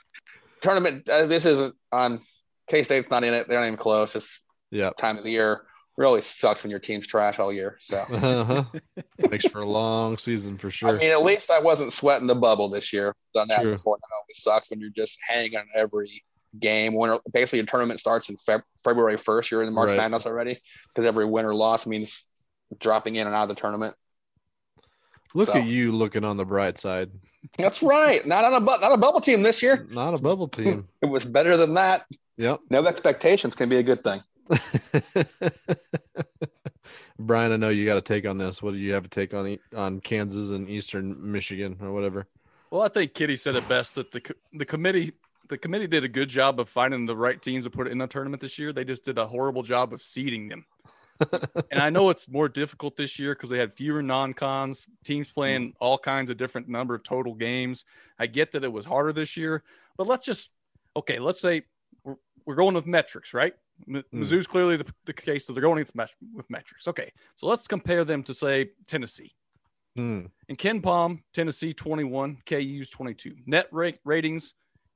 Tournament. 0.62 1.08
Uh, 1.10 1.26
this 1.26 1.46
isn't 1.46 1.76
on 1.92 2.20
K 2.68 2.84
State's 2.84 3.10
not 3.10 3.24
in 3.24 3.34
it. 3.34 3.48
They're 3.48 3.60
not 3.60 3.68
even 3.68 3.78
close. 3.78 4.16
It's 4.16 4.42
Yeah. 4.72 4.92
time 4.98 5.18
of 5.18 5.24
the 5.24 5.32
year. 5.32 5.67
Really 5.98 6.22
sucks 6.22 6.64
when 6.64 6.70
your 6.70 6.80
team's 6.80 7.08
trash 7.08 7.40
all 7.40 7.52
year. 7.52 7.76
So 7.80 7.98
Uh-huh. 8.12 8.64
Makes 9.32 9.48
for 9.48 9.62
a 9.62 9.66
long 9.66 10.18
season 10.20 10.58
for 10.60 10.70
sure. 10.70 10.90
I 10.90 10.98
mean, 11.00 11.12
at 11.12 11.24
least 11.24 11.50
I 11.50 11.60
wasn't 11.60 11.92
sweating 11.92 12.28
the 12.28 12.36
bubble 12.36 12.70
this 12.70 12.94
year. 12.94 13.16
Done 13.34 13.48
that 13.48 13.62
True. 13.62 13.72
before. 13.72 13.98
That 14.00 14.16
always 14.16 14.38
sucks 14.44 14.70
when 14.70 14.80
you're 14.80 14.92
just 14.92 15.18
hanging 15.28 15.58
on 15.58 15.66
every 15.76 16.24
game. 16.60 16.94
When 16.94 17.18
basically 17.34 17.60
your 17.60 17.66
tournament 17.66 18.00
starts 18.00 18.30
in 18.30 18.36
Feb- 18.36 18.62
February 18.84 19.16
1st, 19.16 19.50
you're 19.50 19.62
in 19.64 19.68
the 19.68 19.74
March 19.74 19.90
Right. 19.90 19.98
Madness 19.98 20.28
already 20.28 20.60
because 20.90 21.06
every 21.06 21.26
win 21.26 21.46
or 21.46 21.56
loss 21.56 21.88
means 21.88 22.24
dropping 22.80 23.16
in 23.16 23.26
and 23.26 23.36
out 23.36 23.44
of 23.44 23.50
the 23.50 23.56
tournament. 23.56 23.96
Look 25.34 25.48
so- 25.48 25.54
at 25.54 25.66
you 25.66 25.92
looking 25.94 26.24
on 26.24 26.38
the 26.38 26.46
bright 26.46 26.78
side. 26.78 27.10
That's 27.58 27.82
right. 27.82 28.26
Not 28.26 28.44
on 28.44 28.54
a 28.54 28.60
bu- 28.60 28.80
not 28.82 28.92
a 28.92 28.98
bubble 28.98 29.22
team 29.22 29.42
this 29.42 29.64
year. 29.64 29.88
Not 29.90 30.18
a 30.20 30.22
bubble 30.22 30.48
team. 30.48 30.88
It 31.02 31.06
was 31.08 31.26
better 31.26 31.58
than 31.58 31.74
that. 31.76 32.06
Yep. 32.38 32.60
No 32.70 32.86
expectations 32.86 33.56
can 33.56 33.68
be 33.70 33.78
a 33.78 33.84
good 33.84 34.04
thing. 34.04 34.20
Brian, 37.20 37.52
I 37.52 37.58
know 37.58 37.70
you 37.70 37.86
got 37.86 37.98
a 37.98 38.02
take 38.02 38.28
on 38.28 38.38
this. 38.38 38.62
What 38.62 38.72
do 38.72 38.78
you 38.78 38.94
have 38.94 39.06
a 39.06 39.10
take 39.10 39.34
on 39.34 39.58
on 39.76 40.00
Kansas 40.00 40.52
and 40.52 40.70
Eastern 40.70 41.32
Michigan 41.32 41.78
or 41.82 41.94
whatever? 41.94 42.28
Well, 42.70 42.82
I 42.82 42.90
think 42.90 43.14
Kitty 43.14 43.36
said 43.36 43.56
it 43.56 43.68
best 43.68 43.96
that 43.96 44.12
the 44.12 44.22
the 44.54 44.66
committee 44.66 45.14
the 45.50 45.58
committee 45.58 45.88
did 45.88 46.04
a 46.04 46.10
good 46.10 46.30
job 46.30 46.60
of 46.60 46.70
finding 46.70 47.06
the 47.06 47.16
right 47.16 47.42
teams 47.42 47.64
to 47.64 47.70
put 47.70 47.88
in 47.88 47.98
the 47.98 48.08
tournament 48.08 48.42
this 48.42 48.60
year. 48.60 48.74
They 48.74 48.84
just 48.84 49.06
did 49.06 49.18
a 49.18 49.28
horrible 49.28 49.64
job 49.64 49.94
of 49.94 50.02
seeding 50.02 50.50
them. 50.50 50.66
and 51.72 51.82
I 51.82 51.90
know 51.90 52.10
it's 52.10 52.30
more 52.30 52.48
difficult 52.48 52.96
this 52.96 53.18
year 53.18 53.34
because 53.34 53.50
they 53.50 53.58
had 53.58 53.74
fewer 53.74 54.04
non-cons, 54.04 54.88
teams 55.04 55.32
playing 55.32 55.70
mm. 55.70 55.74
all 55.80 55.98
kinds 55.98 56.30
of 56.30 56.38
different 56.38 56.68
number 56.68 56.94
of 56.94 57.04
total 57.04 57.34
games. 57.34 57.86
I 58.20 58.28
get 58.28 58.52
that 58.52 58.64
it 58.64 58.72
was 58.72 58.86
harder 58.86 59.14
this 59.14 59.36
year, 59.36 59.64
but 59.98 60.08
let's 60.08 60.26
just 60.26 60.52
okay. 60.96 61.20
Let's 61.20 61.40
say 61.40 61.64
we're, 62.04 62.18
we're 62.46 62.56
going 62.56 62.76
with 62.76 62.86
metrics, 62.86 63.34
right? 63.34 63.54
M- 63.88 64.04
Hmm. 64.12 64.22
Mizzou's 64.24 64.48
clearly 64.48 64.78
the, 64.78 64.86
the 65.06 65.14
case 65.14 65.46
that 65.46 65.54
they're 65.54 65.62
going 65.62 65.80
with, 65.80 65.96
met- 65.96 66.14
with 66.34 66.50
metrics. 66.50 66.88
Okay, 66.88 67.12
so 67.36 67.48
let's 67.48 67.68
compare 67.68 68.04
them 68.04 68.24
to 68.24 68.34
say 68.34 68.72
Tennessee. 68.88 69.34
Hmm. 69.98 70.26
In 70.48 70.56
KenPom, 70.56 71.22
Tennessee 71.34 71.74
21, 71.74 72.38
KU's 72.46 72.90
22. 72.90 73.36
Net 73.46 73.68
rate 73.72 74.00
ratings, 74.06 74.54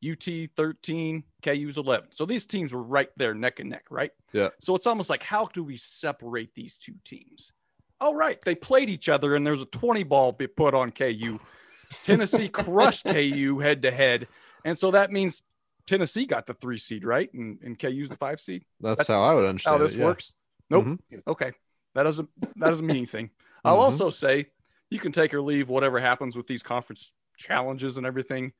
UT 0.07 0.27
13, 0.55 1.23
KU's 1.43 1.77
11. 1.77 2.09
So 2.13 2.25
these 2.25 2.45
teams 2.45 2.73
were 2.73 2.83
right 2.83 3.09
there, 3.17 3.33
neck 3.33 3.59
and 3.59 3.69
neck, 3.69 3.85
right? 3.89 4.11
Yeah. 4.33 4.49
So 4.59 4.75
it's 4.75 4.87
almost 4.87 5.09
like, 5.09 5.23
how 5.23 5.45
do 5.53 5.63
we 5.63 5.75
separate 5.77 6.53
these 6.55 6.77
two 6.77 6.95
teams? 7.03 7.51
Oh, 7.99 8.15
right. 8.15 8.39
They 8.43 8.55
played 8.55 8.89
each 8.89 9.09
other, 9.09 9.35
and 9.35 9.45
there's 9.45 9.61
a 9.61 9.65
20 9.67 10.03
ball 10.03 10.31
be 10.31 10.47
put 10.47 10.73
on 10.73 10.91
KU. 10.91 11.39
Tennessee 12.03 12.49
crushed 12.49 13.05
KU 13.05 13.59
head 13.59 13.81
to 13.83 13.91
head. 13.91 14.27
And 14.65 14.77
so 14.77 14.91
that 14.91 15.11
means 15.11 15.43
Tennessee 15.87 16.25
got 16.25 16.45
the 16.45 16.53
three 16.53 16.77
seed, 16.77 17.03
right? 17.03 17.31
And, 17.33 17.59
and 17.63 17.77
KU's 17.77 18.09
the 18.09 18.15
five 18.17 18.39
seed 18.39 18.65
That's 18.79 18.97
That's 18.99 19.07
how 19.07 19.23
I 19.23 19.33
would 19.33 19.45
understand 19.45 19.77
how 19.77 19.83
this 19.83 19.95
it, 19.95 19.99
yeah. 19.99 20.05
works? 20.05 20.33
Nope. 20.69 20.85
Mhm. 20.85 20.99
Okay. 21.27 21.51
That 21.95 22.03
doesn't 22.03 22.29
that 22.57 22.67
doesn't 22.69 22.85
mean 22.85 22.97
anything. 22.97 23.31
I'll 23.65 23.77
Mhm. 23.77 23.81
also 23.81 24.09
say 24.09 24.47
you 24.89 24.99
can 24.99 25.11
take 25.11 25.33
or 25.33 25.41
leave 25.41 25.69
whatever 25.69 25.99
happens 25.99 26.35
with 26.35 26.47
these 26.47 26.63
conference 26.63 27.13
challenges 27.37 27.97
and 27.97 28.05
everything. 28.05 28.53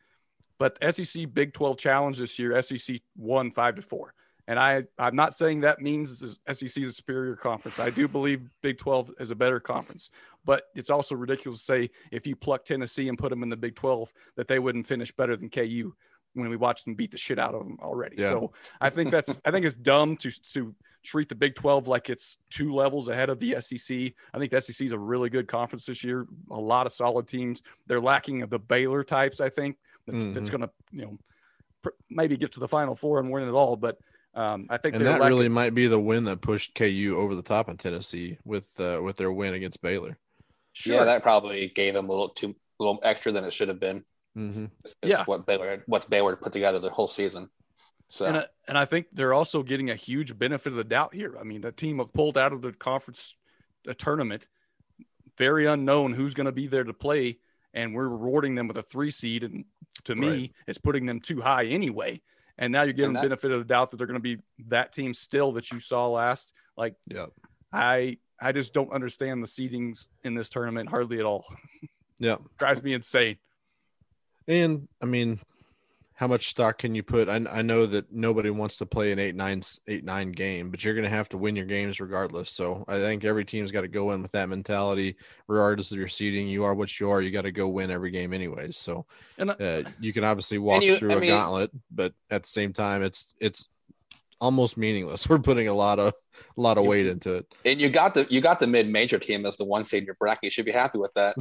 But 0.58 0.78
SEC 0.82 1.26
Big 1.26 1.54
12 1.54 1.78
challenge 1.78 2.18
this 2.20 2.38
year, 2.38 2.62
SEC 2.62 3.02
won 3.16 3.52
five 3.52 3.76
to 3.76 3.82
four. 3.82 4.14
And 4.48 4.60
I, 4.60 4.84
I'm 4.98 5.16
not 5.16 5.34
saying 5.34 5.62
that 5.62 5.82
means 5.82 6.20
SEC 6.52 6.78
is 6.84 6.90
a 6.90 6.92
superior 6.92 7.36
conference. 7.36 7.80
I 7.80 7.90
do 7.90 8.08
believe 8.08 8.50
Big 8.62 8.78
12 8.78 9.12
is 9.20 9.32
a 9.32 9.36
better 9.36 9.60
conference. 9.60 10.10
But 10.44 10.64
it's 10.76 10.90
also 10.90 11.16
ridiculous 11.16 11.60
to 11.60 11.64
say 11.66 11.90
if 12.12 12.28
you 12.28 12.36
pluck 12.36 12.66
Tennessee 12.66 13.08
and 13.08 13.18
put 13.18 13.30
them 13.30 13.44
in 13.44 13.50
the 13.50 13.56
Big 13.56 13.76
12 13.76 14.12
that 14.36 14.48
they 14.48 14.60
wouldn't 14.60 14.88
finish 14.88 15.12
better 15.16 15.36
than 15.38 15.50
KU 15.50 15.94
when 16.34 16.50
we 16.50 16.56
watched 16.58 16.86
them 16.86 16.96
beat 16.96 17.12
the 17.12 17.18
shit 17.18 17.40
out 17.40 17.54
of 17.54 17.60
them 17.64 17.78
already. 17.82 18.16
Yeah. 18.20 18.30
So 18.30 18.54
I 18.80 18.90
think 18.90 19.12
that's 19.12 19.40
I 19.46 19.52
think 19.52 19.66
it's 19.66 19.76
dumb 19.76 20.18
to 20.18 20.32
to 20.54 20.74
treat 21.04 21.30
the 21.30 21.36
Big 21.36 21.56
12 21.56 21.88
like 21.88 22.10
it's 22.10 22.38
two 22.52 22.74
levels 22.74 23.08
ahead 23.08 23.30
of 23.30 23.40
the 23.40 23.56
SEC. 23.60 24.14
I 24.34 24.38
think 24.40 24.52
the 24.52 24.62
SEC 24.62 24.86
is 24.86 24.92
a 24.92 25.00
really 25.00 25.30
good 25.30 25.48
conference 25.48 25.86
this 25.86 26.04
year. 26.04 26.28
A 26.52 26.60
lot 26.60 26.86
of 26.86 26.92
solid 26.94 27.28
teams. 27.28 27.64
They're 27.88 28.00
lacking 28.00 28.44
of 28.44 28.50
the 28.52 28.60
Baylor 28.60 29.04
types. 29.04 29.42
I 29.42 29.50
think 29.50 29.78
that's, 30.06 30.24
that's 30.26 30.50
Mhm. 30.50 30.52
going 30.52 30.62
to 30.62 30.70
you 30.92 31.02
know 31.04 31.18
pr- 31.82 31.90
maybe 32.10 32.38
get 32.38 32.52
to 32.54 32.60
the 32.60 32.68
Final 32.68 32.96
Four 32.96 33.20
and 33.20 33.32
win 33.32 33.44
it 33.48 33.52
all. 33.52 33.76
But 33.76 33.98
um, 34.36 34.68
I 34.70 34.78
think 34.78 34.96
And 34.96 35.06
that 35.06 35.20
lacking- 35.20 35.28
really 35.28 35.50
might 35.50 35.74
be 35.74 35.88
the 35.88 36.00
win 36.00 36.24
that 36.26 36.40
pushed 36.42 36.76
KU 36.76 37.16
over 37.18 37.36
the 37.36 37.42
top 37.42 37.68
in 37.68 37.78
Tennessee 37.78 38.38
with 38.46 38.68
uh, 38.80 39.00
with 39.04 39.18
their 39.18 39.32
win 39.32 39.54
against 39.56 39.82
Baylor. 39.82 40.18
sure. 40.74 40.96
Yeah, 40.96 41.04
that 41.04 41.22
probably 41.24 41.68
gave 41.68 41.94
them 41.96 42.06
a 42.08 42.12
little 42.12 42.30
too 42.30 42.56
a 42.80 42.84
little 42.84 43.00
extra 43.04 43.32
than 43.32 43.44
it 43.44 43.52
should 43.54 43.68
have 43.68 43.80
been. 43.80 44.06
Hmm 44.34 44.66
It's 44.84 44.96
Yeah. 45.04 45.24
what 45.26 45.46
Baylor 45.46 45.84
what's 45.88 46.06
Baylor 46.06 46.36
put 46.36 46.54
together 46.54 46.80
the 46.80 46.90
whole 46.90 47.08
season. 47.08 47.50
So 48.10 48.26
And 48.26 48.38
I, 48.40 48.46
and 48.68 48.78
I 48.78 48.86
think 48.86 49.08
they're 49.14 49.34
also 49.34 49.64
getting 49.64 49.90
a 49.90 49.96
huge 49.96 50.38
benefit 50.38 50.72
of 50.74 50.76
the 50.78 50.84
doubt 50.84 51.14
here. 51.14 51.38
I 51.40 51.44
mean, 51.44 51.62
the 51.62 51.72
team 51.72 52.00
of 52.00 52.12
pulled 52.14 52.38
out 52.38 52.52
of 52.52 52.62
the 52.62 52.74
conference 52.74 53.38
uh, 53.88 53.94
tournament, 53.98 54.48
very 55.38 55.66
unknown 55.66 56.14
who's 56.14 56.34
going 56.34 56.46
to 56.46 56.52
be 56.52 56.68
there 56.68 56.84
to 56.84 56.94
play, 56.94 57.40
and 57.74 57.96
we're 57.96 58.08
rewarding 58.10 58.56
them 58.56 58.68
with 58.68 58.76
a 58.78 58.82
three 58.82 59.12
seed. 59.12 59.44
And 59.44 59.64
to 60.04 60.16
me, 60.16 60.28
Right. 60.30 60.52
it's 60.68 60.78
putting 60.78 61.06
them 61.06 61.22
too 61.22 61.40
high 61.42 61.66
anyway. 61.66 62.22
And 62.58 62.74
now 62.74 62.84
you're 62.84 62.94
giving 62.94 63.14
the 63.14 63.22
that- 63.22 63.28
benefit 63.30 63.52
of 63.52 63.60
the 63.60 63.66
doubt 63.66 63.92
that 63.92 63.98
they're 63.98 64.08
going 64.08 64.20
to 64.22 64.36
be 64.38 64.42
that 64.68 64.92
team 64.92 65.14
still 65.14 65.54
that 65.54 65.72
you 65.72 65.80
saw 65.80 66.08
last. 66.08 66.54
Like 66.78 66.96
Yeah. 67.08 67.28
I 67.72 68.18
I 68.42 68.52
just 68.52 68.74
don't 68.74 68.92
understand 68.92 69.42
the 69.42 69.48
seedings 69.48 70.08
in 70.24 70.34
this 70.36 70.50
tournament 70.50 70.90
hardly 70.90 71.20
at 71.20 71.26
all. 71.26 71.46
Yeah. 72.20 72.38
Drives 72.58 72.84
me 72.84 72.94
insane. 72.94 73.38
And 74.48 74.88
I 75.02 75.06
mean, 75.06 75.40
how 76.16 76.28
much 76.28 76.50
stock 76.50 76.78
can 76.78 76.94
you 76.94 77.02
put? 77.02 77.28
I, 77.30 77.44
I 77.52 77.62
know 77.64 77.88
that 77.88 78.12
nobody 78.12 78.52
wants 78.52 78.76
to 78.78 78.86
play 78.86 79.12
an 79.12 79.18
eight 79.18 79.34
nine 79.36 79.64
eight 79.88 80.04
nine 80.04 80.32
game, 80.32 80.70
but 80.70 80.84
you're 80.84 80.94
going 80.94 81.04
to 81.04 81.10
have 81.10 81.30
to 81.30 81.38
win 81.38 81.56
your 81.56 81.66
games 81.66 82.00
regardless. 82.00 82.52
So 82.52 82.86
I 82.88 82.98
think 83.00 83.24
every 83.24 83.44
team's 83.44 83.72
got 83.72 83.82
to 83.82 83.88
go 83.88 84.12
in 84.12 84.22
with 84.22 84.32
that 84.34 84.48
mentality, 84.50 85.16
regardless 85.48 85.92
of 85.92 85.98
your 85.98 86.08
seeding. 86.08 86.48
You 86.48 86.64
are 86.66 86.76
what 86.76 87.00
you 87.00 87.10
are. 87.10 87.22
You 87.22 87.32
got 87.32 87.42
to 87.44 87.52
go 87.52 87.68
win 87.68 87.90
every 87.90 88.12
game, 88.12 88.34
anyways. 88.34 88.78
So 88.78 89.06
And 89.40 89.50
uh, 89.52 89.84
you 90.00 90.14
can 90.14 90.24
obviously 90.24 90.60
walk 90.60 90.84
you- 90.84 90.98
through 90.98 91.14
I 91.14 91.16
a 91.16 91.20
mean- 91.20 91.30
gauntlet, 91.32 91.72
but 91.90 92.14
at 92.30 92.44
the 92.44 92.50
same 92.50 92.72
time, 92.72 93.02
it's 93.02 93.34
it's 93.40 93.68
almost 94.42 94.76
meaningless. 94.76 95.30
We're 95.30 95.40
putting 95.40 95.70
a 95.70 95.74
lot 95.74 96.00
of 96.00 96.14
a 96.58 96.62
lot 96.62 96.78
of 96.78 96.86
weight 96.86 97.06
into 97.06 97.36
it. 97.36 97.46
And 97.64 97.80
you 97.80 97.90
got 97.90 98.14
the 98.16 98.28
you 98.30 98.42
got 98.42 98.60
the 98.60 98.68
mid 98.68 98.90
major 98.90 99.18
team 99.20 99.46
as 99.46 99.56
the 99.56 99.64
one 99.64 99.86
seed 99.86 100.00
in 100.04 100.06
your 100.08 100.16
bracket. 100.16 100.44
You 100.44 100.50
should 100.50 100.66
be 100.66 100.72
happy 100.72 100.98
with 100.98 101.14
that. 101.14 101.36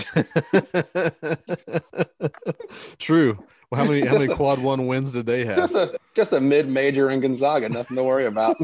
True. 2.98 3.36
Well, 3.70 3.84
how 3.84 3.88
many 3.90 4.06
how 4.06 4.18
many 4.18 4.32
a- 4.32 4.36
quad 4.36 4.58
one 4.60 4.86
wins 4.88 5.12
did 5.12 5.26
they 5.26 5.44
have? 5.44 5.56
Just 5.56 5.74
a 5.74 5.98
just 6.14 6.32
a 6.32 6.40
mid 6.40 6.68
major 6.68 7.10
in 7.10 7.20
Gonzaga, 7.20 7.68
nothing 7.68 7.96
to 7.96 8.02
worry 8.04 8.26
about. 8.26 8.56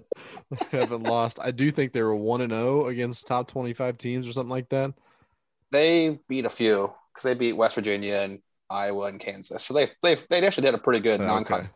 haven't 0.72 1.02
lost. 1.02 1.38
I 1.40 1.50
do 1.50 1.70
think 1.70 1.92
they 1.92 2.02
were 2.02 2.16
one 2.16 2.40
and 2.40 2.52
zero 2.52 2.86
against 2.88 3.26
top 3.26 3.48
twenty 3.50 3.74
five 3.74 3.98
teams 3.98 4.26
or 4.26 4.32
something 4.32 4.50
like 4.50 4.70
that. 4.70 4.94
they 5.70 6.18
beat 6.28 6.46
a 6.46 6.50
few 6.50 6.92
because 7.12 7.24
they 7.24 7.34
beat 7.34 7.52
West 7.52 7.74
Virginia 7.74 8.14
and 8.16 8.38
Iowa 8.70 9.04
and 9.06 9.20
Kansas. 9.20 9.62
So 9.64 9.74
they 9.74 9.88
they 10.02 10.14
they 10.30 10.44
actually 10.46 10.64
did 10.64 10.74
a 10.74 10.78
pretty 10.78 11.00
good 11.00 11.20
Oh, 11.20 11.26
non 11.26 11.42
okay. 11.42 11.68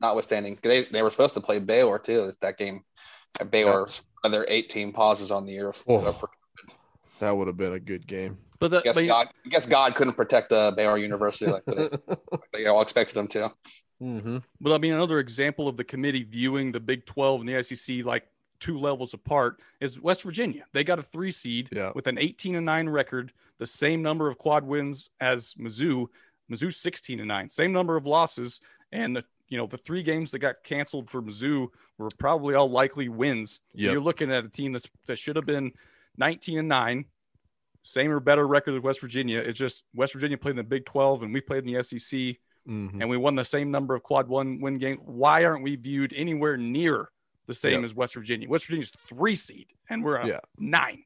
Notwithstanding. 0.00 0.58
They 0.62 0.84
they 0.84 1.02
were 1.02 1.10
supposed 1.10 1.34
to 1.34 1.40
play 1.40 1.58
Baylor 1.58 1.98
too. 1.98 2.32
That 2.40 2.58
game, 2.58 2.80
at 3.40 3.50
Baylor's 3.50 4.02
one 4.22 4.28
of 4.28 4.32
their 4.32 4.46
18 4.48 4.92
pauses 4.92 5.30
on 5.30 5.46
the 5.46 5.52
year. 5.52 5.72
Oh. 5.88 6.12
For, 6.12 6.28
That 7.20 7.36
would 7.36 7.46
have 7.46 7.56
been 7.56 7.72
a 7.74 7.80
good 7.80 8.06
game. 8.06 8.38
but 8.58 8.70
the, 8.70 8.78
I 8.78 8.82
guess 8.82 8.94
but 8.96 9.06
God, 9.06 9.28
I 9.44 9.48
guess 9.48 9.66
God 9.66 9.94
couldn't 9.94 10.14
protect 10.14 10.52
uh, 10.52 10.70
Baylor 10.72 10.98
University 10.98 11.50
like 11.50 11.64
they, 11.64 11.88
like 12.06 12.40
they 12.52 12.66
all 12.66 12.80
expected 12.82 13.16
him 13.16 13.26
to. 13.28 13.52
mm-hmm. 14.02 14.38
But 14.60 14.72
I 14.72 14.78
mean, 14.78 14.92
another 14.94 15.18
example 15.18 15.68
of 15.68 15.76
the 15.76 15.84
committee 15.84 16.22
viewing 16.24 16.72
the 16.72 16.80
Big 16.80 17.06
12 17.06 17.40
and 17.42 17.48
the 17.48 17.62
SEC 17.62 18.04
like 18.04 18.24
two 18.58 18.78
levels 18.78 19.12
apart 19.12 19.60
is 19.80 20.00
West 20.00 20.22
Virginia. 20.22 20.64
They 20.72 20.82
got 20.84 20.98
a 20.98 21.02
three 21.02 21.30
seed 21.30 21.68
Yeah. 21.72 21.92
with 21.94 22.06
an 22.06 22.18
18 22.18 22.54
and 22.56 22.64
9 22.64 22.88
record, 22.88 23.32
the 23.58 23.66
same 23.66 24.00
number 24.02 24.28
of 24.28 24.38
quad 24.38 24.64
wins 24.64 25.10
as 25.20 25.54
Mizzou. 25.54 26.06
Mizzou 26.50 26.72
16 26.72 27.18
and 27.20 27.28
9, 27.28 27.48
same 27.50 27.72
number 27.72 27.96
of 27.96 28.06
losses. 28.06 28.60
And 28.92 29.14
the 29.16 29.24
you 29.48 29.56
know, 29.58 29.66
the 29.66 29.76
three 29.78 30.02
games 30.02 30.30
that 30.32 30.40
got 30.40 30.56
canceled 30.64 31.08
for 31.10 31.22
Mizzou 31.22 31.68
were 31.98 32.08
probably 32.18 32.54
all 32.54 32.70
likely 32.70 33.08
wins. 33.08 33.60
So 33.76 33.82
Yep. 33.84 33.92
you're 33.92 34.00
looking 34.02 34.32
at 34.32 34.44
a 34.44 34.48
team 34.48 34.72
that's 34.72 34.88
that 35.06 35.18
should 35.18 35.36
have 35.36 35.46
been 35.46 35.72
19 36.18 36.58
and 36.58 36.68
9, 36.68 37.04
same 37.82 38.10
or 38.10 38.20
better 38.20 38.46
record 38.46 38.74
as 38.74 38.82
West 38.82 39.00
Virginia. 39.00 39.38
It's 39.38 39.58
just 39.58 39.84
West 39.94 40.12
Virginia 40.14 40.36
played 40.36 40.50
in 40.52 40.56
the 40.56 40.64
Big 40.64 40.84
12 40.86 41.22
and 41.22 41.32
we 41.32 41.40
played 41.40 41.64
in 41.66 41.72
the 41.72 41.82
SEC 41.82 42.36
Mm-hmm. 42.68 43.00
and 43.00 43.08
we 43.08 43.16
won 43.16 43.36
the 43.36 43.44
same 43.44 43.70
number 43.70 43.94
of 43.94 44.02
quad 44.02 44.26
one 44.26 44.60
win 44.60 44.78
game. 44.78 44.96
Why 45.04 45.44
aren't 45.44 45.62
we 45.62 45.76
viewed 45.76 46.12
anywhere 46.12 46.56
near 46.56 47.10
the 47.46 47.54
same 47.54 47.74
Yep. 47.74 47.84
as 47.84 47.94
West 47.94 48.14
Virginia? 48.14 48.48
West 48.48 48.66
Virginia's 48.66 48.90
three 49.08 49.36
seed, 49.36 49.68
and 49.88 50.02
we're 50.02 50.16
a 50.16 50.26
Yeah. 50.26 50.40
nine, 50.58 51.04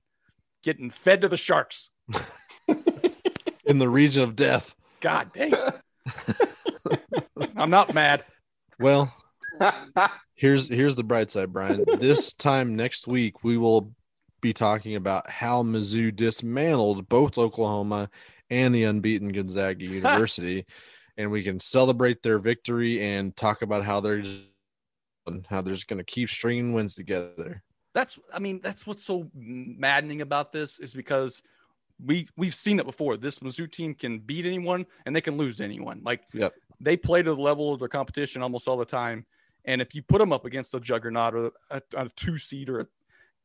getting 0.62 0.88
fed 0.88 1.20
to 1.20 1.28
the 1.28 1.36
sharks. 1.36 1.90
In 3.66 3.78
the 3.78 3.90
region 3.90 4.22
of 4.22 4.34
death. 4.36 4.74
God 5.00 5.32
dang. 5.34 5.52
I'm 7.60 7.68
not 7.68 7.92
mad. 7.92 8.24
Well, 8.78 9.12
here's 10.34 10.66
here's 10.66 10.94
the 10.94 11.04
bright 11.04 11.30
side, 11.30 11.52
Brian. 11.52 11.84
This 11.98 12.32
time 12.38 12.74
next 12.74 13.06
week, 13.06 13.44
we 13.44 13.58
will 13.58 13.92
be 14.40 14.54
talking 14.54 14.96
about 14.96 15.28
how 15.28 15.62
Mizzou 15.62 16.16
dismantled 16.16 17.06
both 17.10 17.36
Oklahoma 17.36 18.08
and 18.48 18.74
the 18.74 18.84
unbeaten 18.84 19.30
Gonzaga 19.30 19.84
University, 19.84 20.64
and 21.18 21.30
we 21.30 21.42
can 21.42 21.60
celebrate 21.60 22.22
their 22.22 22.38
victory 22.38 23.04
and 23.04 23.36
talk 23.36 23.60
about 23.60 23.84
how 23.84 24.00
they're 24.00 24.22
just, 24.22 24.40
how 25.50 25.60
they're 25.60 25.74
just 25.74 25.86
going 25.86 25.98
to 25.98 26.04
keep 26.04 26.30
stringing 26.30 26.72
wins 26.72 26.94
together. 26.94 27.62
That's 27.92 28.18
I 28.32 28.38
mean 28.38 28.60
that's 28.62 28.86
what's 28.86 29.04
so 29.04 29.30
maddening 29.34 30.22
about 30.22 30.50
this 30.50 30.80
is 30.80 30.94
because 30.94 31.42
we 32.02 32.26
we've 32.38 32.54
seen 32.54 32.80
it 32.80 32.86
before. 32.86 33.18
This 33.18 33.40
Mizzou 33.40 33.70
team 33.70 33.92
can 33.94 34.20
beat 34.20 34.46
anyone 34.46 34.86
and 35.04 35.14
they 35.14 35.20
can 35.20 35.36
lose 35.36 35.58
to 35.58 35.64
anyone. 35.64 36.00
Like 36.02 36.22
Yep. 36.32 36.54
They 36.80 36.96
play 36.96 37.22
to 37.22 37.34
the 37.34 37.40
level 37.40 37.72
of 37.72 37.78
their 37.80 37.88
competition 37.88 38.42
almost 38.42 38.66
all 38.66 38.76
the 38.76 38.84
time. 38.84 39.26
And 39.64 39.82
if 39.82 39.94
you 39.94 40.02
put 40.02 40.18
them 40.18 40.32
up 40.32 40.44
against 40.44 40.74
a 40.74 40.80
juggernaut 40.80 41.34
or 41.34 41.50
a, 41.70 41.82
a 41.94 42.08
two 42.08 42.38
seed 42.38 42.70
or 42.70 42.80
a, 42.80 42.86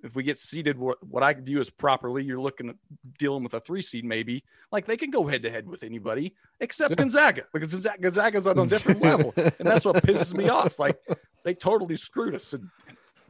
if 0.03 0.15
we 0.15 0.23
get 0.23 0.37
seeded 0.37 0.77
what, 0.77 0.97
what 1.05 1.23
I 1.23 1.33
view 1.33 1.59
as 1.59 1.69
properly, 1.69 2.23
you're 2.23 2.39
looking 2.39 2.69
at 2.69 2.75
dealing 3.17 3.43
with 3.43 3.53
a 3.53 3.59
three 3.59 3.81
seed 3.81 4.05
maybe. 4.05 4.43
Like 4.71 4.85
they 4.85 4.97
can 4.97 5.09
go 5.09 5.25
head 5.27 5.43
to 5.43 5.51
head 5.51 5.67
with 5.67 5.83
anybody 5.83 6.35
except 6.59 6.91
Yeah. 6.91 6.95
Gonzaga 6.95 7.43
because 7.53 7.71
Gonzaga, 7.71 8.01
Gonzaga's 8.01 8.47
on 8.47 8.59
a 8.59 8.65
different 8.67 9.01
level, 9.01 9.33
and 9.35 9.53
that's 9.59 9.85
what 9.85 10.03
pisses 10.03 10.37
me 10.37 10.47
off. 10.47 10.79
Like 10.79 10.99
they 11.43 11.53
totally 11.53 11.95
screwed 11.97 12.35
us. 12.35 12.53
And 12.53 12.69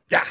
God, 0.09 0.27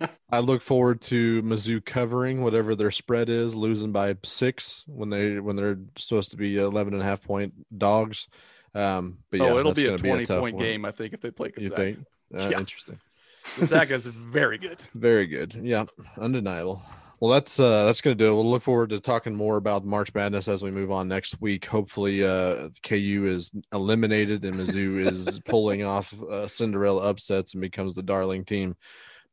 I 0.30 0.40
look 0.40 0.60
forward 0.62 1.00
to 1.02 1.42
Mizzou 1.42 1.82
covering 1.84 2.42
whatever 2.42 2.74
their 2.74 2.90
spread 2.90 3.28
is, 3.30 3.54
losing 3.54 3.92
by 3.92 4.14
six 4.24 4.84
when 4.86 5.08
they 5.10 5.40
when 5.40 5.56
they're 5.56 5.78
supposed 5.96 6.32
to 6.32 6.36
be 6.36 6.58
11 6.58 6.92
and 6.92 7.02
a 7.02 7.04
half 7.06 7.22
point 7.22 7.54
dogs. 7.76 8.28
Um, 8.74 9.18
but 9.30 9.40
yeah, 9.40 9.46
oh, 9.50 9.58
it'll 9.58 9.72
be 9.72 9.86
a 9.86 9.96
gonna 9.96 9.98
20 9.98 10.26
tough 10.26 10.40
point 10.40 10.56
one. 10.56 10.64
game, 10.64 10.84
I 10.84 10.90
think, 10.90 11.14
if 11.14 11.20
they 11.22 11.30
play 11.30 11.50
You 11.56 11.70
Gonzaga. 11.70 11.82
think? 11.82 11.98
Uh, 12.38 12.48
Yeah. 12.50 12.58
Interesting. 12.58 12.98
Gonzaga 13.56 13.94
is 13.94 14.06
very 14.06 14.58
good. 14.58 14.78
Very 14.94 15.26
good. 15.26 15.54
Yeah, 15.54 15.86
undeniable. 16.18 16.82
Well, 17.20 17.32
that's 17.32 17.58
uh 17.58 17.86
that's 17.86 18.00
gonna 18.02 18.14
do 18.14 18.26
it. 18.30 18.34
We'll 18.34 18.50
look 18.50 18.62
forward 18.62 18.90
to 18.90 19.00
talking 19.00 19.34
more 19.34 19.56
about 19.56 19.84
March 19.84 20.14
Madness 20.14 20.46
as 20.46 20.62
we 20.62 20.70
move 20.70 20.92
on 20.92 21.08
next 21.08 21.40
week. 21.40 21.64
Hopefully, 21.64 22.22
uh 22.22 22.68
KU 22.82 23.24
is 23.26 23.50
eliminated 23.72 24.44
and 24.44 24.56
Mizzou 24.56 25.04
is 25.10 25.40
pulling 25.46 25.82
off 25.84 26.14
uh, 26.22 26.46
Cinderella 26.46 27.02
upsets 27.08 27.54
and 27.54 27.60
becomes 27.62 27.94
the 27.94 28.02
darling 28.04 28.44
team. 28.44 28.76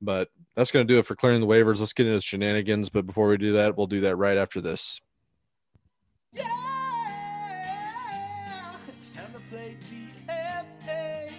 But 0.05 0.29
that's 0.55 0.71
gonna 0.71 0.85
do 0.85 0.99
it 0.99 1.05
for 1.05 1.15
clearing 1.15 1.41
the 1.41 1.47
waivers. 1.47 1.79
Let's 1.79 1.91
get 1.93 2.07
into 2.07 2.21
shenanigans. 2.21 2.87
But 2.89 3.05
before 3.05 3.27
we 3.27 3.37
do 3.37 3.53
that, 3.53 3.75
we'll 3.75 3.87
do 3.87 4.01
that 4.01 4.15
right 4.15 4.37
after 4.37 4.61
this. 4.61 5.01
It's 8.87 9.11
time 9.11 9.33
to 9.33 9.39
play 9.49 9.77
DFA. 9.85 11.31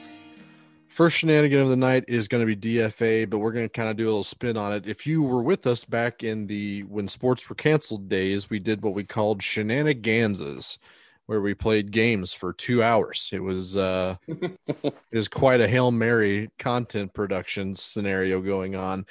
First 0.89 1.19
shenanigan 1.19 1.61
of 1.61 1.69
the 1.69 1.77
night 1.77 2.05
is 2.09 2.29
going 2.29 2.47
to 2.47 2.57
be 2.57 2.77
DFA, 2.77 3.29
but 3.29 3.39
we're 3.39 3.53
going 3.53 3.69
to 3.69 3.73
kind 3.73 3.91
of 3.91 3.97
do 3.97 4.05
a 4.05 4.07
little 4.07 4.25
spin 4.25 4.57
on 4.57 4.73
it. 4.73 4.87
If 4.87 5.07
you 5.07 5.23
were 5.23 5.43
with 5.43 5.67
us 5.67 5.85
back 5.85 6.23
in 6.23 6.47
the 6.47 6.85
when 6.85 7.09
sports 7.09 7.49
were 7.49 7.55
canceled 7.55 8.09
days, 8.09 8.49
we 8.49 8.59
did 8.59 8.83
what 8.83 8.95
we 8.95 9.05
called 9.05 9.41
shenaniganses, 9.43 10.79
where 11.27 11.41
we 11.41 11.55
played 11.55 11.91
games 11.91 12.33
for 12.33 12.53
two 12.53 12.83
hours. 12.83 13.29
It 13.33 13.43
was 13.43 13.77
uh, 13.77 14.17
it 14.29 14.95
was 15.13 15.29
quite 15.29 15.61
a 15.61 15.69
hail 15.69 15.91
mary 15.91 16.51
content 16.59 17.13
production 17.15 17.75
scenario 17.75 18.41
going 18.41 18.77
on, 18.77 19.07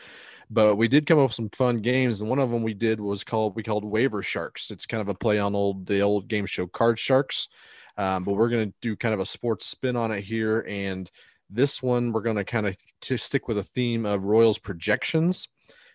but 0.49 0.75
we 0.75 0.87
did 0.87 1.05
come 1.05 1.19
up 1.19 1.27
with 1.27 1.33
some 1.33 1.49
fun 1.49 1.77
games, 1.77 2.21
and 2.21 2.29
one 2.29 2.39
of 2.39 2.49
them 2.49 2.63
we 2.63 2.73
did 2.73 2.99
was 2.99 3.23
called 3.23 3.55
we 3.55 3.63
called 3.63 3.85
Waiver 3.85 4.23
Sharks. 4.23 4.71
It's 4.71 4.85
kind 4.85 5.01
of 5.01 5.09
a 5.09 5.13
play 5.13 5.39
on 5.39 5.55
old 5.55 5.85
the 5.85 6.01
old 6.01 6.27
game 6.27 6.45
show 6.45 6.67
Card 6.67 6.97
Sharks, 6.97 7.49
um, 7.97 8.23
but 8.23 8.33
we're 8.33 8.49
going 8.49 8.69
to 8.69 8.75
do 8.81 8.95
kind 8.95 9.13
of 9.13 9.19
a 9.19 9.25
sports 9.25 9.65
spin 9.65 9.95
on 9.95 10.11
it 10.11 10.21
here 10.21 10.65
and 10.67 11.09
this 11.49 11.81
one 11.81 12.11
we're 12.11 12.21
going 12.21 12.35
to 12.35 12.43
kind 12.43 12.67
of 12.67 12.75
to 13.01 13.17
stick 13.17 13.47
with 13.47 13.57
a 13.57 13.63
theme 13.63 14.05
of 14.05 14.23
royals 14.23 14.57
projections 14.57 15.47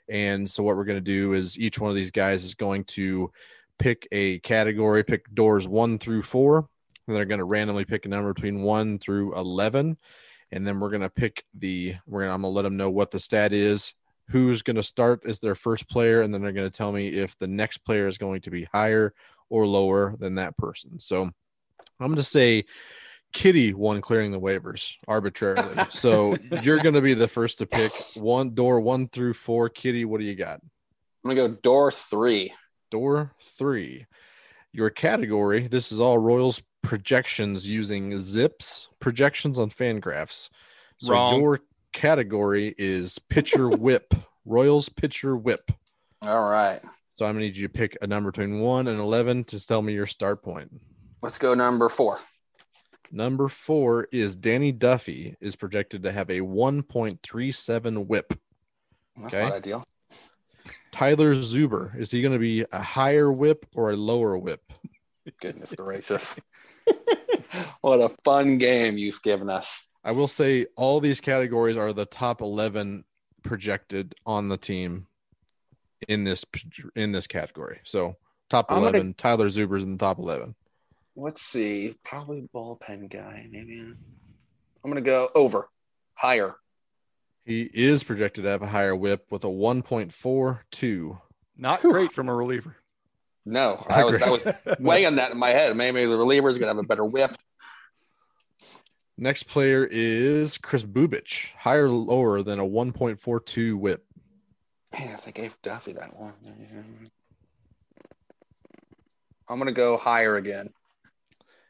and 0.08 0.48
so 0.48 0.62
what 0.62 0.76
we're 0.76 0.84
going 0.84 0.96
to 0.96 1.00
do 1.00 1.34
is 1.34 1.58
each 1.58 1.78
one 1.78 1.90
of 1.90 1.96
these 1.96 2.10
guys 2.10 2.44
is 2.44 2.54
going 2.54 2.84
to 2.84 3.30
pick 3.80 4.06
a 4.12 4.38
category 4.40 5.02
pick 5.02 5.32
doors 5.34 5.66
one 5.66 5.98
through 5.98 6.22
four 6.22 6.68
and 7.06 7.16
they're 7.16 7.24
going 7.24 7.38
to 7.38 7.44
randomly 7.44 7.84
pick 7.84 8.04
a 8.04 8.08
number 8.08 8.32
between 8.32 8.62
one 8.62 8.98
through 8.98 9.34
11 9.36 9.96
and 10.52 10.66
then 10.66 10.78
we're 10.78 10.90
going 10.90 11.00
to 11.00 11.10
pick 11.10 11.44
the 11.58 11.94
we're 12.06 12.20
gonna, 12.20 12.34
i'm 12.34 12.42
going 12.42 12.52
to 12.52 12.56
let 12.56 12.62
them 12.62 12.76
know 12.76 12.90
what 12.90 13.10
the 13.10 13.18
stat 13.18 13.52
is 13.52 13.94
who's 14.28 14.62
going 14.62 14.76
to 14.76 14.82
start 14.82 15.22
as 15.26 15.40
their 15.40 15.54
first 15.54 15.88
player 15.88 16.22
and 16.22 16.32
then 16.32 16.42
they're 16.42 16.52
going 16.52 16.70
to 16.70 16.76
tell 16.76 16.92
me 16.92 17.08
if 17.08 17.36
the 17.38 17.48
next 17.48 17.78
player 17.78 18.06
is 18.06 18.18
going 18.18 18.40
to 18.42 18.50
be 18.50 18.68
higher 18.72 19.12
or 19.48 19.66
lower 19.66 20.14
than 20.18 20.36
that 20.36 20.56
person 20.56 20.98
so 20.98 21.22
i'm 21.22 21.32
going 21.98 22.14
to 22.16 22.22
say 22.22 22.64
Kitty 23.32 23.72
won 23.72 24.00
clearing 24.00 24.32
the 24.32 24.40
waivers 24.40 24.96
arbitrarily. 25.06 25.76
so 25.90 26.36
you're 26.64 26.78
going 26.78 26.96
to 26.96 27.00
be 27.00 27.14
the 27.14 27.28
first 27.28 27.58
to 27.58 27.66
pick 27.66 27.92
one 28.16 28.54
door 28.54 28.80
one 28.80 29.06
through 29.06 29.34
four. 29.34 29.68
Kitty, 29.68 30.04
what 30.04 30.18
do 30.18 30.26
you 30.26 30.34
got? 30.34 30.60
I'm 31.24 31.34
gonna 31.34 31.48
go 31.48 31.54
door 31.54 31.90
three. 31.92 32.52
Door 32.90 33.32
three. 33.40 34.06
Your 34.72 34.90
category. 34.90 35.66
This 35.68 35.90
is 35.92 36.00
all 36.00 36.18
Royals 36.18 36.62
projections 36.82 37.66
using 37.68 38.10
ZiPS 38.12 38.88
projections 39.00 39.58
on 39.58 39.70
Fangraphs. 39.70 40.48
So 40.98 41.12
Wrong. 41.12 41.40
your 41.40 41.60
category 41.92 42.74
is 42.78 43.18
pitcher 43.18 43.68
whip. 43.68 44.14
Royals 44.44 44.88
pitcher 44.88 45.36
whip. 45.36 45.70
All 46.22 46.42
right, 46.48 46.80
So 47.16 47.24
I'm 47.24 47.34
gonna 47.34 47.46
need 47.46 47.56
you 47.56 47.66
to 47.68 47.72
pick 47.72 47.96
a 48.02 48.06
number 48.06 48.30
between 48.30 48.60
one 48.60 48.88
and 48.88 48.98
eleven. 48.98 49.44
Just 49.44 49.68
tell 49.68 49.82
me 49.82 49.92
your 49.92 50.06
start 50.06 50.42
point. 50.42 50.70
let's 51.22 51.38
go 51.38 51.54
number 51.54 51.88
four. 51.88 52.18
Number 53.12 53.48
four 53.48 54.06
is 54.12 54.36
Danny 54.36 54.70
Duffy 54.72 55.36
is 55.40 55.56
projected 55.56 56.02
to 56.04 56.12
have 56.12 56.30
a 56.30 56.40
1.37 56.40 58.06
whip. 58.06 58.38
That's 59.16 59.34
Okay. 59.34 59.42
not 59.44 59.52
ideal. 59.54 59.84
Tyler 60.92 61.34
Zuber. 61.34 61.98
Is 61.98 62.10
he 62.10 62.22
going 62.22 62.32
to 62.32 62.38
be 62.38 62.64
a 62.72 62.82
higher 62.82 63.30
whip 63.30 63.66
or 63.74 63.90
a 63.90 63.96
lower 63.96 64.36
whip? 64.36 64.62
Goodness 65.40 65.74
gracious. 65.74 66.40
what 67.80 68.00
a 68.00 68.08
fun 68.24 68.58
game 68.58 68.98
you've 68.98 69.22
given 69.22 69.48
us. 69.48 69.88
I 70.02 70.12
will 70.12 70.28
say 70.28 70.66
all 70.76 71.00
these 71.00 71.20
categories 71.20 71.76
are 71.76 71.92
the 71.92 72.06
top 72.06 72.40
11 72.40 73.04
projected 73.42 74.14
on 74.26 74.48
the 74.48 74.56
team 74.56 75.06
in 76.08 76.24
this 76.24 76.44
in 76.96 77.12
this 77.12 77.26
category. 77.26 77.80
So 77.84 78.16
top 78.48 78.66
I'm 78.70 78.78
gonna- 78.78 78.98
11, 78.98 79.14
Tyler 79.14 79.48
Zuber's 79.48 79.82
in 79.82 79.92
the 79.92 79.98
top 79.98 80.18
11. 80.18 80.54
Let's 81.16 81.42
see. 81.42 81.96
Probably 82.04 82.48
bullpen 82.54 83.10
guy. 83.10 83.46
Maybe. 83.50 83.80
I'm 83.80 84.90
gonna 84.90 85.02
go 85.02 85.28
over, 85.34 85.68
higher. 86.14 86.56
He 87.44 87.62
is 87.62 88.04
projected 88.04 88.44
to 88.44 88.50
have 88.50 88.62
a 88.62 88.66
higher 88.66 88.94
whip 88.94 89.26
with 89.30 89.44
a 89.44 89.48
1.42. 89.48 91.18
Not 91.56 91.80
Whew. 91.82 91.92
great 91.92 92.12
from 92.12 92.28
a 92.28 92.34
reliever. 92.34 92.76
No, 93.46 93.84
I 93.88 94.04
was 94.04 94.20
I 94.22 94.28
was 94.30 94.44
weighing 94.78 95.16
that 95.16 95.32
in 95.32 95.38
my 95.38 95.48
head. 95.50 95.76
Maybe 95.76 96.04
the 96.04 96.16
reliever 96.16 96.48
is 96.48 96.58
gonna 96.58 96.68
have 96.68 96.78
a 96.78 96.82
better 96.82 97.04
whip. 97.04 97.30
Next 99.16 99.44
player 99.44 99.86
is 99.90 100.56
Kris 100.58 100.84
Bubic, 100.84 101.52
higher 101.56 101.86
or 101.86 101.90
lower 101.90 102.42
than 102.42 102.58
a 102.58 102.64
1.42 102.64 103.78
whip. 103.78 104.04
Man, 104.92 105.14
if 105.14 105.24
they 105.24 105.32
gave 105.32 105.60
Duffy 105.62 105.92
that 105.92 106.16
one. 106.18 106.34
I'm 109.48 109.58
gonna 109.58 109.72
go 109.72 109.96
higher 109.96 110.36
again. 110.36 110.68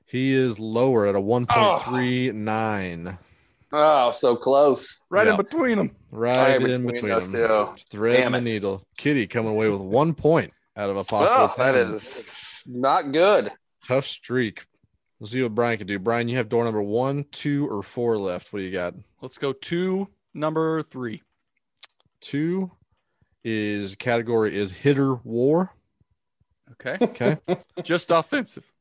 He 0.07 0.33
is 0.33 0.59
lower 0.59 1.07
at 1.07 1.15
a 1.15 1.21
1.39. 1.21 3.09
Oh, 3.09 3.19
Oh, 3.73 4.11
so 4.11 4.35
close. 4.37 5.03
Right 5.11 5.27
Yeah. 5.27 5.33
in 5.33 5.37
between 5.37 5.79
them. 5.79 5.97
Right 6.11 6.37
Right 6.37 6.57
in 6.57 6.63
between 6.67 6.87
between 6.93 7.11
those 7.13 7.31
them. 7.33 7.77
two. 7.77 7.83
Thread 7.91 8.17
Damn 8.17 8.33
the 8.33 8.41
needle. 8.41 8.85
Kitty 8.99 9.27
coming 9.27 9.53
away 9.53 9.69
with 9.69 9.81
one 9.81 10.13
point 10.15 10.53
out 10.77 10.91
of 10.91 10.97
a 10.97 11.05
possible 11.05 11.43
Oh, 11.43 11.55
that 11.57 11.73
10. 11.73 11.93
is 11.95 12.65
not 12.67 13.13
good. 13.13 13.53
tough 13.87 14.07
streak. 14.07 14.65
Let's 15.21 15.33
see 15.33 15.43
what 15.43 15.55
Brian 15.55 15.79
can 15.79 15.87
do. 15.87 15.99
Brian, 15.99 16.29
you 16.29 16.37
have 16.39 16.49
door 16.49 16.65
number 16.65 16.83
one, 16.83 17.25
two, 17.31 17.69
or 17.71 17.83
four 17.83 18.17
left. 18.19 18.53
What 18.53 18.61
do 18.61 18.65
you 18.65 18.73
got? 18.73 18.95
Let's 19.21 19.37
go 19.39 19.53
to 19.53 20.09
number 20.35 20.83
three. 20.83 21.23
Two 22.21 22.73
is 23.45 23.95
category 23.95 24.57
is 24.57 24.71
hitter 24.73 25.15
war. 25.15 25.75
Okay. 26.73 26.97
Okay. 27.03 27.37
Just 27.83 28.11
offensive. 28.11 28.73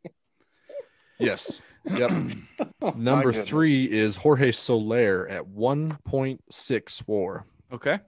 yes. 1.19 1.61
Yep. 1.85 2.11
Number 2.95 3.33
three 3.33 3.85
is 3.85 4.17
Jorge 4.17 4.51
Soler 4.51 5.27
at 5.29 5.47
1.6 5.47 7.07
war. 7.07 7.45
Okay. 7.71 7.99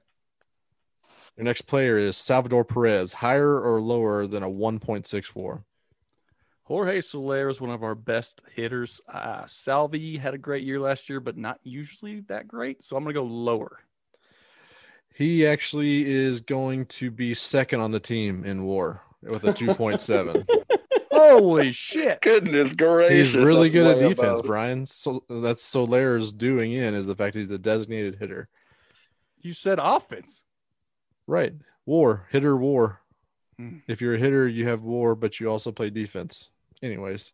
Your 1.38 1.46
next 1.46 1.62
player 1.64 1.98
is 1.98 2.18
Salvador 2.18 2.66
Perez, 2.66 3.14
higher 3.14 3.60
or 3.60 3.82
lower 3.82 4.28
than 4.28 4.44
a 4.44 4.50
1.6 4.50 5.36
war. 5.36 5.64
Jorge 6.64 7.02
Soler 7.02 7.50
is 7.50 7.60
one 7.60 7.70
of 7.70 7.84
our 7.84 7.96
best 7.96 8.44
hitters. 8.56 9.02
Uh, 9.08 9.46
Salvi 9.46 10.18
had 10.18 10.34
a 10.34 10.38
great 10.38 10.64
year 10.64 10.80
last 10.80 11.10
year, 11.10 11.20
but 11.20 11.38
not 11.38 11.60
usually 11.64 12.22
that 12.22 12.48
great. 12.48 12.84
So 12.84 12.96
I'm 12.96 13.04
going 13.04 13.14
to 13.14 13.20
go 13.20 13.26
lower. 13.26 13.80
He 15.14 15.46
actually 15.46 16.10
is 16.10 16.42
going 16.42 16.86
to 16.86 17.12
be 17.12 17.34
second 17.34 17.82
on 17.82 17.92
the 17.92 18.00
team 18.00 18.46
in 18.46 18.64
war 18.64 19.02
with 19.22 19.44
a 19.44 19.48
2.7. 19.48 20.48
Holy 21.22 21.72
shit. 21.72 22.22
Goodness 22.22 22.74
gracious. 22.76 23.34
he's 23.34 23.36
really 23.36 23.70
that's 23.70 23.74
good 23.74 23.88
at 23.88 24.00
defense, 24.10 24.40
above. 24.40 24.46
Brian. 24.46 24.86
So 24.86 25.24
that's 25.30 25.64
Soler's 25.64 26.32
doing 26.34 26.72
in 26.74 26.94
is 26.96 27.08
the 27.08 27.16
fact 27.16 27.36
he's 27.36 27.52
a 27.52 27.58
designated 27.58 28.18
hitter. 28.20 28.48
You 29.42 29.54
said 29.54 29.80
offense. 29.82 30.44
Right. 31.28 31.54
War, 31.86 32.28
hitter 32.32 32.56
war. 32.58 33.02
Hmm. 33.58 33.78
If 33.88 34.02
you're 34.02 34.16
a 34.16 34.20
hitter, 34.20 34.48
you 34.48 34.68
have 34.68 34.82
war, 34.82 35.16
but 35.16 35.40
you 35.40 35.50
also 35.50 35.72
play 35.72 35.90
defense. 35.90 36.50
Anyways, 36.84 37.32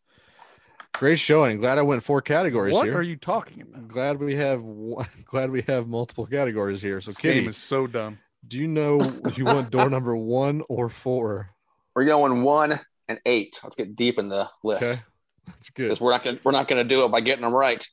great 0.93 1.19
showing. 1.19 1.59
Glad 1.59 1.77
I 1.77 1.81
went 1.83 2.03
four 2.03 2.21
categories 2.21 2.73
What 2.73 2.85
here. 2.87 2.97
are 2.97 3.01
you 3.01 3.15
talking 3.15 3.61
about? 3.61 3.87
glad 3.87 4.19
we 4.19 4.35
have 4.35 4.63
one, 4.63 5.07
glad 5.25 5.51
we 5.51 5.61
have 5.63 5.87
multiple 5.87 6.25
categories 6.25 6.81
here. 6.81 6.99
So 7.01 7.11
This 7.11 7.17
Kitty, 7.17 7.39
game 7.41 7.49
is 7.49 7.57
so 7.57 7.87
dumb. 7.87 8.19
do 8.47 8.57
you 8.57 8.67
know 8.67 8.99
if 9.25 9.37
you 9.37 9.45
want 9.45 9.69
door 9.71 9.89
number 9.89 10.15
one 10.15 10.61
or 10.69 10.89
four? 10.89 11.49
We're 11.95 12.05
going 12.05 12.43
one 12.43 12.79
and 13.09 13.19
eight. 13.25 13.59
Let's 13.63 13.75
get 13.75 13.95
deep 13.95 14.19
in 14.19 14.29
the 14.29 14.49
list. 14.63 14.83
Okay. 14.83 15.01
That's 15.45 15.69
good. 15.69 15.83
Because 15.83 16.01
we're 16.01 16.11
not 16.11 16.23
gonna 16.23 16.39
we're 16.43 16.51
not 16.51 16.67
gonna 16.67 16.83
do 16.83 17.05
it 17.05 17.11
by 17.11 17.21
getting 17.21 17.43
them 17.43 17.55
right. 17.55 17.85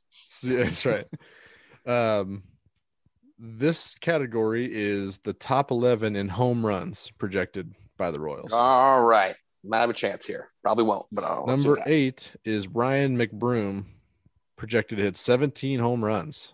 Yeah, 0.43 0.63
that's 0.63 0.85
right. 0.85 1.05
Um, 1.85 2.43
this 3.37 3.95
category 3.95 4.69
is 4.71 5.19
the 5.19 5.33
top 5.33 5.71
11 5.71 6.15
in 6.15 6.29
home 6.29 6.65
runs 6.65 7.11
projected 7.17 7.73
by 7.97 8.11
the 8.11 8.19
Royals. 8.19 8.51
All 8.51 9.03
right. 9.03 9.35
Might 9.63 9.79
have 9.79 9.89
a 9.89 9.93
chance 9.93 10.25
here. 10.25 10.49
Probably 10.63 10.83
won't, 10.83 11.05
but 11.11 11.23
I'll 11.23 11.45
let's 11.47 11.61
see 11.61 11.67
Number 11.67 11.83
eight 11.87 12.31
is 12.43 12.67
Ryan 12.67 13.17
McBroom, 13.17 13.85
projected 14.57 14.97
to 14.97 15.03
hit 15.03 15.17
17 15.17 15.79
home 15.79 16.03
runs. 16.03 16.53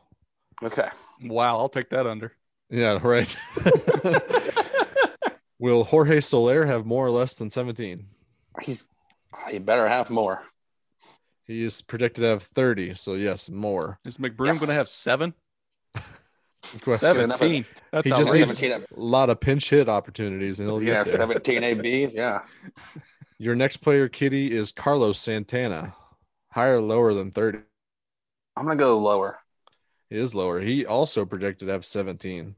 Okay. 0.64 0.88
Wow. 1.24 1.57
I'll 1.57 1.70
take 1.70 1.89
that 1.89 2.07
under. 2.07 2.34
Yeah, 2.70 2.99
right. 3.01 3.36
Will 5.59 5.84
Jorge 5.84 6.22
Soler 6.22 6.66
have 6.66 6.86
more 6.86 7.05
or 7.05 7.12
less 7.12 7.34
than 7.34 7.49
17? 7.49 8.07
He's 8.62 8.86
he 9.49 9.60
better 9.60 9.88
have 9.88 10.10
more. 10.10 10.43
He 11.45 11.64
is 11.64 11.82
projected 11.82 12.22
to 12.24 12.28
have 12.30 12.43
30. 12.43 12.95
So, 12.95 13.14
yes, 13.16 13.49
more. 13.49 13.99
Is 14.06 14.18
McBroom 14.18 14.47
Yes. 14.47 14.60
going 14.60 14.68
to 14.70 14.74
have 14.74 14.88
seven? 14.88 15.34
Question. 15.93 16.97
Seventeen. 16.97 17.66
That's 17.91 18.04
He 18.06 18.10
just 18.12 18.30
outrageous. 18.30 18.49
needs 18.49 18.60
17 18.60 18.86
a 18.95 18.99
lot 19.02 19.30
of 19.30 19.39
pinch 19.39 19.70
hit 19.70 19.89
opportunities, 19.89 20.60
and 20.60 20.70
he'll 20.70 20.80
You 20.80 20.88
get 20.93 21.08
17 21.08 21.64
ABs. 21.64 22.14
Yeah. 22.14 22.43
Your 23.39 23.56
next 23.56 23.78
player, 23.78 24.08
Kitty, 24.08 24.56
is 24.56 24.72
Carlos 24.72 25.20
Santana. 25.20 25.95
Higher 26.52 26.78
or 26.78 26.82
lower 26.82 27.14
than 27.14 27.32
30? 27.32 27.60
I'm 28.56 28.66
gonna 28.66 28.76
go 28.78 28.99
lower. 28.99 29.39
He 30.10 30.18
is 30.18 30.36
lower. 30.36 30.60
He 30.60 30.86
also 30.86 31.26
projected 31.26 31.68
to 31.68 31.72
have 31.74 31.86
17. 31.86 32.56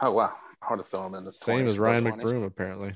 Oh 0.00 0.12
wow. 0.12 0.32
I 0.62 0.70
would 0.70 0.78
have 0.78 0.86
thrown 0.86 1.06
him 1.06 1.14
in 1.16 1.24
the 1.24 1.32
Same 1.32 1.64
20s, 1.64 1.66
as 1.66 1.78
Ryan 1.78 2.04
low 2.04 2.10
20s. 2.12 2.22
McBroom, 2.22 2.46
apparently. 2.46 2.94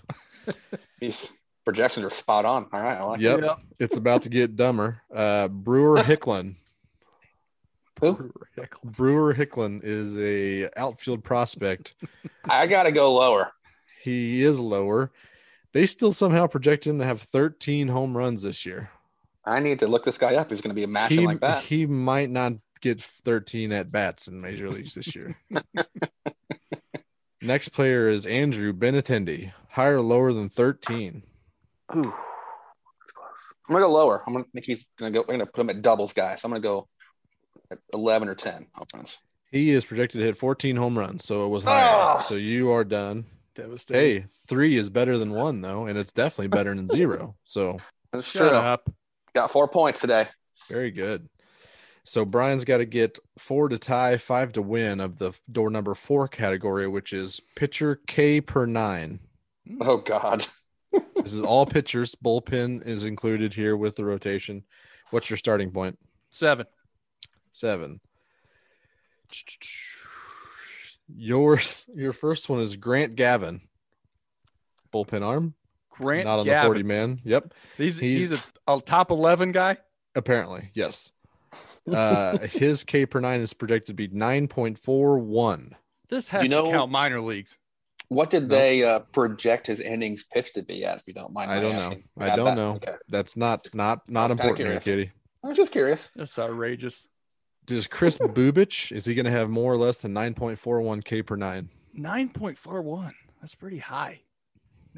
These 1.00 1.32
projections 1.64 2.04
are 2.06 2.10
spot 2.10 2.44
on. 2.44 2.66
All 2.72 2.80
right. 2.82 2.98
I 2.98 3.02
like 3.04 3.20
Yep. 3.20 3.38
it. 3.38 3.44
Yeah. 3.44 3.54
It's 3.80 3.96
about 3.96 4.22
to 4.22 4.28
get 4.28 4.56
dumber. 4.56 5.00
Uh, 5.14 5.48
Brewer 5.48 5.96
Hicklen. 6.02 6.56
Who? 8.00 8.30
Brewer 8.84 9.34
Hicklen 9.34 9.80
is 9.82 10.16
a 10.18 10.68
outfield 10.78 11.22
prospect. 11.24 11.94
I 12.48 12.66
gotta 12.66 12.92
go 12.92 13.12
lower. 13.14 13.52
He 14.02 14.42
is 14.42 14.60
lower. 14.60 15.10
They 15.72 15.86
still 15.86 16.12
somehow 16.12 16.46
project 16.46 16.86
him 16.86 16.98
to 16.98 17.04
have 17.04 17.20
13 17.22 17.88
home 17.88 18.16
runs 18.16 18.42
this 18.42 18.64
year. 18.66 18.90
I 19.44 19.58
need 19.60 19.78
to 19.80 19.86
look 19.86 20.04
this 20.04 20.18
guy 20.18 20.34
up. 20.36 20.50
He's 20.50 20.60
gonna 20.60 20.74
be 20.74 20.84
a 20.84 20.88
mashing 20.88 21.20
He, 21.20 21.26
like 21.26 21.40
that. 21.40 21.64
he 21.64 21.86
might 21.86 22.30
not 22.30 22.52
get 22.80 23.02
13 23.02 23.72
at 23.72 23.90
bats 23.90 24.28
in 24.28 24.40
major 24.40 24.68
leagues 24.70 24.94
this 24.94 25.14
year. 25.16 25.36
Next 27.42 27.70
player 27.70 28.08
is 28.08 28.24
Andrew 28.26 28.72
Benintendi. 28.72 29.52
Higher 29.70 29.96
or 29.98 30.02
lower 30.02 30.32
than 30.32 30.48
13? 30.48 31.22
Ooh, 31.94 32.02
that's 32.02 33.12
close. 33.12 33.54
I'm 33.68 33.74
gonna 33.74 33.84
go 33.86 33.92
lower. 33.92 34.22
I'm 34.26 34.32
gonna 34.32 34.44
think 34.52 34.64
he's 34.66 34.86
gonna 34.98 35.10
go. 35.10 35.20
We're 35.20 35.34
gonna 35.34 35.46
put 35.46 35.60
him 35.62 35.70
at 35.70 35.82
doubles, 35.82 36.12
guys. 36.12 36.44
I'm 36.44 36.50
gonna 36.50 36.60
go 36.60 36.88
at 37.70 37.78
11 37.92 38.28
or 38.28 38.34
10 38.34 38.66
home 38.74 38.86
runs. 38.94 39.18
He 39.50 39.70
is 39.70 39.84
projected 39.84 40.20
to 40.20 40.24
hit 40.26 40.36
14 40.36 40.76
home 40.76 40.98
runs, 40.98 41.24
so 41.24 41.46
it 41.46 41.48
was 41.48 41.64
higher. 41.64 42.18
Oh! 42.18 42.22
So 42.26 42.34
you 42.34 42.70
are 42.72 42.84
done. 42.84 43.26
Devastating. 43.54 44.22
Hey, 44.22 44.26
three 44.48 44.76
is 44.76 44.90
better 44.90 45.16
than 45.16 45.30
one 45.32 45.60
though, 45.60 45.86
and 45.86 45.96
it's 45.98 46.12
definitely 46.12 46.48
better 46.48 46.74
than 46.74 46.88
zero. 46.92 47.36
So 47.44 47.78
That's 48.12 48.28
Shut 48.30 48.48
true. 48.48 48.58
up. 48.58 48.90
Got 49.34 49.50
four 49.50 49.68
points 49.68 50.00
today. 50.00 50.26
very 50.68 50.90
good. 50.90 51.28
So 52.06 52.24
Brian's 52.24 52.64
got 52.64 52.78
to 52.78 52.84
get 52.84 53.18
four 53.38 53.68
to 53.70 53.78
tie, 53.78 54.18
five 54.18 54.52
to 54.54 54.62
win 54.62 55.00
of 55.00 55.18
the 55.18 55.32
door 55.50 55.70
number 55.70 55.94
four 55.94 56.28
category, 56.28 56.86
which 56.86 57.12
is 57.14 57.40
pitcher 57.56 58.00
K 58.06 58.40
per 58.42 58.66
nine. 58.66 59.20
Oh 59.80 59.96
God. 59.98 60.44
This 61.16 61.32
is 61.32 61.42
all 61.42 61.64
pitchers. 61.66 62.14
Bullpen 62.14 62.86
is 62.86 63.04
included 63.04 63.54
here 63.54 63.76
with 63.76 63.96
the 63.96 64.04
rotation. 64.04 64.64
What's 65.10 65.30
your 65.30 65.36
starting 65.36 65.70
point? 65.70 65.98
Seven. 66.30 66.66
Seven. 67.52 68.00
Yours, 71.14 71.86
your 71.94 72.12
first 72.12 72.48
one 72.48 72.60
is 72.60 72.76
Grant 72.76 73.14
Gavin. 73.16 73.62
Bullpen 74.92 75.22
arm, 75.24 75.54
Grant 75.90 76.24
not 76.26 76.38
on 76.40 76.44
Gavin. 76.44 76.62
the 76.62 76.68
40 76.68 76.82
man. 76.84 77.20
Yep. 77.24 77.54
He's, 77.76 77.98
He's- 77.98 78.30
he's, 78.30 78.32
a, 78.32 78.72
a 78.72 78.80
top 78.80 79.10
11 79.10 79.52
guy. 79.52 79.78
Apparently, 80.14 80.70
yes. 80.74 81.10
Uh, 81.86 82.38
his 82.46 82.82
K 82.82 83.04
per 83.04 83.20
nine 83.20 83.42
is 83.42 83.52
projected 83.52 83.88
to 83.88 83.92
be 83.92 84.08
9.41. 84.08 85.72
This 86.08 86.30
has 86.30 86.42
You 86.44 86.48
know- 86.48 86.64
to 86.64 86.70
count 86.70 86.90
minor 86.90 87.20
leagues. 87.20 87.58
What 88.14 88.30
did 88.30 88.42
Nope. 88.44 88.50
they 88.50 88.84
uh, 88.84 89.00
project 89.00 89.66
his 89.66 89.80
innings 89.80 90.24
pitch 90.24 90.52
to 90.54 90.62
be 90.62 90.84
at? 90.84 90.96
If 90.98 91.08
you 91.08 91.14
don't 91.14 91.32
mind, 91.32 91.50
I 91.50 91.60
don't 91.60 91.72
know. 91.72 91.96
I 92.18 92.36
don't 92.36 92.44
that? 92.46 92.56
know. 92.56 92.70
Okay. 92.76 92.94
That's 93.08 93.36
not 93.36 93.68
not 93.74 94.08
not 94.08 94.30
I 94.30 94.34
was 94.34 94.40
kinda 94.40 94.50
important 94.52 94.82
here. 94.84 94.96
Kitty. 94.96 95.12
I 95.42 95.48
was 95.48 95.56
just 95.56 95.72
curious. 95.72 96.10
That's 96.16 96.38
outrageous. 96.38 97.06
Does 97.66 97.86
Kris 97.86 98.18
Bubic 98.18 98.92
is 98.92 99.04
he 99.06 99.14
going 99.14 99.24
to 99.24 99.30
have 99.30 99.48
more 99.48 99.72
or 99.72 99.78
less 99.78 99.96
than 99.98 100.12
9.41 100.12 101.02
K 101.04 101.22
per 101.22 101.34
nine? 101.36 101.70
9.41. 101.98 103.12
That's 103.40 103.54
pretty 103.54 103.78
high. 103.78 104.20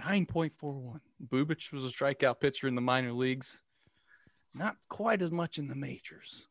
9.41. 0.00 1.00
Bubic 1.28 1.72
was 1.72 1.84
a 1.84 1.88
strikeout 1.88 2.40
pitcher 2.40 2.66
in 2.66 2.74
the 2.74 2.80
minor 2.80 3.12
leagues. 3.12 3.62
Not 4.54 4.76
quite 4.88 5.22
as 5.22 5.30
much 5.30 5.58
in 5.58 5.68
the 5.68 5.74
majors. 5.76 6.46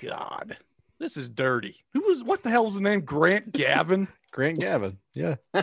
God, 0.00 0.58
this 1.00 1.16
is 1.16 1.28
dirty. 1.28 1.84
Who 1.92 2.02
was 2.02 2.22
what 2.22 2.42
the 2.42 2.50
hell 2.50 2.64
was 2.64 2.74
the 2.74 2.80
name? 2.80 3.00
Grant 3.00 3.52
Gavin? 3.52 4.08
Grant 4.32 4.60
Gavin. 4.60 4.98
Yeah. 5.14 5.36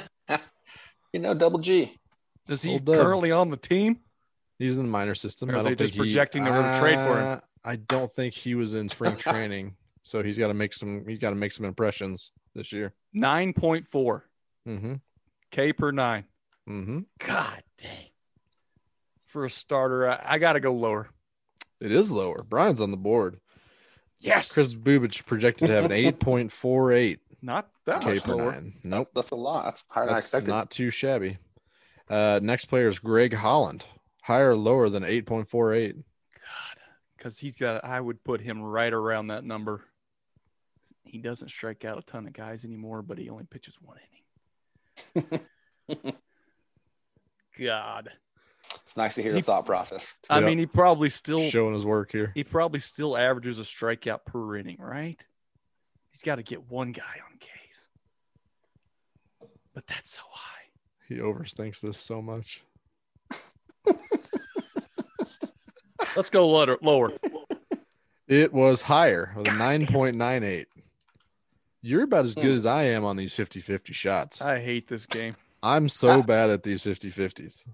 You 1.13 1.21
know, 1.21 1.33
double 1.33 1.59
G. 1.59 1.93
Is 2.49 2.61
he 2.61 2.73
Old 2.73 2.83
Dub. 2.83 2.95
currently 2.95 3.31
on 3.31 3.49
the 3.49 3.55
team? 3.55 3.99
He's 4.59 4.75
in 4.75 4.83
the 4.83 4.89
minor 4.89 5.15
system. 5.15 5.49
Or 5.49 5.53
I 5.53 5.55
are 5.55 5.63
don't 5.63 5.71
they 5.71 5.75
think 5.77 5.91
just 5.91 5.97
projecting 5.97 6.43
they're 6.43 6.61
gonna 6.61 6.77
trade 6.77 6.97
for 6.97 7.17
him? 7.21 7.41
I 7.63 7.77
don't 7.77 8.11
think 8.11 8.33
he 8.33 8.53
was 8.53 8.73
in 8.73 8.89
spring 8.89 9.15
training, 9.15 9.77
so 10.03 10.21
he's 10.21 10.37
got 10.37 10.47
to 10.47 10.53
make 10.53 10.73
some. 10.73 11.05
He's 11.07 11.19
got 11.19 11.29
to 11.29 11.37
make 11.37 11.53
some 11.53 11.65
impressions 11.65 12.31
this 12.53 12.73
year. 12.73 12.93
9.4 13.15 14.21
Mm-hmm. 14.67 14.93
K 15.51 15.71
per 15.71 15.91
nine. 15.91 16.25
Mm-hmm. 16.67 16.99
God 17.19 17.63
dang. 17.81 18.09
For 19.27 19.45
a 19.45 19.49
starter, 19.49 20.09
I, 20.09 20.21
I 20.25 20.37
got 20.37 20.53
to 20.53 20.59
go 20.59 20.73
lower. 20.73 21.07
It 21.79 21.93
is 21.93 22.11
lower. 22.11 22.43
Brian's 22.43 22.81
on 22.81 22.91
the 22.91 22.97
board. 22.97 23.39
Yes. 24.25 24.51
Kris 24.51 24.73
Bubic 24.73 25.25
projected 25.25 25.67
to 25.67 25.73
have 25.73 25.85
an 25.85 25.91
eight 25.93 26.19
point 26.19 26.51
four 26.51 26.91
eight 26.91 27.19
Not 27.41 27.69
that 27.85 28.01
K 28.01 28.15
much 28.15 28.23
per 28.23 28.35
lower. 28.35 28.51
nine. 28.53 28.73
Nope, 28.83 29.09
That's 29.13 29.31
a 29.31 29.35
lot. 29.35 29.65
That's 29.65 29.85
higher 29.89 30.05
than 30.07 30.15
I 30.15 30.17
expected. 30.17 30.49
not 30.49 30.71
too 30.71 30.89
shabby. 30.89 31.37
Uh, 32.09 32.39
next 32.41 32.65
player 32.65 32.87
is 32.87 32.99
Greg 32.99 33.33
Holland. 33.33 33.85
Higher 34.23 34.51
or 34.51 34.55
lower 34.57 34.89
than 34.89 35.03
eight 35.03 35.25
point 35.27 35.47
four 35.49 35.73
eight. 35.73 35.95
God, 35.95 36.77
because 37.17 37.37
he's 37.39 37.57
got. 37.57 37.83
I 37.85 38.01
would 38.01 38.23
put 38.23 38.41
him 38.41 38.61
right 38.61 38.91
around 38.91 39.27
that 39.27 39.43
number. 39.43 39.83
He 41.03 41.19
doesn't 41.19 41.49
strike 41.49 41.85
out 41.85 41.99
a 41.99 42.01
ton 42.01 42.25
of 42.25 42.33
guys 42.33 42.65
anymore, 42.65 43.03
but 43.03 43.19
he 43.19 43.29
only 43.29 43.43
pitches 43.45 43.77
one 43.79 43.97
inning. 45.15 45.39
God, 47.59 48.09
it's 48.83 48.97
nice 48.97 49.15
to 49.15 49.21
hear 49.23 49.33
He- 49.33 49.39
the 49.39 49.45
thought 49.45 49.65
process. 49.65 50.17
I 50.29 50.39
Yep. 50.39 50.47
mean, 50.47 50.57
he 50.57 50.65
probably 50.65 51.09
still 51.09 51.49
Showing 51.49 51.73
his 51.73 51.85
work 51.85 52.11
here. 52.11 52.31
he 52.35 52.43
probably 52.43 52.79
still 52.79 53.17
averages 53.17 53.59
a 53.59 53.63
strikeout 53.63 54.25
per 54.25 54.55
inning, 54.57 54.77
right? 54.79 55.23
He's 56.11 56.21
got 56.21 56.35
to 56.35 56.43
get 56.43 56.69
one 56.69 56.91
guy 56.93 57.19
on 57.29 57.37
K's, 57.39 57.87
but 59.73 59.85
that's 59.87 60.11
so 60.11 60.21
high. 60.29 60.69
He 61.09 61.15
overthinks 61.15 61.81
this 61.81 61.97
so 61.99 62.21
much. 62.21 62.63
Let's 66.15 66.29
go 66.29 66.47
lower. 66.49 66.77
Lower. 66.81 67.11
It 68.27 68.53
was 68.53 68.83
higher 68.83 69.33
with 69.35 69.47
a 69.47 69.51
9.98. 69.51 70.67
You're 71.81 72.03
about 72.03 72.25
as 72.25 72.33
good 72.33 72.45
Hmm. 72.45 72.55
as 72.55 72.65
I 72.65 72.83
am 72.83 73.03
on 73.03 73.17
these 73.17 73.33
50 73.33 73.59
50 73.59 73.93
shots. 73.93 74.41
I 74.41 74.59
hate 74.59 74.87
this 74.87 75.05
game, 75.05 75.33
I'm 75.61 75.89
so 75.89 76.23
bad 76.23 76.49
at 76.49 76.63
these 76.63 76.81
50 76.83 77.11
50s. 77.11 77.67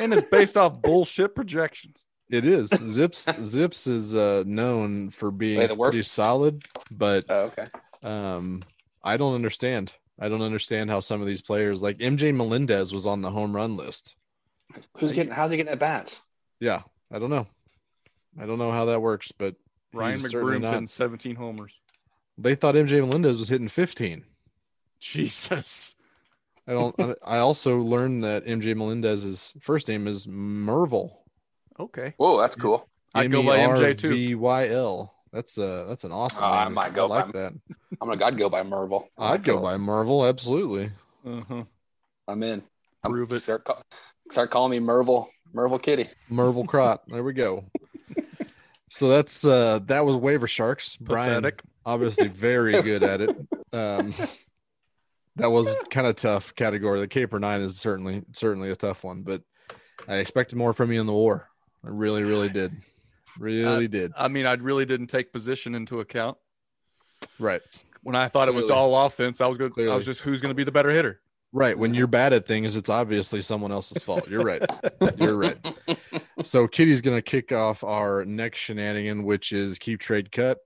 And 0.00 0.12
it's 0.12 0.28
based 0.28 0.56
off 0.56 0.80
bullshit 0.82 1.34
projections. 1.34 2.04
It 2.28 2.44
is. 2.44 2.70
ZiPS 2.70 3.34
ZiPS 3.38 3.88
is 3.88 4.16
uh, 4.16 4.42
known 4.46 5.10
for 5.10 5.30
being 5.30 5.58
Wait, 5.58 5.68
the 5.68 5.74
worst? 5.76 5.92
pretty 5.92 6.04
solid, 6.04 6.62
but 6.90 7.24
Oh, 7.28 7.44
okay. 7.52 7.66
um, 8.02 8.62
I 9.04 9.16
don't 9.16 9.34
understand. 9.34 9.92
I 10.18 10.28
don't 10.28 10.42
understand 10.42 10.90
how 10.90 11.00
some 11.00 11.20
of 11.20 11.26
these 11.26 11.40
players, 11.42 11.82
like 11.82 11.98
MJ 11.98 12.34
Melendez, 12.34 12.92
was 12.92 13.06
on 13.06 13.22
the 13.22 13.30
home 13.30 13.54
run 13.54 13.76
list. 13.76 14.16
Who's 14.98 15.12
getting? 15.12 15.32
How's 15.32 15.50
he 15.50 15.56
getting 15.56 15.72
at 15.72 15.78
bats? 15.78 16.22
Yeah, 16.58 16.82
I 17.12 17.18
don't 17.18 17.30
know. 17.30 17.46
I 18.40 18.46
don't 18.46 18.58
know 18.58 18.72
how 18.72 18.86
that 18.86 19.00
works, 19.02 19.30
but 19.30 19.54
Ryan 19.92 20.18
he's 20.18 20.32
McBroom's 20.32 20.62
not. 20.62 20.72
hitting 20.72 20.86
17 20.86 21.36
homers. 21.36 21.78
They 22.38 22.54
thought 22.54 22.74
MJ 22.74 23.00
Melendez 23.06 23.38
was 23.38 23.48
hitting 23.50 23.68
15. 23.68 24.24
Jesus. 25.00 25.94
I 26.68 26.72
don't. 26.72 26.98
I- 27.00 27.36
I 27.36 27.38
also 27.38 27.78
learned 27.78 28.24
that 28.24 28.44
MJ 28.46 28.74
Melendez's 28.76 29.54
first 29.60 29.88
name 29.88 30.06
is 30.06 30.26
Mervyl. 30.26 31.10
Okay. 31.78 32.14
Whoa, 32.16 32.38
that's 32.40 32.56
cool. 32.56 32.88
I'd 33.14 33.30
go 33.30 33.42
by 33.42 33.58
MJ 33.58 33.96
too. 33.96 34.08
M-E-R-V-Y-L. 34.08 35.12
That's 35.32 35.58
a 35.58 35.84
that's 35.88 36.04
an 36.04 36.12
awesome. 36.12 36.44
Oh, 36.44 36.48
I 36.50 36.68
might 36.68 36.94
go 36.94 37.06
like 37.06 37.26
by- 37.26 37.32
that. 37.40 37.52
I'm 38.00 38.08
gonna. 38.08 38.24
I'd 38.24 38.38
go 38.38 38.48
by 38.48 38.62
Mervyl. 38.62 39.04
I'd 39.18 39.42
go 39.44 39.60
by 39.60 39.76
Mervyl. 39.76 40.28
Absolutely. 40.28 40.90
Uh-huh. 41.26 41.64
I'm 42.28 42.42
in. 42.42 42.62
I'm- 43.04 43.12
Prove 43.12 43.30
it. 43.32 43.40
Start, 43.40 43.66
start 44.30 44.50
calling 44.50 44.70
me 44.80 44.84
Mervyl. 44.86 45.26
Mervyl 45.54 45.80
Kitty. 45.80 46.06
Mervyl 46.30 46.66
Crot. 46.66 47.02
There 47.08 47.22
we 47.22 47.32
go. 47.32 47.64
So 48.90 49.08
that's 49.10 49.44
uh 49.44 49.80
that 49.86 50.04
was 50.06 50.16
waiver 50.16 50.46
sharks. 50.48 50.96
Brian 50.96 51.42
Pathetic. 51.42 51.62
obviously 51.84 52.28
very 52.28 52.80
good 52.82 53.02
at 53.04 53.20
it. 53.20 53.36
Um 53.72 54.14
that 55.36 55.50
was 55.50 55.74
kind 55.90 56.06
of 56.06 56.16
tough 56.16 56.54
category. 56.54 57.00
The 57.00 57.08
K 57.08 57.26
per 57.26 57.38
nine 57.38 57.60
is 57.60 57.78
certainly 57.78 58.24
certainly 58.34 58.70
a 58.70 58.76
tough 58.76 59.04
one, 59.04 59.22
but 59.22 59.42
I 60.08 60.16
expected 60.16 60.56
more 60.56 60.72
from 60.72 60.92
you 60.92 61.00
in 61.00 61.06
the 61.06 61.12
war. 61.12 61.48
I 61.84 61.88
really, 61.88 62.22
really 62.22 62.48
did. 62.48 62.72
Really 63.38 63.86
did. 63.86 64.12
I 64.16 64.28
mean, 64.28 64.46
I 64.46 64.54
really 64.54 64.86
didn't 64.86 65.08
take 65.08 65.30
position 65.30 65.74
into 65.74 66.00
account. 66.00 66.38
Right. 67.38 67.60
When 68.02 68.16
I 68.16 68.28
thought 68.28 68.48
it 68.48 68.54
was 68.54 68.70
all 68.70 69.04
offense, 69.04 69.42
I 69.42 69.46
was 69.46 69.58
good. 69.58 69.72
I 69.78 69.94
was 69.94 70.06
just 70.06 70.22
who's 70.22 70.40
going 70.40 70.52
to 70.52 70.54
be 70.54 70.64
the 70.64 70.72
better 70.72 70.88
hitter. 70.88 71.20
Right. 71.52 71.76
When 71.76 71.92
you're 71.92 72.06
bad 72.06 72.32
at 72.32 72.46
things, 72.46 72.76
it's 72.76 72.88
obviously 72.88 73.42
someone 73.42 73.72
else's 73.72 74.02
fault. 74.02 74.26
You're 74.28 74.42
right. 74.42 74.62
You're 75.18 75.36
right. 75.36 75.58
So 76.44 76.66
Kitty's 76.66 77.00
gonna 77.00 77.22
kick 77.22 77.52
off 77.52 77.82
our 77.82 78.24
next 78.24 78.58
shenanigan, 78.58 79.24
which 79.24 79.52
is 79.52 79.78
keep 79.78 80.00
trade 80.00 80.32
cut. 80.32 80.58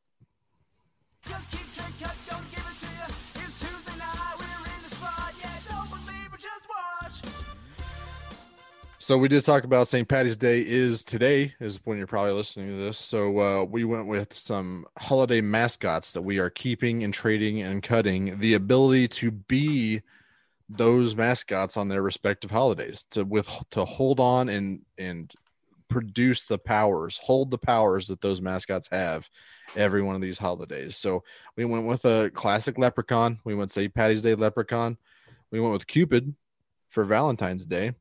So 9.11 9.19
we 9.19 9.27
did 9.27 9.43
talk 9.45 9.65
about 9.65 9.89
St. 9.89 10.07
Patty's 10.07 10.37
Day 10.37 10.61
is 10.61 11.05
today, 11.05 11.57
is 11.59 11.81
when 11.83 11.99
you're 11.99 12.07
probably 12.07 12.31
listening 12.31 12.69
to 12.69 12.77
this. 12.77 12.97
So 12.97 13.41
uh, 13.41 13.65
we 13.65 13.83
went 13.83 14.07
with 14.07 14.33
some 14.33 14.87
holiday 14.97 15.41
mascots 15.41 16.13
that 16.13 16.23
we 16.23 16.39
are 16.39 16.49
keeping 16.49 17.03
and 17.03 17.13
trading 17.13 17.61
and 17.61 17.83
cutting 17.83 18.39
the 18.39 18.55
ability 18.55 19.09
to 19.09 19.33
be 19.33 20.03
those 20.69 21.17
mascots 21.17 21.77
on 21.77 21.89
their 21.89 22.03
respective 22.03 22.53
holidays 22.53 23.05
to 23.11 23.25
with 23.25 23.49
to 23.73 23.85
hold 23.85 24.21
on 24.21 24.49
and 24.49 24.83
and 24.97 25.35
produce 25.89 26.45
the 26.45 26.59
powers, 26.59 27.19
hold 27.21 27.51
the 27.51 27.59
powers 27.59 28.07
that 28.07 28.21
those 28.21 28.41
mascots 28.41 28.89
have 28.93 29.29
every 29.75 30.03
one 30.03 30.15
of 30.15 30.23
these 30.23 30.39
holidays. 30.39 30.97
So 30.97 31.25
we 31.57 31.65
went 31.65 31.89
with 31.89 32.05
a 32.05 32.31
classic 32.33 32.79
leprechaun. 32.79 33.41
We 33.43 33.57
went 33.57 33.73
St. 33.73 33.93
Patty's 33.93 34.23
Day 34.23 34.37
leprechaun. 34.37 34.99
We 35.51 35.59
went 35.59 35.73
with 35.73 35.89
Cupid 35.89 36.33
for 36.91 37.03
Valentine's 37.03 37.67
Day. 37.67 37.95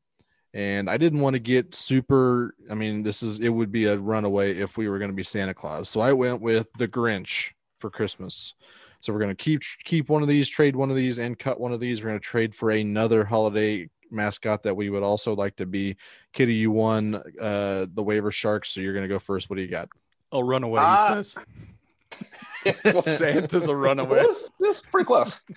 And 0.52 0.90
I 0.90 0.96
didn't 0.96 1.20
want 1.20 1.34
to 1.34 1.40
get 1.40 1.74
super. 1.74 2.54
I 2.70 2.74
mean, 2.74 3.02
this 3.04 3.22
is 3.22 3.38
it 3.38 3.50
would 3.50 3.70
be 3.70 3.84
a 3.84 3.96
runaway 3.96 4.56
if 4.56 4.76
we 4.76 4.88
were 4.88 4.98
going 4.98 5.10
to 5.10 5.16
be 5.16 5.22
Santa 5.22 5.54
Claus. 5.54 5.88
So 5.88 6.00
I 6.00 6.12
went 6.12 6.40
with 6.40 6.66
the 6.76 6.88
Grinch 6.88 7.50
for 7.78 7.88
Christmas. 7.90 8.54
So 9.00 9.12
we're 9.12 9.20
going 9.20 9.34
to 9.34 9.42
keep 9.44 9.62
keep 9.84 10.08
one 10.08 10.22
of 10.22 10.28
these, 10.28 10.48
trade 10.48 10.74
one 10.74 10.90
of 10.90 10.96
these, 10.96 11.18
and 11.18 11.38
cut 11.38 11.60
one 11.60 11.72
of 11.72 11.80
these. 11.80 12.02
We're 12.02 12.08
going 12.10 12.20
to 12.20 12.24
trade 12.26 12.54
for 12.54 12.70
another 12.70 13.24
holiday 13.24 13.88
mascot 14.10 14.64
that 14.64 14.74
we 14.76 14.90
would 14.90 15.04
also 15.04 15.34
like 15.36 15.56
to 15.56 15.66
be. 15.66 15.96
Kitty, 16.32 16.54
you 16.54 16.72
won 16.72 17.14
uh, 17.40 17.86
the 17.94 18.02
waiver 18.02 18.32
sharks, 18.32 18.70
so 18.74 18.80
you're 18.80 18.92
going 18.92 19.04
to 19.04 19.08
go 19.08 19.20
first. 19.20 19.48
What 19.48 19.56
do 19.56 19.62
you 19.62 19.68
got? 19.68 19.88
Oh, 20.32 20.40
runaway, 20.40 20.80
Ah. 20.82 21.08
he 21.08 21.22
says. 21.22 21.38
Santa's 22.80 23.68
a 23.68 23.74
runaway. 23.76 24.20
It 24.20 24.26
was, 24.60 24.82
pretty 24.90 25.06
close. 25.06 25.40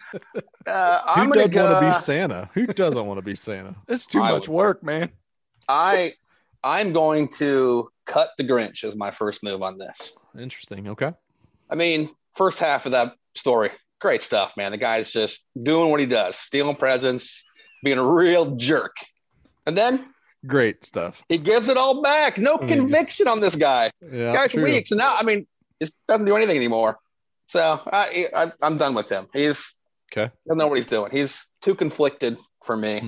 Uh, 0.66 1.02
Who 1.16 1.22
I'm 1.22 1.28
gonna 1.30 1.48
doesn't 1.48 1.52
go. 1.52 1.72
want 1.74 1.86
to 1.86 1.92
be 1.92 1.98
Santa? 1.98 2.50
Who 2.54 2.66
doesn't 2.68 3.06
want 3.06 3.18
to 3.18 3.22
be 3.22 3.36
Santa? 3.36 3.76
It's 3.90 4.06
too 4.06 4.22
I 4.22 4.32
much 4.32 4.48
would- 4.48 4.56
work, 4.56 4.84
man. 4.84 5.10
I 5.68 6.14
I'm 6.64 6.94
going 6.94 7.28
to 7.40 7.90
cut 8.06 8.30
the 8.38 8.46
Grinch 8.46 8.86
as 8.86 8.96
my 8.96 9.12
first 9.12 9.44
move 9.44 9.62
on 9.62 9.78
this. 9.78 10.16
Interesting. 10.40 10.88
Okay. 10.88 11.12
I 11.70 11.76
mean, 11.76 12.10
first 12.36 12.60
half 12.60 12.86
of 12.86 12.94
that 12.94 13.16
story, 13.36 13.72
great 14.00 14.22
stuff, 14.24 14.56
man. 14.56 14.72
The 14.72 14.78
guy's 14.78 15.12
just 15.12 15.46
doing 15.62 15.92
what 15.92 16.00
he 16.00 16.06
does, 16.06 16.38
stealing 16.38 16.78
presents, 16.78 17.44
being 17.84 17.98
a 17.98 18.06
real 18.06 18.56
jerk. 18.56 18.96
And 19.66 19.76
then 19.76 20.06
Great 20.48 20.86
stuff. 20.86 21.22
he 21.28 21.38
gives 21.38 21.68
it 21.68 21.76
all 21.76 22.02
back. 22.02 22.38
No 22.38 22.58
Mm. 22.58 22.68
conviction 22.70 23.28
on 23.28 23.42
this 23.42 23.58
guy. 23.58 23.92
Yeah. 24.12 24.32
guy's 24.32 24.52
true. 24.54 24.64
weak. 24.64 24.88
So 24.88 24.96
now, 24.96 25.14
I 25.20 25.24
mean, 25.24 25.46
just 25.82 25.96
doesn't 26.08 26.26
do 26.26 26.36
anything 26.36 26.58
anymore. 26.58 26.98
So 27.48 27.80
I, 27.92 28.28
I 28.36 28.52
I'm 28.62 28.78
done 28.78 28.94
with 28.96 29.10
him. 29.10 29.28
He's 29.34 29.76
Okay. 30.12 30.32
doesn't 30.48 30.58
know 30.60 30.68
what 30.68 30.78
he's 30.78 30.86
doing. 30.86 31.12
He's 31.12 31.48
too 31.62 31.74
conflicted 31.76 32.38
for 32.64 32.78
me. 32.78 33.00
Hmm. 33.00 33.08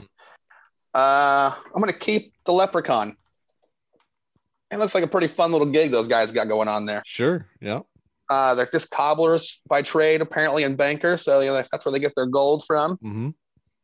Uh, 0.94 1.54
I'm 1.74 1.80
gonna 1.82 1.94
keep 1.94 2.34
the 2.46 2.52
leprechaun. 2.54 3.16
It 4.72 4.78
looks 4.78 4.96
like 4.96 5.04
a 5.04 5.08
pretty 5.08 5.28
fun 5.28 5.52
little 5.52 5.68
gig 5.68 5.92
those 5.92 6.08
guys 6.08 6.32
got 6.32 6.48
going 6.48 6.68
on 6.68 6.86
there. 6.86 7.04
Sure. 7.06 7.48
Yeah. 7.62 7.82
Uh, 8.30 8.56
they're 8.56 8.70
just 8.72 8.90
cobblers 8.90 9.62
by 9.68 9.84
trade, 9.84 10.22
apparently, 10.22 10.64
and 10.64 10.78
bankers. 10.78 11.22
So 11.22 11.42
you 11.42 11.48
know 11.48 11.54
that's 11.72 11.86
where 11.86 11.92
they 11.92 12.00
get 12.00 12.14
their 12.16 12.26
gold 12.26 12.64
from. 12.66 12.94
Mm-hmm. 12.98 13.30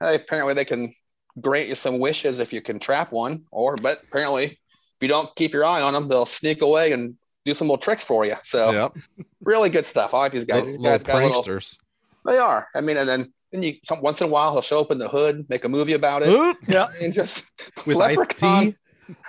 Uh, 0.02 0.14
apparently, 0.16 0.54
they 0.56 0.66
can 0.66 0.92
grant 1.40 1.70
you 1.70 1.76
some 1.76 2.00
wishes 2.00 2.40
if 2.40 2.52
you 2.52 2.60
can 2.62 2.80
trap 2.80 3.12
one. 3.12 3.46
Or, 3.52 3.76
but 3.76 4.00
apparently, 4.10 4.46
if 4.46 4.58
you 5.02 5.08
don't 5.08 5.34
keep 5.36 5.54
your 5.54 5.64
eye 5.64 5.82
on 5.82 5.94
them, 5.94 6.08
they'll 6.08 6.26
sneak 6.26 6.64
away 6.64 6.92
and 6.92 7.16
do 7.46 7.54
some 7.54 7.68
little 7.68 7.78
tricks 7.78 8.04
for 8.04 8.26
you. 8.26 8.36
So 8.44 8.72
Yep. 8.72 8.98
really 9.44 9.70
good 9.70 9.86
stuff. 9.86 10.14
I 10.14 10.20
like 10.20 10.32
these 10.32 10.46
guys. 10.46 10.66
These 10.66 10.78
Little, 10.78 10.92
guys 10.98 11.04
got 11.04 11.22
a 11.22 11.26
little. 11.28 11.44
pranksters. 11.44 11.78
They 12.26 12.38
are. 12.38 12.68
I 12.76 12.82
mean, 12.82 12.98
and 12.98 13.08
then 13.10 13.34
then 13.52 13.64
you 13.64 13.74
some 13.84 14.02
once 14.02 14.22
in 14.22 14.28
a 14.28 14.30
while 14.32 14.52
he'll 14.54 14.62
show 14.62 14.80
up 14.80 14.92
in 14.92 14.98
the 14.98 15.10
hood, 15.10 15.46
make 15.50 15.66
a 15.66 15.70
movie 15.70 15.94
about 15.94 16.22
it, 16.24 16.30
Oop, 16.30 16.58
yeah. 16.68 16.88
and 17.02 17.14
just 17.14 17.52
With 17.88 17.98
leprechaun. 17.98 18.68
IT? 18.68 18.76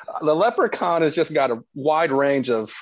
Uh, 0.09 0.25
the 0.25 0.35
leprechaun 0.35 1.03
has 1.03 1.15
just 1.15 1.33
got 1.35 1.51
a 1.51 1.63
wide 1.75 2.11
range 2.13 2.51
of 2.51 2.73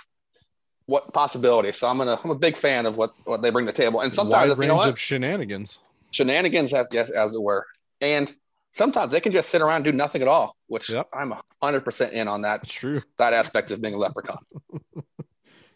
what 0.87 1.15
possibilities. 1.15 1.77
So 1.79 1.89
I'm 1.89 1.97
gonna 1.99 2.19
I'm 2.23 2.31
a 2.31 2.35
big 2.35 2.57
fan 2.57 2.85
of 2.87 2.97
what 2.97 3.13
what 3.25 3.41
they 3.43 3.51
bring 3.51 3.67
to 3.67 3.73
the 3.73 3.77
table. 3.77 4.01
And 4.01 4.13
sometimes 4.13 4.49
Wide 4.49 4.51
if, 4.51 4.57
you 4.57 4.61
range 4.63 4.69
know 4.69 4.77
what 4.77 4.89
of 4.89 4.99
shenanigans. 5.01 5.79
shenanigans 6.11 6.73
as 6.75 6.89
yes 6.93 7.11
as 7.11 7.35
it 7.35 7.41
were, 7.41 7.67
and 8.01 8.31
sometimes 8.73 9.13
they 9.13 9.21
can 9.21 9.33
just 9.33 9.49
sit 9.51 9.61
around 9.63 9.77
and 9.77 9.85
do 9.85 9.93
nothing 9.93 10.23
at 10.23 10.29
all, 10.29 10.57
which 10.67 10.91
Yep. 10.91 11.09
I'm 11.13 11.35
hundred 11.63 11.81
percent 11.85 12.13
in 12.13 12.29
on 12.29 12.43
that 12.43 12.63
That's 12.63 12.73
true. 12.73 13.01
that 13.19 13.33
aspect 13.33 13.71
of 13.71 13.81
being 13.83 13.95
a 13.95 13.99
leprechaun. 13.99 14.39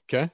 Okay. 0.08 0.30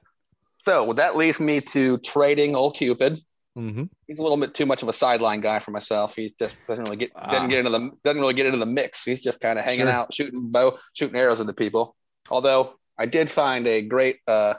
So 0.65 0.83
well, 0.83 0.95
that 0.95 1.15
leads 1.15 1.39
me 1.39 1.61
to 1.61 1.97
trading 1.99 2.55
old 2.55 2.75
Cupid. 2.75 3.19
Mm-hmm. 3.57 3.83
He's 4.07 4.19
a 4.19 4.21
little 4.21 4.37
bit 4.37 4.53
too 4.53 4.65
much 4.65 4.83
of 4.83 4.89
a 4.89 4.93
sideline 4.93 5.39
guy 5.41 5.59
for 5.59 5.71
myself. 5.71 6.15
He 6.15 6.29
just 6.37 6.65
doesn't 6.67 6.83
really 6.83 6.97
get 6.97 7.11
Ah. 7.15 7.31
doesn't 7.31 7.49
get 7.49 7.59
into 7.59 7.71
the 7.71 7.91
doesn't 8.03 8.21
really 8.21 8.33
get 8.33 8.45
into 8.45 8.57
the 8.59 8.65
mix. 8.65 9.03
He's 9.05 9.21
just 9.23 9.39
kind 9.39 9.57
of 9.57 9.65
hanging 9.65 9.85
Sure. 9.85 9.89
out, 9.93 10.13
shooting 10.13 10.49
bow, 10.51 10.77
shooting 10.93 11.17
arrows 11.17 11.39
into 11.39 11.53
people. 11.53 11.95
Although 12.29 12.75
I 12.97 13.05
did 13.05 13.29
find 13.29 13.65
a 13.65 13.81
great 13.81 14.17
uh, 14.27 14.55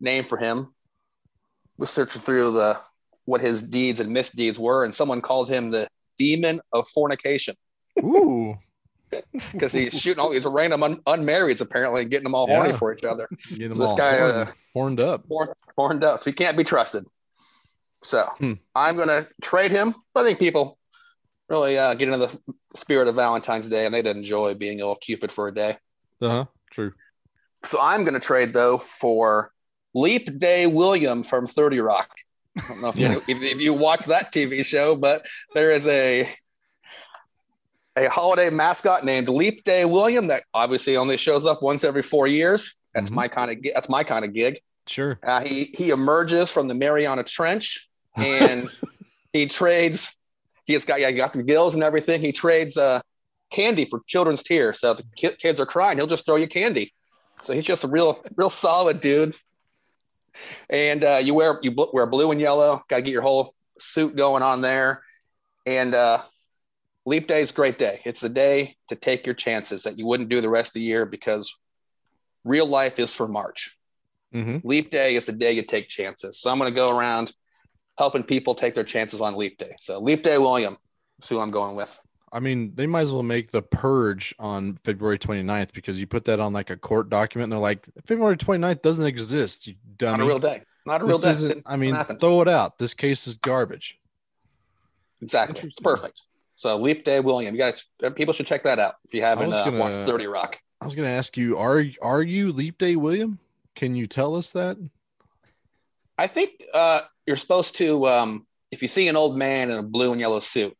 name 0.00 0.24
for 0.24 0.38
him. 0.38 0.74
Was 1.76 1.90
searching 1.90 2.22
through 2.22 2.52
the 2.52 2.78
what 3.26 3.40
his 3.40 3.62
deeds 3.62 4.00
and 4.00 4.12
misdeeds 4.12 4.58
were, 4.58 4.84
and 4.84 4.94
someone 4.94 5.20
called 5.20 5.48
him 5.48 5.70
the 5.70 5.88
demon 6.18 6.60
of 6.72 6.86
fornication 6.88 7.54
Ooh. 8.02 8.54
because 9.52 9.72
he's 9.72 9.98
shooting 10.00 10.18
all 10.20 10.30
these 10.30 10.44
random 10.46 10.82
un- 10.82 10.96
unmarrieds 11.06 11.60
apparently, 11.60 12.02
and 12.02 12.10
getting 12.10 12.24
them 12.24 12.34
all 12.34 12.46
horny 12.48 12.72
for 12.72 12.92
each 12.92 13.04
other. 13.04 13.28
Them 13.56 13.72
This 13.72 13.92
guy, 13.92 14.18
horned, 14.18 14.32
uh, 14.36 14.46
horned 14.72 15.00
up. 15.00 15.24
horn, 15.28 15.48
horned 15.78 16.04
up, 16.04 16.18
so 16.18 16.30
he 16.30 16.34
can't 16.34 16.56
be 16.56 16.64
trusted. 16.64 17.04
So 18.02 18.24
Hmm. 18.38 18.54
I'm 18.74 18.96
gonna 18.96 19.28
trade 19.40 19.70
him. 19.70 19.94
I 20.14 20.24
think 20.24 20.38
people 20.38 20.78
really 21.48 21.78
uh, 21.78 21.94
get 21.94 22.08
into 22.08 22.26
the 22.26 22.38
spirit 22.74 23.06
of 23.08 23.14
Valentine's 23.14 23.68
Day, 23.68 23.86
and 23.86 23.94
they'd 23.94 24.06
enjoy 24.06 24.54
being 24.54 24.80
a 24.80 24.84
little 24.84 24.96
Cupid 24.96 25.30
for 25.30 25.46
a 25.48 25.54
day. 25.54 25.76
Uh 26.20 26.28
huh. 26.28 26.44
True. 26.72 26.92
So 27.62 27.78
I'm 27.80 28.04
gonna 28.04 28.20
trade 28.20 28.52
though 28.52 28.78
for 28.78 29.52
Leap 29.94 30.38
Day 30.38 30.66
William 30.66 31.22
from 31.22 31.46
Thirty 31.46 31.80
Rock. 31.80 32.10
I 32.56 32.68
don't 32.68 32.80
know 32.82 32.88
if 32.88 32.98
you 32.98 33.22
if, 33.28 33.42
if 33.42 33.60
you 33.60 33.72
watch 33.72 34.04
that 34.06 34.32
TV 34.32 34.64
show, 34.64 34.94
but 34.96 35.24
there 35.54 35.70
is 35.70 35.86
a 35.86 36.28
a 37.96 38.08
holiday 38.08 38.50
mascot 38.50 39.04
named 39.04 39.28
Leap 39.28 39.64
Day 39.64 39.84
William 39.84 40.26
that 40.28 40.42
obviously 40.52 40.96
only 40.96 41.16
shows 41.16 41.46
up 41.46 41.62
once 41.62 41.84
every 41.84 42.02
four 42.02 42.26
years. 42.26 42.76
That's 42.92 43.10
Mhm. 43.10 43.14
my 43.14 43.28
kind 43.28 43.50
of 43.50 43.56
that's 43.74 43.88
my 43.88 44.04
kind 44.04 44.24
of 44.24 44.32
gig. 44.32 44.58
Sure. 44.86 45.18
Uh, 45.26 45.40
he 45.42 45.70
he 45.74 45.90
emerges 45.90 46.50
from 46.50 46.68
the 46.68 46.74
Mariana 46.74 47.24
Trench 47.24 47.88
and 48.16 48.68
he 49.32 49.46
trades. 49.46 50.16
He's 50.66 50.84
got 50.84 51.00
yeah, 51.00 51.10
he 51.10 51.16
got 51.16 51.32
the 51.32 51.42
gills 51.42 51.74
and 51.74 51.82
everything. 51.82 52.20
He 52.20 52.32
trades 52.32 52.76
uh, 52.76 53.00
candy 53.50 53.84
for 53.84 54.00
children's 54.06 54.42
tears. 54.42 54.80
So 54.80 54.92
if 54.92 54.98
the 54.98 55.36
kids 55.38 55.60
are 55.60 55.66
crying, 55.66 55.98
he'll 55.98 56.06
just 56.06 56.24
throw 56.24 56.36
you 56.36 56.46
candy. 56.46 56.92
So 57.42 57.52
he's 57.52 57.64
just 57.64 57.84
a 57.84 57.88
real 57.88 58.22
real 58.36 58.50
solid 58.50 59.00
dude. 59.00 59.34
And 60.70 61.04
uh, 61.04 61.20
you 61.22 61.34
wear 61.34 61.58
you 61.62 61.70
bl- 61.70 61.92
wear 61.92 62.06
blue 62.06 62.30
and 62.30 62.40
yellow. 62.40 62.82
Got 62.88 62.96
to 62.96 63.02
get 63.02 63.12
your 63.12 63.22
whole 63.22 63.54
suit 63.78 64.16
going 64.16 64.42
on 64.42 64.60
there. 64.60 65.02
And 65.66 65.94
uh, 65.94 66.18
Leap 67.06 67.26
Day 67.26 67.40
is 67.40 67.50
a 67.50 67.54
great 67.54 67.78
day. 67.78 68.00
It's 68.04 68.22
a 68.22 68.28
day 68.28 68.76
to 68.88 68.96
take 68.96 69.26
your 69.26 69.34
chances 69.34 69.82
that 69.84 69.98
you 69.98 70.06
wouldn't 70.06 70.30
do 70.30 70.40
the 70.40 70.48
rest 70.48 70.70
of 70.70 70.74
the 70.74 70.80
year 70.80 71.06
because 71.06 71.54
real 72.44 72.66
life 72.66 72.98
is 72.98 73.14
for 73.14 73.28
March. 73.28 73.78
Mm-hmm. 74.34 74.66
Leap 74.66 74.90
Day 74.90 75.14
is 75.14 75.26
the 75.26 75.32
day 75.32 75.52
you 75.52 75.62
take 75.62 75.88
chances. 75.88 76.40
So 76.40 76.50
I'm 76.50 76.58
going 76.58 76.70
to 76.70 76.74
go 76.74 76.96
around 76.96 77.32
helping 77.98 78.22
people 78.22 78.54
take 78.54 78.74
their 78.74 78.84
chances 78.84 79.20
on 79.20 79.36
Leap 79.36 79.58
Day. 79.58 79.74
So 79.78 80.00
Leap 80.00 80.22
Day 80.22 80.38
William 80.38 80.76
is 81.22 81.28
who 81.28 81.38
I'm 81.38 81.50
going 81.50 81.76
with. 81.76 82.00
I 82.34 82.40
mean, 82.40 82.72
they 82.74 82.88
might 82.88 83.02
as 83.02 83.12
well 83.12 83.22
make 83.22 83.52
the 83.52 83.62
purge 83.62 84.34
on 84.40 84.74
February 84.82 85.20
29th 85.20 85.72
because 85.72 86.00
you 86.00 86.06
put 86.08 86.24
that 86.24 86.40
on 86.40 86.52
like 86.52 86.68
a 86.68 86.76
court 86.76 87.08
document 87.08 87.44
and 87.44 87.52
they're 87.52 87.60
like, 87.60 87.86
February 88.06 88.36
29th 88.36 88.82
doesn't 88.82 89.06
exist, 89.06 89.68
you 89.68 89.76
dummy. 89.96 90.18
Not 90.18 90.24
a 90.24 90.26
real 90.26 90.38
day. 90.40 90.62
Not 90.84 91.00
a 91.00 91.04
real 91.04 91.18
this 91.18 91.42
day. 91.42 91.62
I 91.64 91.76
mean, 91.76 91.94
throw 92.18 92.42
it 92.42 92.48
out. 92.48 92.76
This 92.76 92.92
case 92.92 93.28
is 93.28 93.34
garbage. 93.36 94.00
exactly. 95.22 95.72
Perfect. 95.82 96.22
So 96.56 96.76
Leap 96.76 97.04
Day 97.04 97.20
William, 97.20 97.54
you 97.54 97.60
guys, 97.60 97.86
people 98.16 98.34
should 98.34 98.46
check 98.46 98.64
that 98.64 98.80
out 98.80 98.96
if 99.04 99.14
you 99.14 99.22
haven't 99.22 99.52
uh, 99.52 99.64
gonna- 99.64 99.78
watched 99.78 100.06
Dirty 100.06 100.26
Rock. 100.26 100.60
I 100.80 100.86
was 100.86 100.96
going 100.96 101.08
to 101.08 101.14
ask 101.14 101.36
you, 101.36 101.56
are 101.56 101.84
are 102.02 102.22
you 102.22 102.52
Leap 102.52 102.78
Day 102.78 102.96
William? 102.96 103.38
Can 103.74 103.94
you 103.94 104.06
tell 104.06 104.34
us 104.34 104.50
that? 104.52 104.76
I 106.18 106.26
think 106.26 106.50
uh, 106.74 107.00
you're 107.26 107.36
supposed 107.36 107.76
to, 107.76 108.06
um, 108.06 108.46
if 108.70 108.82
you 108.82 108.88
see 108.88 109.08
an 109.08 109.16
old 109.16 109.38
man 109.38 109.70
in 109.70 109.78
a 109.78 109.82
blue 109.82 110.12
and 110.12 110.20
yellow 110.20 110.40
suit, 110.40 110.76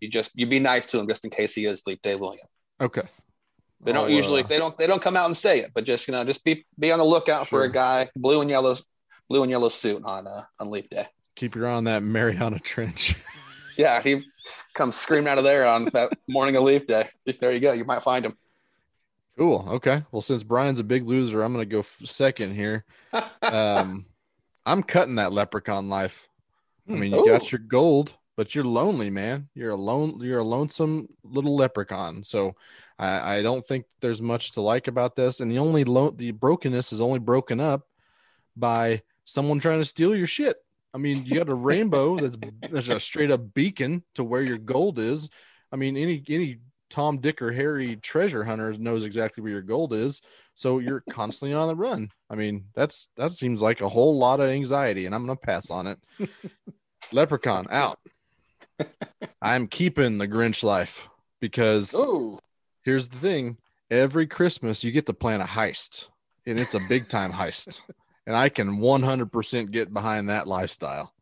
you 0.00 0.08
just 0.08 0.30
you 0.34 0.46
be 0.46 0.58
nice 0.58 0.86
to 0.86 0.98
him 0.98 1.08
just 1.08 1.24
in 1.24 1.30
case 1.30 1.54
he 1.54 1.66
is 1.66 1.82
Leap 1.86 2.02
Day 2.02 2.14
William. 2.14 2.46
Okay. 2.80 3.02
They 3.80 3.92
don't 3.92 4.04
I'll, 4.04 4.10
usually 4.10 4.42
uh, 4.42 4.46
they 4.46 4.58
don't 4.58 4.76
they 4.76 4.86
don't 4.86 5.02
come 5.02 5.16
out 5.16 5.26
and 5.26 5.36
say 5.36 5.60
it, 5.60 5.70
but 5.74 5.84
just 5.84 6.08
you 6.08 6.12
know 6.12 6.24
just 6.24 6.44
be 6.44 6.64
be 6.78 6.90
on 6.90 6.98
the 6.98 7.04
lookout 7.04 7.46
for 7.46 7.64
a 7.64 7.70
guy 7.70 8.08
blue 8.16 8.40
and 8.40 8.50
yellow 8.50 8.74
blue 9.28 9.42
and 9.42 9.50
yellow 9.50 9.68
suit 9.68 10.02
on 10.04 10.26
uh, 10.26 10.42
on 10.58 10.70
Leap 10.70 10.88
Day. 10.90 11.06
keep 11.36 11.54
your 11.54 11.68
eye 11.68 11.74
on 11.74 11.84
that 11.84 12.02
Mariana 12.02 12.58
Trench. 12.58 13.14
Yeah, 13.78 14.02
he 14.02 14.24
comes 14.74 14.96
screaming 14.96 15.28
out 15.28 15.38
of 15.38 15.44
there 15.44 15.64
on 15.64 15.84
that 15.92 16.12
morning 16.28 16.56
of 16.56 16.64
leap 16.64 16.88
day. 16.88 17.08
There 17.40 17.52
you 17.52 17.60
go. 17.60 17.72
You 17.72 17.84
might 17.84 18.02
find 18.02 18.26
him. 18.26 18.36
cool. 19.38 19.64
Okay. 19.70 20.02
Well, 20.10 20.20
since 20.20 20.42
Brian's 20.42 20.80
a 20.80 20.84
big 20.84 21.06
loser, 21.06 21.42
I'm 21.42 21.52
going 21.52 21.66
to 21.66 21.74
go 21.74 21.82
second 22.04 22.54
here. 22.54 22.84
Um, 23.40 24.04
I'm 24.66 24.82
cutting 24.82 25.14
that 25.14 25.32
leprechaun 25.32 25.88
life. 25.88 26.28
I 26.90 26.92
mean, 26.92 27.12
you 27.12 27.20
Ooh. 27.20 27.26
got 27.26 27.50
your 27.50 27.60
gold, 27.60 28.14
but 28.38 28.54
you're 28.54 28.62
lonely, 28.62 29.10
man. 29.10 29.48
You're 29.52 29.72
alone. 29.72 30.20
You're 30.20 30.38
a 30.38 30.44
lonesome 30.44 31.08
little 31.24 31.56
leprechaun. 31.56 32.22
So 32.22 32.54
I, 32.96 33.38
I 33.38 33.42
don't 33.42 33.66
think 33.66 33.86
there's 34.00 34.22
much 34.22 34.52
to 34.52 34.60
like 34.60 34.86
about 34.86 35.16
this. 35.16 35.40
And 35.40 35.50
the 35.50 35.58
only 35.58 35.82
lo- 35.82 36.12
the 36.12 36.30
brokenness 36.30 36.92
is 36.92 37.00
only 37.00 37.18
broken 37.18 37.58
up 37.58 37.88
by 38.56 39.02
someone 39.24 39.58
trying 39.58 39.80
to 39.80 39.84
steal 39.84 40.14
your 40.14 40.28
shit. 40.28 40.56
I 40.94 40.98
mean, 40.98 41.16
you 41.24 41.34
got 41.34 41.52
a 41.52 41.56
rainbow 41.56 42.16
that's 42.16 42.36
there's 42.70 42.88
a 42.88 43.00
straight 43.00 43.32
up 43.32 43.54
beacon 43.54 44.04
to 44.14 44.22
where 44.22 44.42
your 44.42 44.58
gold 44.58 45.00
is. 45.00 45.28
I 45.72 45.76
mean, 45.76 45.96
any 45.96 46.22
any 46.28 46.60
Tom, 46.90 47.18
Dick, 47.18 47.42
or 47.42 47.50
Harry 47.50 47.96
treasure 47.96 48.44
hunter 48.44 48.72
knows 48.74 49.02
exactly 49.02 49.42
where 49.42 49.52
your 49.52 49.62
gold 49.62 49.92
is. 49.92 50.22
So 50.54 50.78
you're 50.78 51.02
constantly 51.10 51.56
on 51.56 51.66
the 51.66 51.74
run. 51.74 52.10
I 52.30 52.36
mean, 52.36 52.66
that's 52.72 53.08
that 53.16 53.32
seems 53.32 53.60
like 53.60 53.80
a 53.80 53.88
whole 53.88 54.16
lot 54.16 54.38
of 54.38 54.48
anxiety, 54.48 55.06
and 55.06 55.14
I'm 55.14 55.26
gonna 55.26 55.34
pass 55.34 55.70
on 55.70 55.88
it. 55.88 55.98
Leprechaun 57.12 57.66
out. 57.70 57.98
I'm 59.42 59.66
keeping 59.66 60.18
the 60.18 60.28
Grinch 60.28 60.62
life 60.62 61.06
because 61.40 61.94
Ooh, 61.94 62.38
here's 62.82 63.08
the 63.08 63.18
thing: 63.18 63.58
every 63.90 64.26
Christmas 64.26 64.84
you 64.84 64.92
get 64.92 65.06
to 65.06 65.14
plan 65.14 65.40
a 65.40 65.46
heist, 65.46 66.06
and 66.46 66.58
it's 66.58 66.74
a 66.74 66.80
big 66.88 67.08
time 67.08 67.32
heist, 67.32 67.80
and 68.26 68.36
I 68.36 68.48
can 68.48 68.78
100% 68.78 69.70
get 69.70 69.92
behind 69.92 70.28
that 70.28 70.46
lifestyle. 70.46 71.12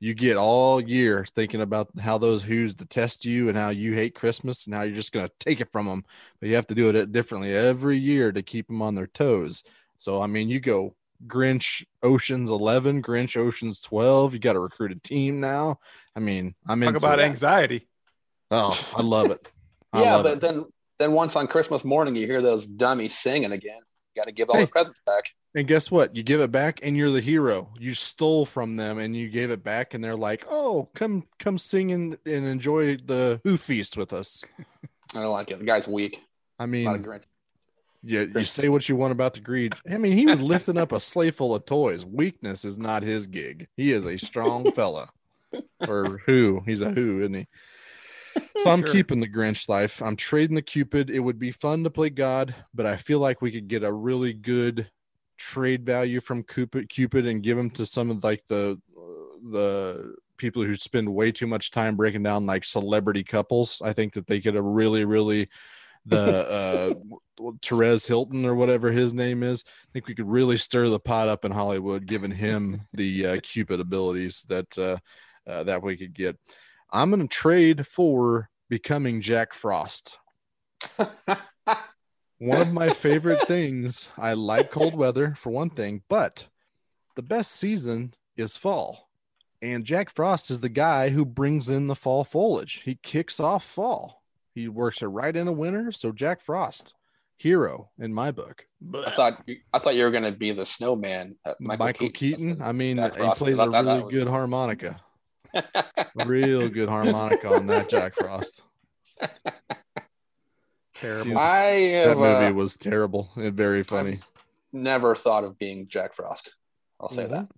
You 0.00 0.12
get 0.12 0.36
all 0.36 0.80
year 0.80 1.24
thinking 1.34 1.62
about 1.62 1.88
how 1.98 2.18
those 2.18 2.42
who's 2.42 2.74
detest 2.74 3.24
you 3.24 3.48
and 3.48 3.56
how 3.56 3.70
you 3.70 3.94
hate 3.94 4.14
Christmas 4.14 4.66
and 4.66 4.74
how 4.74 4.82
you're 4.82 4.94
just 4.94 5.12
gonna 5.12 5.30
take 5.40 5.60
it 5.60 5.72
from 5.72 5.86
them, 5.86 6.04
but 6.40 6.48
you 6.48 6.56
have 6.56 6.66
to 6.66 6.74
do 6.74 6.90
it 6.90 7.12
differently 7.12 7.54
every 7.54 7.98
year 7.98 8.30
to 8.30 8.42
keep 8.42 8.66
them 8.66 8.82
on 8.82 8.94
their 8.94 9.06
toes. 9.06 9.64
So 9.98 10.20
I 10.20 10.26
mean, 10.26 10.50
you 10.50 10.60
go 10.60 10.94
Grinch 11.26 11.84
Oceans 12.02 12.50
11, 12.50 13.02
Grinch 13.02 13.36
Oceans 13.36 13.80
12. 13.80 14.34
You 14.34 14.38
got 14.40 14.56
a 14.56 14.60
recruited 14.60 15.02
team 15.02 15.40
now. 15.40 15.78
I 16.16 16.20
mean, 16.20 16.54
I'm 16.66 16.80
Talk 16.80 16.96
about 16.96 17.18
it. 17.20 17.24
anxiety. 17.24 17.86
Oh, 18.50 18.70
I 18.96 19.02
love 19.02 19.30
it. 19.30 19.48
I 19.92 20.02
yeah, 20.02 20.14
love 20.16 20.24
but 20.24 20.32
it. 20.34 20.40
then 20.40 20.64
then 20.98 21.12
once 21.12 21.34
on 21.36 21.46
Christmas 21.46 21.84
morning 21.84 22.14
you 22.14 22.26
hear 22.26 22.40
those 22.42 22.66
dummies 22.66 23.16
singing 23.18 23.52
again. 23.52 23.80
You 24.14 24.20
got 24.22 24.28
to 24.28 24.32
give 24.34 24.48
all 24.48 24.56
Hey. 24.56 24.64
the 24.64 24.70
presents 24.70 25.00
back. 25.06 25.24
And 25.56 25.66
guess 25.66 25.90
what? 25.90 26.14
You 26.16 26.22
give 26.24 26.40
it 26.40 26.50
back, 26.52 26.80
and 26.82 26.96
you're 26.96 27.10
the 27.12 27.20
hero. 27.20 27.72
You 27.78 27.94
stole 27.94 28.44
from 28.44 28.76
them, 28.76 28.98
and 28.98 29.14
you 29.16 29.28
gave 29.28 29.50
it 29.50 29.62
back, 29.64 29.94
and 29.94 30.02
they're 30.02 30.16
like, 30.16 30.44
"Oh, 30.50 30.88
come, 30.94 31.24
come 31.38 31.58
sing 31.58 31.92
and, 31.92 32.18
and 32.26 32.44
enjoy 32.46 32.96
the 32.96 33.40
Who 33.44 33.56
feast 33.56 33.96
with 33.96 34.12
us." 34.12 34.42
I 35.14 35.20
don't 35.22 35.30
like 35.32 35.50
it. 35.52 35.60
The 35.60 35.64
guy's 35.64 35.86
weak. 35.86 36.20
I 36.58 36.64
A 36.64 36.66
lot 36.84 36.96
of 36.96 37.00
mean, 37.06 37.20
Grinch. 38.06 38.34
you, 38.34 38.44
say 38.44 38.68
what 38.68 38.88
you 38.88 38.96
want 38.96 39.12
about 39.12 39.34
the 39.34 39.40
greed. 39.40 39.74
I 39.90 39.96
mean, 39.98 40.12
he 40.12 40.26
was 40.26 40.40
lifting 40.40 40.78
up 40.78 40.92
a 40.92 41.00
sleigh 41.00 41.30
full 41.30 41.54
of 41.54 41.64
toys. 41.66 42.04
Weakness 42.04 42.64
is 42.64 42.78
not 42.78 43.02
his 43.02 43.26
gig. 43.26 43.68
He 43.76 43.92
is 43.92 44.04
a 44.04 44.18
strong 44.18 44.64
fella. 44.74 45.08
Or 45.86 46.20
who? 46.26 46.62
He's 46.66 46.80
a 46.80 46.90
who, 46.90 47.20
isn't 47.20 47.34
he? 47.34 47.46
So 48.62 48.70
I'm 48.70 48.80
Sure. 48.80 48.92
keeping 48.92 49.20
the 49.20 49.28
Grinch 49.28 49.68
life. 49.68 50.02
I'm 50.02 50.16
trading 50.16 50.56
the 50.56 50.62
Cupid. 50.62 51.08
It 51.10 51.20
would 51.20 51.38
be 51.38 51.52
fun 51.52 51.84
to 51.84 51.90
play 51.90 52.10
God, 52.10 52.54
but 52.74 52.86
I 52.86 52.96
feel 52.96 53.20
like 53.20 53.40
we 53.40 53.52
could 53.52 53.68
get 53.68 53.84
a 53.84 53.92
really 53.92 54.32
good 54.32 54.90
trade 55.38 55.84
value 55.86 56.20
from 56.20 56.42
Cupid, 56.42 56.88
Cupid 56.88 57.26
and 57.26 57.42
give 57.42 57.56
him 57.58 57.70
to 57.70 57.86
some 57.86 58.10
of 58.10 58.24
like 58.24 58.46
the 58.48 58.80
the 59.52 60.14
people 60.36 60.64
who 60.64 60.74
spend 60.74 61.08
way 61.14 61.30
too 61.30 61.46
much 61.46 61.70
time 61.70 61.96
breaking 61.96 62.22
down 62.22 62.46
like 62.46 62.64
celebrity 62.64 63.22
couples. 63.22 63.80
I 63.84 63.92
think 63.92 64.14
that 64.14 64.26
they 64.26 64.40
could 64.40 64.54
have 64.54 64.64
really, 64.64 65.04
really 65.04 65.48
the 66.06 66.94
uh 67.40 67.54
Therese 67.62 68.06
Hilton 68.06 68.44
or 68.44 68.54
whatever 68.54 68.90
his 68.92 69.12
name 69.12 69.42
is. 69.42 69.64
I 69.66 69.88
think 69.92 70.06
we 70.06 70.14
could 70.14 70.28
really 70.28 70.56
stir 70.56 70.88
the 70.88 71.00
pot 71.00 71.28
up 71.28 71.44
in 71.44 71.52
Hollywood, 71.52 72.06
giving 72.06 72.30
him 72.30 72.82
the 72.92 73.26
uh, 73.26 73.40
Cupid 73.42 73.80
abilities 73.80 74.44
that 74.48 74.78
uh, 74.78 74.98
uh, 75.50 75.64
that 75.64 75.82
we 75.82 75.96
could 75.96 76.14
get. 76.14 76.36
I'm 76.90 77.10
going 77.10 77.26
to 77.26 77.28
trade 77.28 77.86
for 77.86 78.50
becoming 78.68 79.20
Jack 79.20 79.52
Frost. 79.52 80.18
One 82.38 82.60
of 82.60 82.72
my 82.72 82.88
favorite 82.88 83.40
things. 83.46 84.10
I 84.18 84.34
like 84.34 84.70
cold 84.70 84.94
weather 84.94 85.34
for 85.36 85.50
one 85.50 85.70
thing, 85.70 86.02
but 86.08 86.48
the 87.16 87.22
best 87.22 87.52
season 87.52 88.14
is 88.36 88.56
fall. 88.56 89.08
And 89.62 89.84
Jack 89.84 90.10
Frost 90.10 90.50
is 90.50 90.60
the 90.60 90.68
guy 90.68 91.10
who 91.10 91.24
brings 91.24 91.68
in 91.68 91.86
the 91.86 91.94
fall 91.94 92.24
foliage. 92.24 92.82
He 92.84 92.96
kicks 92.96 93.40
off 93.40 93.64
fall. 93.64 94.23
He 94.54 94.68
works 94.68 95.02
it 95.02 95.06
right 95.06 95.34
in 95.34 95.48
a 95.48 95.52
winter. 95.52 95.90
So 95.92 96.12
Jack 96.12 96.40
Frost, 96.40 96.94
hero 97.36 97.90
in 97.98 98.14
my 98.14 98.30
book. 98.30 98.66
I 98.94 99.10
thought 99.10 99.42
you, 99.46 99.56
I 99.72 99.78
thought 99.78 99.96
you 99.96 100.04
were 100.04 100.10
going 100.10 100.24
to 100.24 100.32
be 100.32 100.50
the 100.52 100.64
snowman. 100.64 101.36
uh, 101.44 101.54
Michael, 101.60 102.10
Keaton. 102.10 102.60
I 102.62 102.72
mean, 102.72 102.96
Jack 102.98 103.14
he 103.16 103.20
Frost. 103.22 103.40
Plays 103.40 103.58
a 103.58 103.68
really 103.70 104.02
was- 104.04 104.14
good 104.14 104.28
harmonica. 104.28 105.00
Real 106.26 106.68
good 106.68 106.88
harmonica 106.88 107.54
on 107.54 107.66
that 107.68 107.88
Jack 107.88 108.14
Frost. 108.16 108.60
Terrible. 110.94 111.36
I 111.38 111.90
That 111.92 112.08
have 112.08 112.18
movie 112.18 112.46
uh, 112.46 112.52
was 112.52 112.76
terrible 112.76 113.30
and 113.36 113.54
very 113.54 113.82
funny. 113.82 114.20
never 114.72 115.14
thought 115.14 115.44
of 115.44 115.58
being 115.58 115.88
Jack 115.88 116.14
Frost. 116.14 116.54
I'll 117.00 117.08
say 117.08 117.24
Mhm. 117.24 117.30
that. 117.30 117.48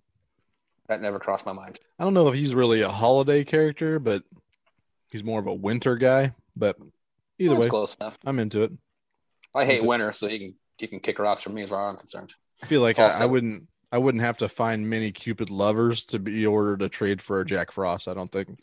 That 0.87 1.01
never 1.01 1.19
crossed 1.19 1.45
my 1.45 1.53
mind. 1.53 1.79
I 1.99 2.03
don't 2.03 2.13
know 2.13 2.27
if 2.29 2.33
he's 2.35 2.55
really 2.55 2.81
a 2.81 2.89
holiday 2.89 3.43
character, 3.43 3.99
but 3.99 4.23
he's 5.11 5.23
more 5.23 5.39
of 5.39 5.47
a 5.47 5.53
winter 5.53 5.95
guy. 5.95 6.33
But 6.57 6.77
either 7.39 7.55
That's 7.55 7.65
way, 7.65 7.69
close 7.69 7.95
enough. 7.95 8.17
I'm 8.25 8.39
into 8.39 8.63
it. 8.63 8.71
I 9.53 9.65
hate 9.65 9.79
Okay. 9.79 9.87
winter, 9.87 10.11
so 10.13 10.27
you 10.27 10.39
can 10.39 10.55
you 10.79 10.87
can 10.87 10.99
kick 10.99 11.19
rocks 11.19 11.43
from 11.43 11.53
me 11.53 11.63
as 11.63 11.69
far 11.69 11.87
as 11.87 11.93
I'm 11.93 11.99
concerned. 11.99 12.33
I 12.61 12.65
feel 12.65 12.81
like 12.81 12.99
I, 12.99 13.09
I 13.21 13.25
wouldn't 13.25 13.67
I 13.91 13.97
wouldn't 13.97 14.23
have 14.23 14.37
to 14.37 14.49
find 14.49 14.89
many 14.89 15.11
Cupid 15.11 15.49
lovers 15.49 16.05
to 16.05 16.19
be 16.19 16.45
ordered 16.45 16.79
to 16.79 16.89
trade 16.89 17.21
for 17.21 17.39
a 17.39 17.45
Jack 17.45 17.71
Frost. 17.71 18.07
I 18.07 18.13
don't 18.13 18.31
think. 18.31 18.59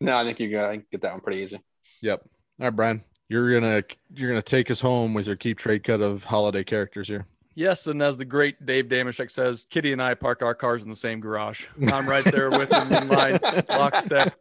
No, 0.00 0.16
I 0.16 0.24
think 0.24 0.40
you 0.40 0.50
got 0.50 0.76
get 0.90 1.02
that 1.02 1.12
one 1.12 1.20
pretty 1.20 1.40
easy. 1.40 1.60
Yep. 2.02 2.22
All 2.60 2.66
right, 2.66 2.76
Brian, 2.76 3.04
you're 3.28 3.52
gonna 3.52 3.82
you're 4.14 4.28
gonna 4.28 4.42
take 4.42 4.70
us 4.70 4.80
home 4.80 5.14
with 5.14 5.26
your 5.26 5.36
keep 5.36 5.58
trade 5.58 5.84
cut 5.84 6.00
of 6.00 6.24
holiday 6.24 6.64
characters 6.64 7.08
here. 7.08 7.26
Yes, 7.54 7.86
and 7.86 8.00
as 8.02 8.16
the 8.16 8.24
great 8.24 8.64
Dave 8.64 8.86
Damashek 8.86 9.30
says, 9.30 9.66
Kitty 9.68 9.92
and 9.92 10.02
I 10.02 10.14
park 10.14 10.40
our 10.40 10.54
cars 10.54 10.82
in 10.82 10.88
the 10.88 10.96
same 10.96 11.20
garage. 11.20 11.66
I'm 11.88 12.08
right 12.08 12.24
there 12.24 12.50
with 12.50 12.72
him 12.72 12.92
in 12.92 13.08
line, 13.08 13.38
lockstep. 13.68 14.34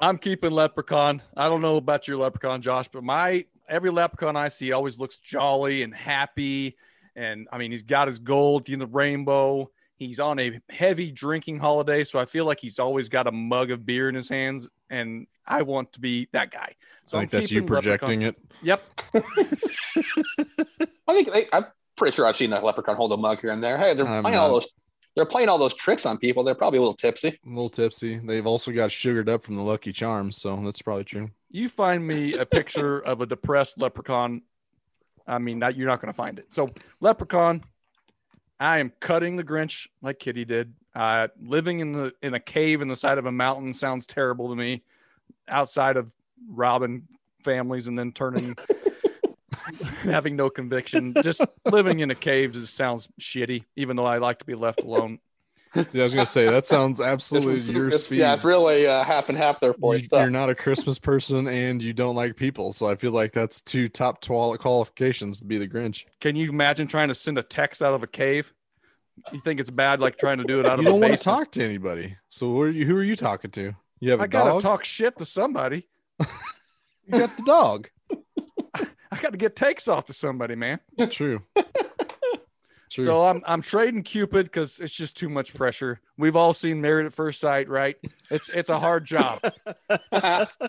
I'm 0.00 0.18
keeping 0.18 0.50
Leprechaun. 0.50 1.22
I 1.36 1.48
don't 1.48 1.62
know 1.62 1.76
about 1.76 2.08
your 2.08 2.18
Leprechaun, 2.18 2.62
Josh, 2.62 2.88
but 2.88 3.02
my 3.02 3.44
every 3.68 3.90
Leprechaun 3.90 4.36
I 4.36 4.48
see 4.48 4.72
always 4.72 4.98
looks 4.98 5.18
jolly 5.18 5.82
and 5.82 5.94
happy. 5.94 6.76
And 7.14 7.48
I 7.50 7.58
mean, 7.58 7.70
he's 7.70 7.82
got 7.82 8.08
his 8.08 8.18
gold 8.18 8.68
in 8.68 8.78
the 8.78 8.86
rainbow. 8.86 9.70
He's 9.96 10.20
on 10.20 10.38
a 10.38 10.60
heavy 10.68 11.10
drinking 11.10 11.58
holiday, 11.58 12.04
so 12.04 12.18
I 12.18 12.26
feel 12.26 12.44
like 12.44 12.60
he's 12.60 12.78
always 12.78 13.08
got 13.08 13.26
a 13.26 13.32
mug 13.32 13.70
of 13.70 13.86
beer 13.86 14.10
in 14.10 14.14
his 14.14 14.28
hands, 14.28 14.68
and 14.90 15.26
I 15.46 15.62
want 15.62 15.94
to 15.94 16.00
be 16.00 16.28
that 16.32 16.50
guy. 16.50 16.74
So 17.06 17.16
I 17.16 17.22
I'm 17.22 17.28
think 17.28 17.30
that's 17.42 17.50
you 17.50 17.62
keeping 17.62 17.74
Leprechaun. 17.74 17.98
projecting 17.98 18.22
it. 18.22 18.36
Yep, 18.62 18.82
I 21.08 21.14
think 21.14 21.32
they, 21.32 21.46
I'm 21.50 21.64
pretty 21.96 22.14
sure 22.14 22.26
I've 22.26 22.36
seen 22.36 22.52
a 22.52 22.62
leprechaun 22.62 22.94
hold 22.94 23.12
a 23.12 23.16
mug 23.16 23.40
here 23.40 23.50
and 23.50 23.62
there. 23.62 23.78
Hey, 23.78 23.94
they're 23.94 24.06
I'm 24.06 24.22
playing 24.22 24.36
all 24.36 24.52
those. 24.52 24.68
They're 25.16 25.24
playing 25.24 25.48
all 25.48 25.56
those 25.56 25.72
tricks 25.74 26.04
on 26.04 26.18
people. 26.18 26.44
They're 26.44 26.54
probably 26.54 26.76
a 26.76 26.82
little 26.82 26.94
tipsy. 26.94 27.28
A 27.28 27.48
little 27.48 27.70
tipsy. 27.70 28.18
They've 28.18 28.46
also 28.46 28.70
got 28.70 28.92
sugared 28.92 29.30
up 29.30 29.42
from 29.42 29.56
the 29.56 29.62
Lucky 29.62 29.90
Charms, 29.90 30.36
so 30.36 30.54
that's 30.62 30.82
probably 30.82 31.04
true. 31.04 31.30
you 31.50 31.70
find 31.70 32.06
me 32.06 32.34
a 32.34 32.44
picture 32.44 32.98
of 33.04 33.22
a 33.22 33.26
depressed 33.26 33.80
leprechaun. 33.80 34.42
I 35.26 35.38
mean, 35.38 35.58
that 35.60 35.74
you're 35.74 35.88
not 35.88 36.00
going 36.00 36.12
to 36.12 36.16
find 36.16 36.38
it. 36.38 36.52
So, 36.52 36.70
leprechaun, 37.00 37.62
I 38.60 38.78
am 38.78 38.92
cutting 39.00 39.36
the 39.36 39.42
Grinch 39.42 39.88
like 40.02 40.18
Kitty 40.18 40.44
did. 40.44 40.74
Uh, 40.94 41.28
living 41.42 41.80
in 41.80 41.92
the 41.92 42.12
in 42.22 42.34
a 42.34 42.40
cave 42.40 42.80
in 42.82 42.88
the 42.88 42.96
side 42.96 43.18
of 43.18 43.26
a 43.26 43.32
mountain 43.32 43.72
sounds 43.72 44.06
terrible 44.06 44.50
to 44.50 44.54
me. 44.54 44.82
Outside 45.48 45.96
of 45.96 46.12
robbing 46.48 47.08
families 47.42 47.86
and 47.88 47.98
then 47.98 48.12
turning, 48.12 48.54
having 50.02 50.36
no 50.36 50.50
conviction, 50.50 51.14
just 51.22 51.42
living 51.64 52.00
in 52.00 52.10
a 52.10 52.14
cave 52.14 52.52
just 52.52 52.74
sounds 52.74 53.08
shitty. 53.20 53.64
Even 53.76 53.96
though 53.96 54.06
I 54.06 54.18
like 54.18 54.38
to 54.40 54.44
be 54.44 54.54
left 54.54 54.80
alone. 54.82 55.18
Yeah, 55.74 56.00
I 56.00 56.02
was 56.04 56.14
gonna 56.14 56.24
say 56.26 56.46
that 56.48 56.66
sounds 56.66 57.00
absolutely 57.02 57.58
It's- 57.58 57.70
your 57.70 57.86
it's- 57.88 58.04
speed. 58.04 58.20
Yeah, 58.20 58.32
it's 58.34 58.44
really 58.44 58.86
uh, 58.86 59.04
half 59.04 59.28
and 59.28 59.36
half 59.36 59.60
there 59.60 59.74
for 59.74 59.94
you. 59.96 60.02
You're 60.12 60.30
not 60.30 60.48
a 60.48 60.54
Christmas 60.54 60.98
person 60.98 61.46
and 61.48 61.82
you 61.82 61.92
don't 61.92 62.14
like 62.16 62.36
people, 62.36 62.72
so 62.72 62.88
I 62.88 62.94
feel 62.96 63.10
like 63.12 63.32
that's 63.32 63.60
two 63.60 63.88
top 63.88 64.22
twelve 64.22 64.58
qualifications 64.58 65.38
to 65.40 65.44
be 65.44 65.58
the 65.58 65.68
Grinch. 65.68 66.04
Can 66.20 66.34
you 66.36 66.48
imagine 66.48 66.86
trying 66.86 67.08
to 67.08 67.14
send 67.14 67.36
a 67.36 67.42
text 67.42 67.82
out 67.82 67.92
of 67.92 68.02
a 68.02 68.06
cave? 68.06 68.54
You 69.32 69.40
think 69.40 69.60
it's 69.60 69.70
bad, 69.70 70.00
like 70.00 70.16
trying 70.18 70.38
to 70.38 70.44
do 70.44 70.60
it 70.60 70.66
out 70.66 70.78
You 70.78 70.82
of 70.82 70.86
a 70.86 70.90
don't 70.92 71.00
want 71.00 71.16
to 71.18 71.22
talk 71.22 71.50
to 71.52 71.64
anybody, 71.64 72.16
so 72.30 72.46
who 72.46 72.60
are 72.62 72.70
you? 72.70 72.86
Who 72.86 72.96
are 72.96 73.02
you 73.04 73.16
talking 73.16 73.50
to? 73.50 73.74
You 74.00 74.10
have 74.12 74.20
a 74.20 74.24
I 74.24 74.26
gotta 74.28 74.50
dog. 74.52 74.62
talk 74.62 74.84
shit 74.84 75.18
to 75.18 75.26
somebody. 75.26 75.88
You 77.08 77.20
got 77.20 77.30
the 77.30 77.42
dog. 77.46 77.88
I 79.12 79.20
gotta 79.20 79.36
get 79.36 79.56
takes 79.56 79.88
off 79.88 80.06
to 80.06 80.12
somebody, 80.12 80.54
man. 80.54 80.80
True. 81.10 81.42
True. 82.88 83.04
So 83.04 83.26
I'm 83.26 83.42
I'm 83.46 83.62
trading 83.62 84.04
Cupid 84.04 84.46
because 84.46 84.78
it's 84.78 84.92
just 84.92 85.16
too 85.16 85.28
much 85.28 85.52
pressure. 85.54 86.00
We've 86.16 86.36
all 86.36 86.52
seen 86.54 86.80
Married 86.80 87.06
at 87.06 87.12
First 87.12 87.40
Sight, 87.40 87.68
right? 87.68 87.96
It's 88.30 88.48
it's 88.48 88.70
a 88.70 88.78
hard 88.78 89.04
job. 89.04 89.40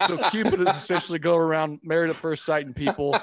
So 0.07 0.17
Cupid 0.31 0.61
is 0.61 0.69
essentially 0.75 1.19
go 1.19 1.35
around 1.35 1.79
Married 1.83 2.09
at 2.09 2.15
First 2.15 2.43
Sight 2.43 2.65
and 2.65 2.75
people. 2.75 3.15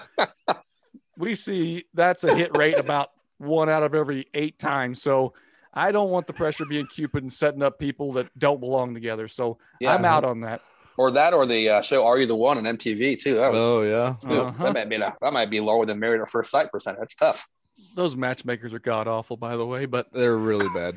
We 1.18 1.35
see 1.35 1.85
that's 1.95 2.24
a 2.24 2.35
hit 2.35 2.57
rate 2.57 2.78
about 2.78 3.11
one 3.39 3.68
out 3.68 3.82
of 3.82 3.95
every 3.95 4.26
eight 4.35 4.59
times. 4.59 5.03
So 5.03 5.35
I 5.72 5.91
don't 5.93 6.11
want 6.11 6.26
the 6.26 6.32
pressure 6.32 6.64
being 6.64 6.87
Cupid 6.87 7.22
and 7.22 7.32
setting 7.32 7.62
up 7.62 7.78
people 7.78 8.12
that 8.14 8.37
don't 8.39 8.61
belong 8.61 8.95
together. 8.95 9.28
So 9.28 9.59
Yeah. 9.80 9.95
I'm 9.95 10.05
out 10.05 10.24
on 10.24 10.41
that. 10.43 10.62
Or 10.97 11.11
that, 11.12 11.34
or 11.34 11.47
the 11.47 11.68
uh, 11.68 11.80
show 11.82 12.07
"Are 12.07 12.18
You 12.18 12.26
the 12.26 12.36
One" 12.36 12.59
on 12.59 12.64
MTV 12.64 13.18
too. 13.18 13.34
That 13.34 13.53
was 13.53 13.64
oh 13.64 13.82
yeah. 13.82 14.14
Ooh, 14.32 14.40
Uh-huh. 14.42 14.64
that 14.64 14.74
might 14.74 14.88
be 14.88 14.97
that 14.99 15.32
might 15.32 15.51
be 15.51 15.61
lower 15.61 15.86
than 15.86 15.99
Married 15.99 16.20
at 16.20 16.28
First 16.28 16.51
Sight 16.51 16.70
percentage. 16.72 16.99
That's 17.01 17.14
tough. 17.14 17.49
Those 17.97 18.14
matchmakers 18.16 18.72
are 18.74 18.78
god 18.78 19.09
awful, 19.09 19.36
by 19.36 19.57
the 19.57 19.66
way. 19.66 19.86
But 19.86 20.12
They're 20.12 20.36
really 20.38 20.68
bad. 20.74 20.95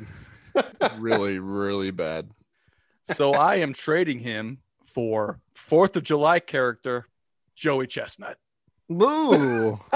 really, 1.00 1.40
really 1.40 1.92
bad. 1.92 2.30
so 3.04 3.32
I 3.34 3.56
am 3.56 3.74
trading 3.74 4.20
him 4.20 4.60
for 4.86 5.40
Fourth 5.54 5.96
of 5.96 6.04
July 6.04 6.40
character 6.40 7.08
Joey 7.56 7.88
Chestnut. 7.88 8.38
Boo. 8.90 9.80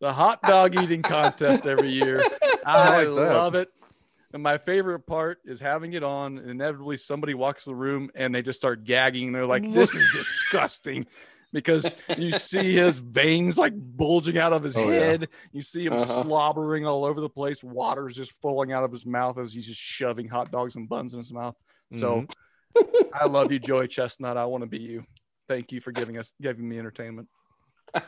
The 0.00 0.14
hot 0.14 0.40
dog 0.42 0.80
eating 0.82 1.02
contest 1.02 1.66
every 1.66 1.90
year. 1.90 2.22
I, 2.64 3.02
like 3.04 3.06
that. 3.08 3.10
love 3.34 3.54
it. 3.54 3.68
And 4.32 4.42
my 4.42 4.58
favorite 4.58 5.00
part 5.00 5.38
is 5.44 5.60
having 5.60 5.92
it 5.92 6.02
on. 6.04 6.38
And 6.38 6.50
inevitably, 6.50 6.96
somebody 6.98 7.34
walks 7.34 7.64
the 7.64 7.74
room 7.74 8.10
and 8.14 8.34
they 8.34 8.42
just 8.42 8.58
start 8.60 8.84
gagging. 8.84 9.32
They're 9.32 9.46
like, 9.46 9.72
"This 9.72 9.94
is 9.94 10.06
disgusting," 10.12 11.06
because 11.52 11.92
you 12.16 12.30
see 12.30 12.74
his 12.74 13.00
veins 13.00 13.58
like 13.58 13.72
bulging 13.76 14.38
out 14.38 14.52
of 14.52 14.62
his 14.62 14.76
Oh, 14.76 14.88
yeah. 14.90 15.00
head. 15.00 15.28
You 15.52 15.62
see 15.62 15.84
him 15.84 15.94
Uh-huh. 15.94 16.22
slobbering 16.22 16.86
all 16.86 17.04
over 17.04 17.20
the 17.20 17.28
place. 17.28 17.64
Water 17.64 18.06
is 18.06 18.14
just 18.14 18.30
falling 18.40 18.72
out 18.72 18.84
of 18.84 18.92
his 18.92 19.04
mouth 19.04 19.36
as 19.36 19.52
he's 19.52 19.66
just 19.66 19.80
shoving 19.80 20.28
hot 20.28 20.52
dogs 20.52 20.76
and 20.76 20.88
buns 20.88 21.12
in 21.12 21.18
his 21.18 21.32
mouth. 21.32 21.56
So, 21.92 22.20
Mm-hmm. 22.76 23.10
I 23.12 23.24
love 23.26 23.50
you, 23.50 23.58
Joey 23.58 23.88
Chestnut. 23.88 24.36
I 24.36 24.44
want 24.44 24.62
to 24.62 24.68
be 24.68 24.78
you. 24.78 25.04
Thank 25.48 25.72
you 25.72 25.80
for 25.80 25.90
giving 25.90 26.18
us 26.18 26.30
giving 26.40 26.68
me 26.68 26.78
entertainment. 26.78 27.26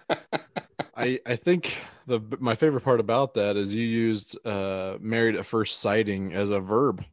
I 0.97 1.21
I 1.27 1.37
think 1.37 1.77
the 2.07 2.21
my 2.39 2.55
favorite 2.55 2.83
part 2.83 3.01
about 3.01 3.35
that 3.35 3.57
is 3.57 3.73
you 3.73 3.87
used 3.87 4.37
uh 4.47 4.97
married 5.01 5.37
at 5.37 5.47
first 5.47 5.81
sighting 5.81 6.33
as 6.33 6.51
a 6.51 6.61
verb. 6.61 7.05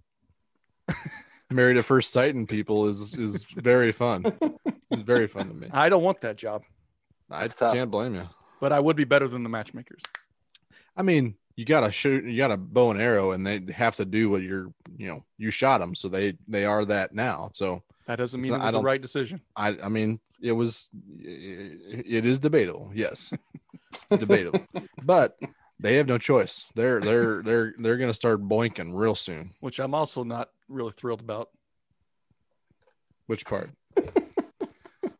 married 1.49 1.77
at 1.77 1.85
first 1.85 2.11
sighting 2.11 2.47
people 2.47 2.87
is 2.87 3.13
is 3.15 3.43
very 3.45 3.91
fun. 3.91 4.25
It's 4.91 5.03
very 5.03 5.27
fun 5.27 5.47
to 5.47 5.53
me. 5.53 5.67
I 5.71 5.89
don't 5.89 6.03
want 6.03 6.21
that 6.21 6.35
job, 6.37 6.63
I 7.29 7.41
That's 7.41 7.55
tough. 7.55 7.75
can't 7.75 7.91
blame 7.91 8.15
you. 8.15 8.27
but 8.59 8.71
I 8.73 8.79
would 8.79 8.95
be 8.95 9.03
better 9.05 9.27
than 9.27 9.43
the 9.43 9.49
matchmakers. 9.49 10.01
I 10.97 11.01
mean, 11.03 11.35
you 11.55 11.65
gotta 11.65 11.91
shoot, 11.91 12.25
you 12.25 12.37
got 12.37 12.51
a 12.51 12.57
bow 12.57 12.91
and 12.91 13.01
arrow, 13.01 13.31
and 13.31 13.45
they 13.45 13.61
have 13.71 13.95
to 13.97 14.05
do 14.05 14.29
what 14.29 14.41
you're, 14.41 14.73
you 14.97 15.07
know, 15.07 15.23
you 15.37 15.51
shot 15.51 15.77
them, 15.79 15.95
so 15.95 16.09
they 16.09 16.33
they 16.47 16.65
are 16.65 16.83
that 16.85 17.13
now. 17.13 17.51
So 17.53 17.83
That 18.07 18.17
doesn't 18.17 18.41
mean 18.41 18.49
So 18.51 18.55
it 18.55 18.61
I 18.61 18.65
was 18.65 18.73
the 18.75 18.81
right 18.81 19.01
decision. 19.01 19.41
I 19.55 19.77
I 19.83 19.89
mean, 19.89 20.19
it 20.41 20.53
was, 20.53 20.89
it 21.19 22.25
is 22.25 22.39
debatable, 22.39 22.91
yes, 22.95 23.31
debatable, 24.09 24.65
but 25.03 25.37
they 25.79 25.95
have 25.95 26.07
no 26.07 26.17
choice. 26.17 26.65
They're 26.75 26.99
they're 26.99 27.41
they're 27.43 27.73
they're 27.79 27.97
gonna 27.97 28.13
start 28.13 28.41
boinking 28.41 28.91
real 28.93 29.15
soon. 29.15 29.51
which 29.59 29.79
I'm 29.79 29.93
also 29.93 30.23
not 30.23 30.49
really 30.67 30.91
thrilled 30.91 31.21
about. 31.21 31.49
Which 33.27 33.45
part? 33.45 33.69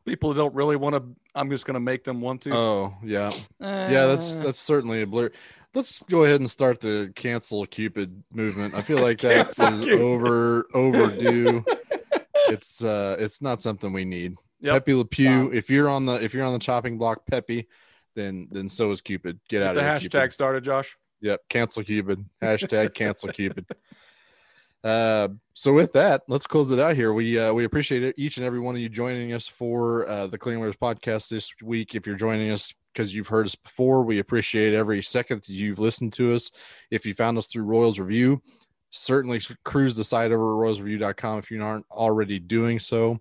People 0.06 0.34
don't 0.34 0.56
really 0.56 0.76
want 0.76 0.96
to. 0.96 1.04
I'm 1.36 1.52
just 1.52 1.68
going 1.68 1.76
to 1.76 1.80
make 1.80 2.04
them 2.04 2.20
want 2.20 2.42
to. 2.42 2.52
Oh 2.52 2.94
yeah, 3.04 3.30
yeah. 3.60 4.08
That's 4.08 4.38
Eh, 4.38 4.44
that's 4.44 4.60
certainly 4.60 5.04
a 5.04 5.08
blur. 5.08 5.30
Let's 5.76 6.02
go 6.10 6.24
ahead 6.24 6.40
and 6.40 6.50
start 6.50 6.80
the 6.82 7.14
cancel 7.16 7.64
Cupid 7.68 8.24
movement. 8.34 8.74
I 8.74 8.82
feel 8.82 8.98
like 8.98 9.20
that 9.20 9.50
is 9.50 9.82
Cupid. 9.82 10.02
over 10.02 10.66
overdue. 10.74 11.64
it's 12.50 12.84
uh 12.84 13.18
it's 13.20 13.40
not 13.40 13.62
something 13.62 13.94
we 13.94 14.04
need. 14.06 14.36
Yep. 14.62 14.74
Pepe 14.74 14.94
Le 14.96 15.06
Pew. 15.06 15.52
If 15.54 15.70
you're 15.70 15.88
on 15.90 16.08
the 16.08 16.14
if 16.14 16.34
you're 16.34 16.44
on 16.46 16.54
the 16.54 16.60
chopping 16.60 16.98
block, 16.98 17.28
Pepe, 17.28 17.68
then 18.20 18.48
then 18.52 18.70
so 18.70 18.92
is 18.92 19.02
Cupid. 19.02 19.40
Get, 19.50 19.60
get 19.60 19.68
out 19.68 19.76
the 19.76 19.82
of 19.82 19.86
here. 19.86 20.10
hashtag 20.10 20.12
Cupid. 20.12 20.34
started, 20.34 20.64
Josh. 20.64 20.98
Yep. 21.22 21.42
Cancel 21.50 21.84
Cupid. 21.84 22.26
Hashtag 22.42 22.94
cancel 22.94 23.30
Cupid. 23.30 23.66
Uh, 24.84 25.28
so 25.54 25.74
with 25.74 25.92
that, 25.94 26.22
let's 26.30 26.48
close 26.48 26.72
it 26.72 26.80
out 26.80 26.96
here. 26.96 27.12
We 27.12 27.38
uh, 27.38 27.52
we 27.54 27.66
appreciate 27.66 28.04
it, 28.04 28.16
each 28.18 28.38
and 28.38 28.46
every 28.46 28.60
one 28.60 28.76
of 28.76 28.82
you 28.82 28.88
joining 28.90 29.34
us 29.34 29.48
for 29.48 30.08
uh, 30.08 30.28
the 30.28 30.38
Clean 30.38 30.60
podcast 30.82 31.30
this 31.30 31.52
week. 31.62 31.96
If 31.96 32.08
you're 32.08 32.16
joining 32.16 32.52
us 32.52 32.74
because 32.94 33.14
you've 33.14 33.28
heard 33.28 33.46
us 33.46 33.56
before, 33.56 34.04
we 34.04 34.20
appreciate 34.20 34.74
every 34.74 35.02
second 35.02 35.42
that 35.42 35.50
you've 35.50 35.80
listened 35.80 36.14
to 36.14 36.34
us. 36.34 36.52
If 36.90 37.06
you 37.06 37.14
found 37.14 37.38
us 37.38 37.48
through 37.48 37.64
Royals 37.64 38.00
Review, 38.00 38.42
certainly 38.90 39.42
cruise 39.64 39.96
the 39.96 40.04
site 40.04 40.32
over 40.32 40.54
at 40.54 40.72
royalsreview.com 40.72 41.40
if 41.40 41.52
you 41.52 41.62
aren't 41.62 41.86
already 41.92 42.40
doing 42.40 42.80
so. 42.80 43.20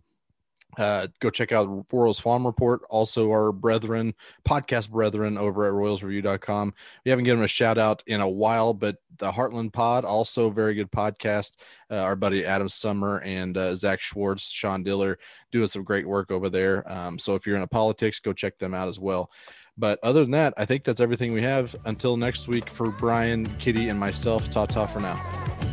Uh, 0.79 1.09
go 1.21 1.29
check 1.29 1.53
out 1.53 1.87
Royals 1.93 2.21
Farm 2.21 2.47
Report, 2.47 2.81
also 2.89 3.31
our 3.31 3.53
brethren, 3.53 4.15
podcast 4.49 4.91
brethren 4.91 5.37
over 5.37 5.67
at 5.67 5.73
royalsreview.com. 5.73 6.73
We 7.05 7.11
haven't 7.11 7.25
given 7.25 7.41
them 7.41 7.45
a 7.45 7.49
shout 7.49 7.77
out 7.77 8.03
in 8.07 8.21
a 8.21 8.29
while, 8.29 8.73
but 8.73 8.97
the 9.19 9.33
Heartland 9.33 9.73
Pod, 9.73 10.05
also 10.05 10.51
very 10.51 10.75
good 10.75 10.91
podcast. 10.91 11.57
Uh, 11.91 11.97
our 11.97 12.17
buddy 12.17 12.45
Adam 12.45 12.69
Summer 12.69 13.21
and 13.21 13.57
uh, 13.57 13.75
Zach 13.75 14.01
Schwartz, 14.01 14.49
Sean 14.49 14.83
Diller 14.83 15.19
doing 15.51 15.67
some 15.67 15.83
great 15.83 16.07
work 16.07 16.31
over 16.31 16.49
there. 16.49 16.91
Um, 16.91 17.19
so 17.19 17.35
if 17.35 17.47
you're 17.47 17.57
into 17.57 17.67
politics, 17.67 18.21
go 18.21 18.33
check 18.33 18.59
them 18.59 18.75
out 18.75 18.89
as 18.89 19.01
well. 19.01 19.31
But 19.77 20.01
other 20.03 20.23
than 20.23 20.33
that, 20.33 20.55
I 20.57 20.65
think 20.65 20.85
that's 20.85 21.01
everything 21.01 21.33
we 21.33 21.43
have. 21.43 21.75
Until 21.85 22.17
next 22.17 22.49
week, 22.49 22.69
for 22.69 22.91
Brian, 22.91 23.47
Kitty, 23.59 23.89
and 23.89 23.99
myself, 23.99 24.51
ta 24.51 24.67
ta 24.67 24.87
for 24.87 25.01
now. 25.01 25.68